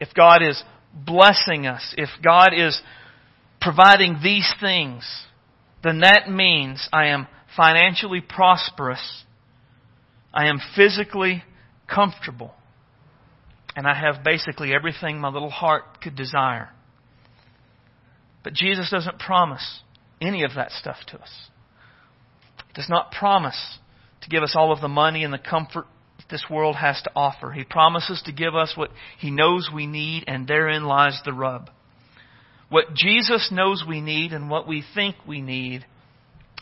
if 0.00 0.08
God 0.12 0.42
is 0.42 0.60
blessing 0.92 1.68
us, 1.68 1.94
if 1.96 2.08
God 2.24 2.48
is 2.52 2.82
providing 3.60 4.18
these 4.20 4.52
things, 4.60 5.08
then 5.84 6.00
that 6.00 6.28
means 6.28 6.88
I 6.92 7.06
am 7.06 7.28
financially 7.56 8.20
prosperous, 8.20 9.22
I 10.34 10.48
am 10.48 10.58
physically 10.74 11.44
comfortable, 11.88 12.52
and 13.76 13.86
I 13.86 13.94
have 13.94 14.24
basically 14.24 14.74
everything 14.74 15.20
my 15.20 15.28
little 15.28 15.48
heart 15.48 16.00
could 16.02 16.16
desire. 16.16 16.70
But 18.42 18.54
Jesus 18.54 18.90
doesn't 18.90 19.20
promise 19.20 19.82
any 20.20 20.42
of 20.42 20.56
that 20.56 20.72
stuff 20.72 20.96
to 21.12 21.18
us. 21.20 21.30
He 22.66 22.72
does 22.74 22.88
not 22.88 23.12
promise 23.12 23.78
to 24.22 24.28
give 24.28 24.42
us 24.42 24.56
all 24.56 24.72
of 24.72 24.80
the 24.80 24.88
money 24.88 25.22
and 25.22 25.32
the 25.32 25.38
comfort 25.38 25.86
this 26.30 26.44
world 26.50 26.76
has 26.76 27.00
to 27.02 27.10
offer. 27.14 27.52
He 27.52 27.64
promises 27.64 28.22
to 28.26 28.32
give 28.32 28.54
us 28.54 28.74
what 28.76 28.90
He 29.18 29.30
knows 29.30 29.70
we 29.72 29.86
need, 29.86 30.24
and 30.26 30.46
therein 30.46 30.84
lies 30.84 31.20
the 31.24 31.32
rub. 31.32 31.70
What 32.68 32.94
Jesus 32.94 33.50
knows 33.52 33.84
we 33.86 34.00
need 34.00 34.32
and 34.32 34.50
what 34.50 34.66
we 34.66 34.82
think 34.94 35.14
we 35.26 35.40
need 35.40 35.86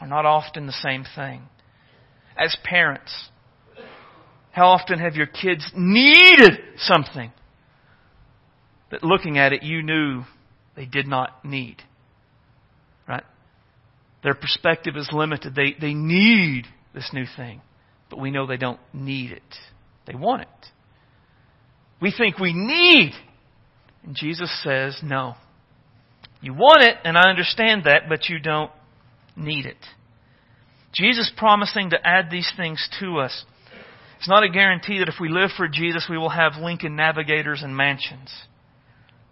are 0.01 0.07
not 0.07 0.27
often 0.27 0.67
the 0.67 0.73
same 0.73 1.05
thing. 1.15 1.43
As 2.37 2.55
parents, 2.63 3.31
how 4.51 4.67
often 4.67 4.99
have 4.99 5.15
your 5.15 5.27
kids 5.27 5.71
needed 5.75 6.61
something 6.77 7.33
that 8.91 9.03
looking 9.03 9.39
at 9.39 9.53
it 9.53 9.63
you 9.63 9.83
knew 9.83 10.25
they 10.77 10.85
did 10.85 11.07
not 11.07 11.43
need? 11.43 11.77
Right? 13.09 13.25
Their 14.23 14.35
perspective 14.35 14.97
is 14.97 15.09
limited. 15.11 15.55
They, 15.55 15.75
they 15.81 15.95
need 15.95 16.67
this 16.95 17.11
new 17.15 17.25
thing 17.35 17.63
but 18.15 18.23
we 18.23 18.31
know 18.31 18.47
they 18.47 18.57
don't 18.57 18.79
need 18.93 19.33
it. 19.33 19.43
They 20.07 20.15
want 20.15 20.43
it. 20.43 20.49
We 22.01 22.15
think 22.17 22.39
we 22.39 22.53
need. 22.53 23.13
And 24.05 24.15
Jesus 24.15 24.51
says, 24.63 25.01
no. 25.03 25.35
You 26.41 26.55
want 26.55 26.85
it, 26.85 26.97
and 27.03 27.19
I 27.19 27.29
understand 27.29 27.85
that, 27.87 28.03
but 28.09 28.29
you 28.29 28.39
don't 28.39 28.71
need 29.35 29.67
it. 29.67 29.79
Jesus 30.93 31.33
promising 31.37 31.91
to 31.91 32.07
add 32.07 32.31
these 32.31 32.53
things 32.57 32.89
to 33.01 33.19
us. 33.19 33.45
It's 34.19 34.29
not 34.29 34.45
a 34.45 34.49
guarantee 34.49 35.01
that 35.01 35.09
if 35.09 35.19
we 35.21 35.29
live 35.29 35.51
for 35.57 35.67
Jesus, 35.67 36.07
we 36.09 36.19
will 36.19 36.29
have 36.29 36.63
Lincoln 36.63 36.95
navigators 36.95 37.63
and 37.65 37.77
mansions. 37.77 38.33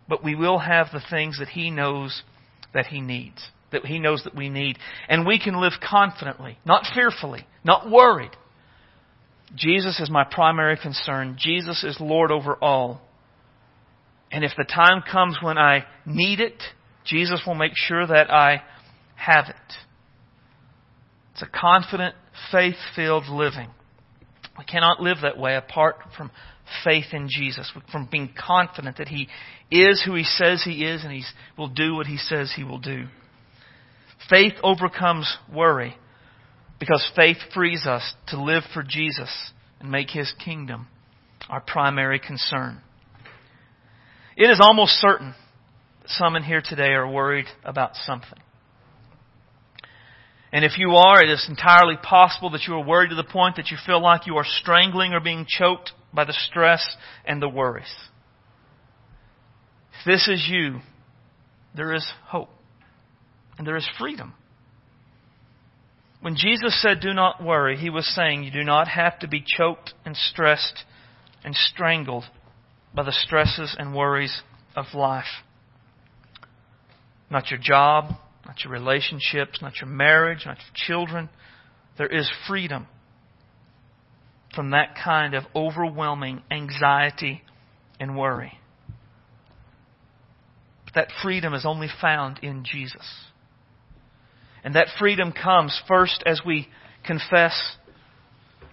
But 0.09 0.25
we 0.25 0.35
will 0.35 0.59
have 0.59 0.89
the 0.93 1.03
things 1.09 1.39
that 1.39 1.51
He 1.51 1.71
knows 1.71 2.25
that 2.75 2.87
He 2.87 3.01
needs, 3.01 3.47
that 3.71 3.87
He 3.87 4.01
knows 4.01 4.25
that 4.25 4.35
we 4.35 4.49
need. 4.49 4.77
And 5.09 5.25
we 5.25 5.39
can 5.39 5.61
live 5.61 5.75
confidently, 5.89 6.59
not 6.65 6.85
fearfully, 6.93 7.47
not 7.63 7.89
worried, 7.89 8.33
Jesus 9.55 10.01
is 10.01 10.11
my 10.11 10.25
primary 10.25 10.77
concern. 10.77 11.37
Jesus 11.39 11.85
is 11.85 11.97
Lord 12.01 12.31
over 12.31 12.55
all. 12.55 13.01
And 14.31 14.45
if 14.45 14.53
the 14.57 14.65
time 14.65 15.03
comes 15.11 15.37
when 15.43 15.59
I 15.59 15.85
need 16.07 16.41
it, 16.41 16.63
Jesus 17.05 17.43
will 17.47 17.55
make 17.55 17.73
sure 17.75 18.07
that 18.07 18.31
I 18.33 18.63
have 19.15 19.47
it. 19.49 19.75
It's 21.33 21.43
a 21.43 21.47
confident, 21.47 22.15
faith 22.51 22.77
filled 22.97 23.29
living. 23.29 23.69
We 24.59 24.65
cannot 24.65 25.01
live 25.01 25.19
that 25.23 25.39
way 25.39 25.57
apart 25.57 25.97
from 26.17 26.31
faith 26.85 27.07
in 27.13 27.29
Jesus, 27.29 27.71
from 27.91 28.09
being 28.11 28.33
confident 28.39 28.99
that 28.99 29.09
He 29.09 29.29
is 29.71 30.03
who 30.05 30.15
He 30.15 30.25
says 30.25 30.63
He 30.65 30.85
is 30.85 31.03
and 31.05 31.13
He 31.13 31.25
will 31.59 31.69
do 31.69 31.95
what 31.95 32.07
He 32.07 32.17
says 32.17 32.53
He 32.55 32.65
will 32.65 32.79
do. 32.79 33.07
Faith 34.31 34.55
overcomes 34.63 35.37
worry 35.53 35.97
because 36.83 37.09
faith 37.15 37.37
frees 37.55 37.87
us 37.87 38.13
to 38.27 38.43
live 38.43 38.65
for 38.75 38.83
Jesus 38.83 39.53
and 39.79 39.89
make 39.89 40.11
His 40.11 40.35
kingdom 40.45 40.89
our 41.49 41.61
primary 41.61 42.19
concern. 42.19 42.81
It 44.37 44.51
is 44.51 44.59
almost 44.61 44.95
certain 44.95 45.33
that 46.01 46.11
some 46.11 46.35
in 46.35 46.43
here 46.43 46.61
today 46.61 46.89
are 46.89 47.09
worried 47.09 47.47
about 47.63 47.95
something. 47.95 48.41
And 50.53 50.65
if 50.65 50.77
you 50.77 50.97
are, 50.97 51.23
it 51.23 51.31
is 51.31 51.47
entirely 51.49 51.99
possible 52.03 52.51
that 52.51 52.63
you 52.67 52.75
are 52.75 52.85
worried 52.85 53.11
to 53.11 53.15
the 53.15 53.23
point 53.23 53.55
that 53.57 53.71
you 53.71 53.77
feel 53.87 54.03
like 54.03 54.27
you 54.27 54.35
are 54.39 54.45
strangling 54.45 55.13
or 55.13 55.21
being 55.21 55.47
choked 55.49 55.93
by 56.13 56.25
the 56.25 56.37
stress 56.51 56.97
and 57.25 57.41
the 57.41 57.49
worries. 57.49 57.95
If 60.01 60.05
this 60.05 60.27
is 60.27 60.49
you, 60.51 60.81
there 61.77 61.95
is 61.95 62.05
hope 62.25 62.51
and 63.57 63.65
there 63.65 63.77
is 63.77 63.89
freedom. 64.01 64.35
When 66.23 66.37
Jesus 66.37 66.81
said, 66.81 67.01
Do 67.01 67.13
not 67.13 67.43
worry, 67.45 67.77
he 67.77 67.91
was 67.91 68.07
saying 68.15 68.45
you 68.45 68.53
do 68.53 68.63
not 68.63 68.87
have 68.87 69.19
to 69.19 69.29
be 69.29 69.45
choked 69.45 69.93
and 70.05 70.17
stressed 70.17 70.85
and 71.45 71.55
strangled 71.55 72.25
by 72.95 73.03
the 73.03 73.13
stresses 73.13 73.75
and 73.77 73.95
worries 73.95 74.43
of 74.77 74.87
life. 74.95 75.25
Not 77.29 77.51
your 77.51 77.59
job, 77.61 78.15
not 78.47 78.63
your 78.63 78.73
relationships, 78.73 79.61
not 79.61 79.81
your 79.81 79.91
marriage, 79.91 80.45
not 80.47 80.59
your 80.59 80.75
children. 80.75 81.29
There 81.99 82.07
is 82.07 82.31
freedom. 82.49 82.87
from 84.55 84.71
that 84.71 84.95
kind 85.03 85.33
of 85.33 85.45
overwhelming 85.57 86.43
anxiety 86.51 87.43
and 87.99 88.17
worry. 88.17 88.53
But 90.85 90.95
that 90.95 91.09
freedom 91.23 91.55
is 91.55 91.65
only 91.65 91.89
found 92.01 92.39
in 92.43 92.63
Jesus. 92.63 93.32
And 94.65 94.75
that 94.77 94.89
freedom 94.99 95.33
comes 95.33 95.81
first 95.89 96.23
as 96.27 96.41
we 96.47 96.69
confess 97.05 97.77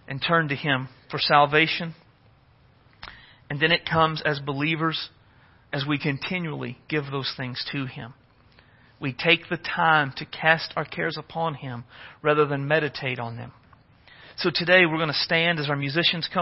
and 0.08 0.24
turn 0.26 0.50
to 0.50 0.56
Him 0.56 0.90
for 1.10 1.20
salvation. 1.20 1.96
And 3.50 3.60
then 3.60 3.72
it 3.72 3.90
comes 3.90 4.22
as 4.24 4.40
believers 4.40 5.10
as 5.74 5.86
we 5.88 5.98
continually 5.98 6.78
give 6.88 7.06
those 7.12 7.34
things 7.36 7.64
to 7.72 7.86
Him. 7.86 8.14
We 9.00 9.14
take 9.14 9.50
the 9.50 9.58
time 9.58 10.14
to 10.18 10.26
cast 10.26 10.74
our 10.76 10.86
cares 10.86 11.18
upon 11.18 11.56
Him 11.56 11.86
rather 12.22 12.46
than 12.46 12.68
meditate 12.68 13.20
on 13.20 13.38
them. 13.38 13.54
So 14.38 14.50
today 14.54 14.86
we're 14.86 14.98
going 14.98 15.10
to 15.10 15.14
stand 15.14 15.60
as 15.60 15.70
our 15.70 15.76
musicians 15.76 16.30
come. 16.32 16.38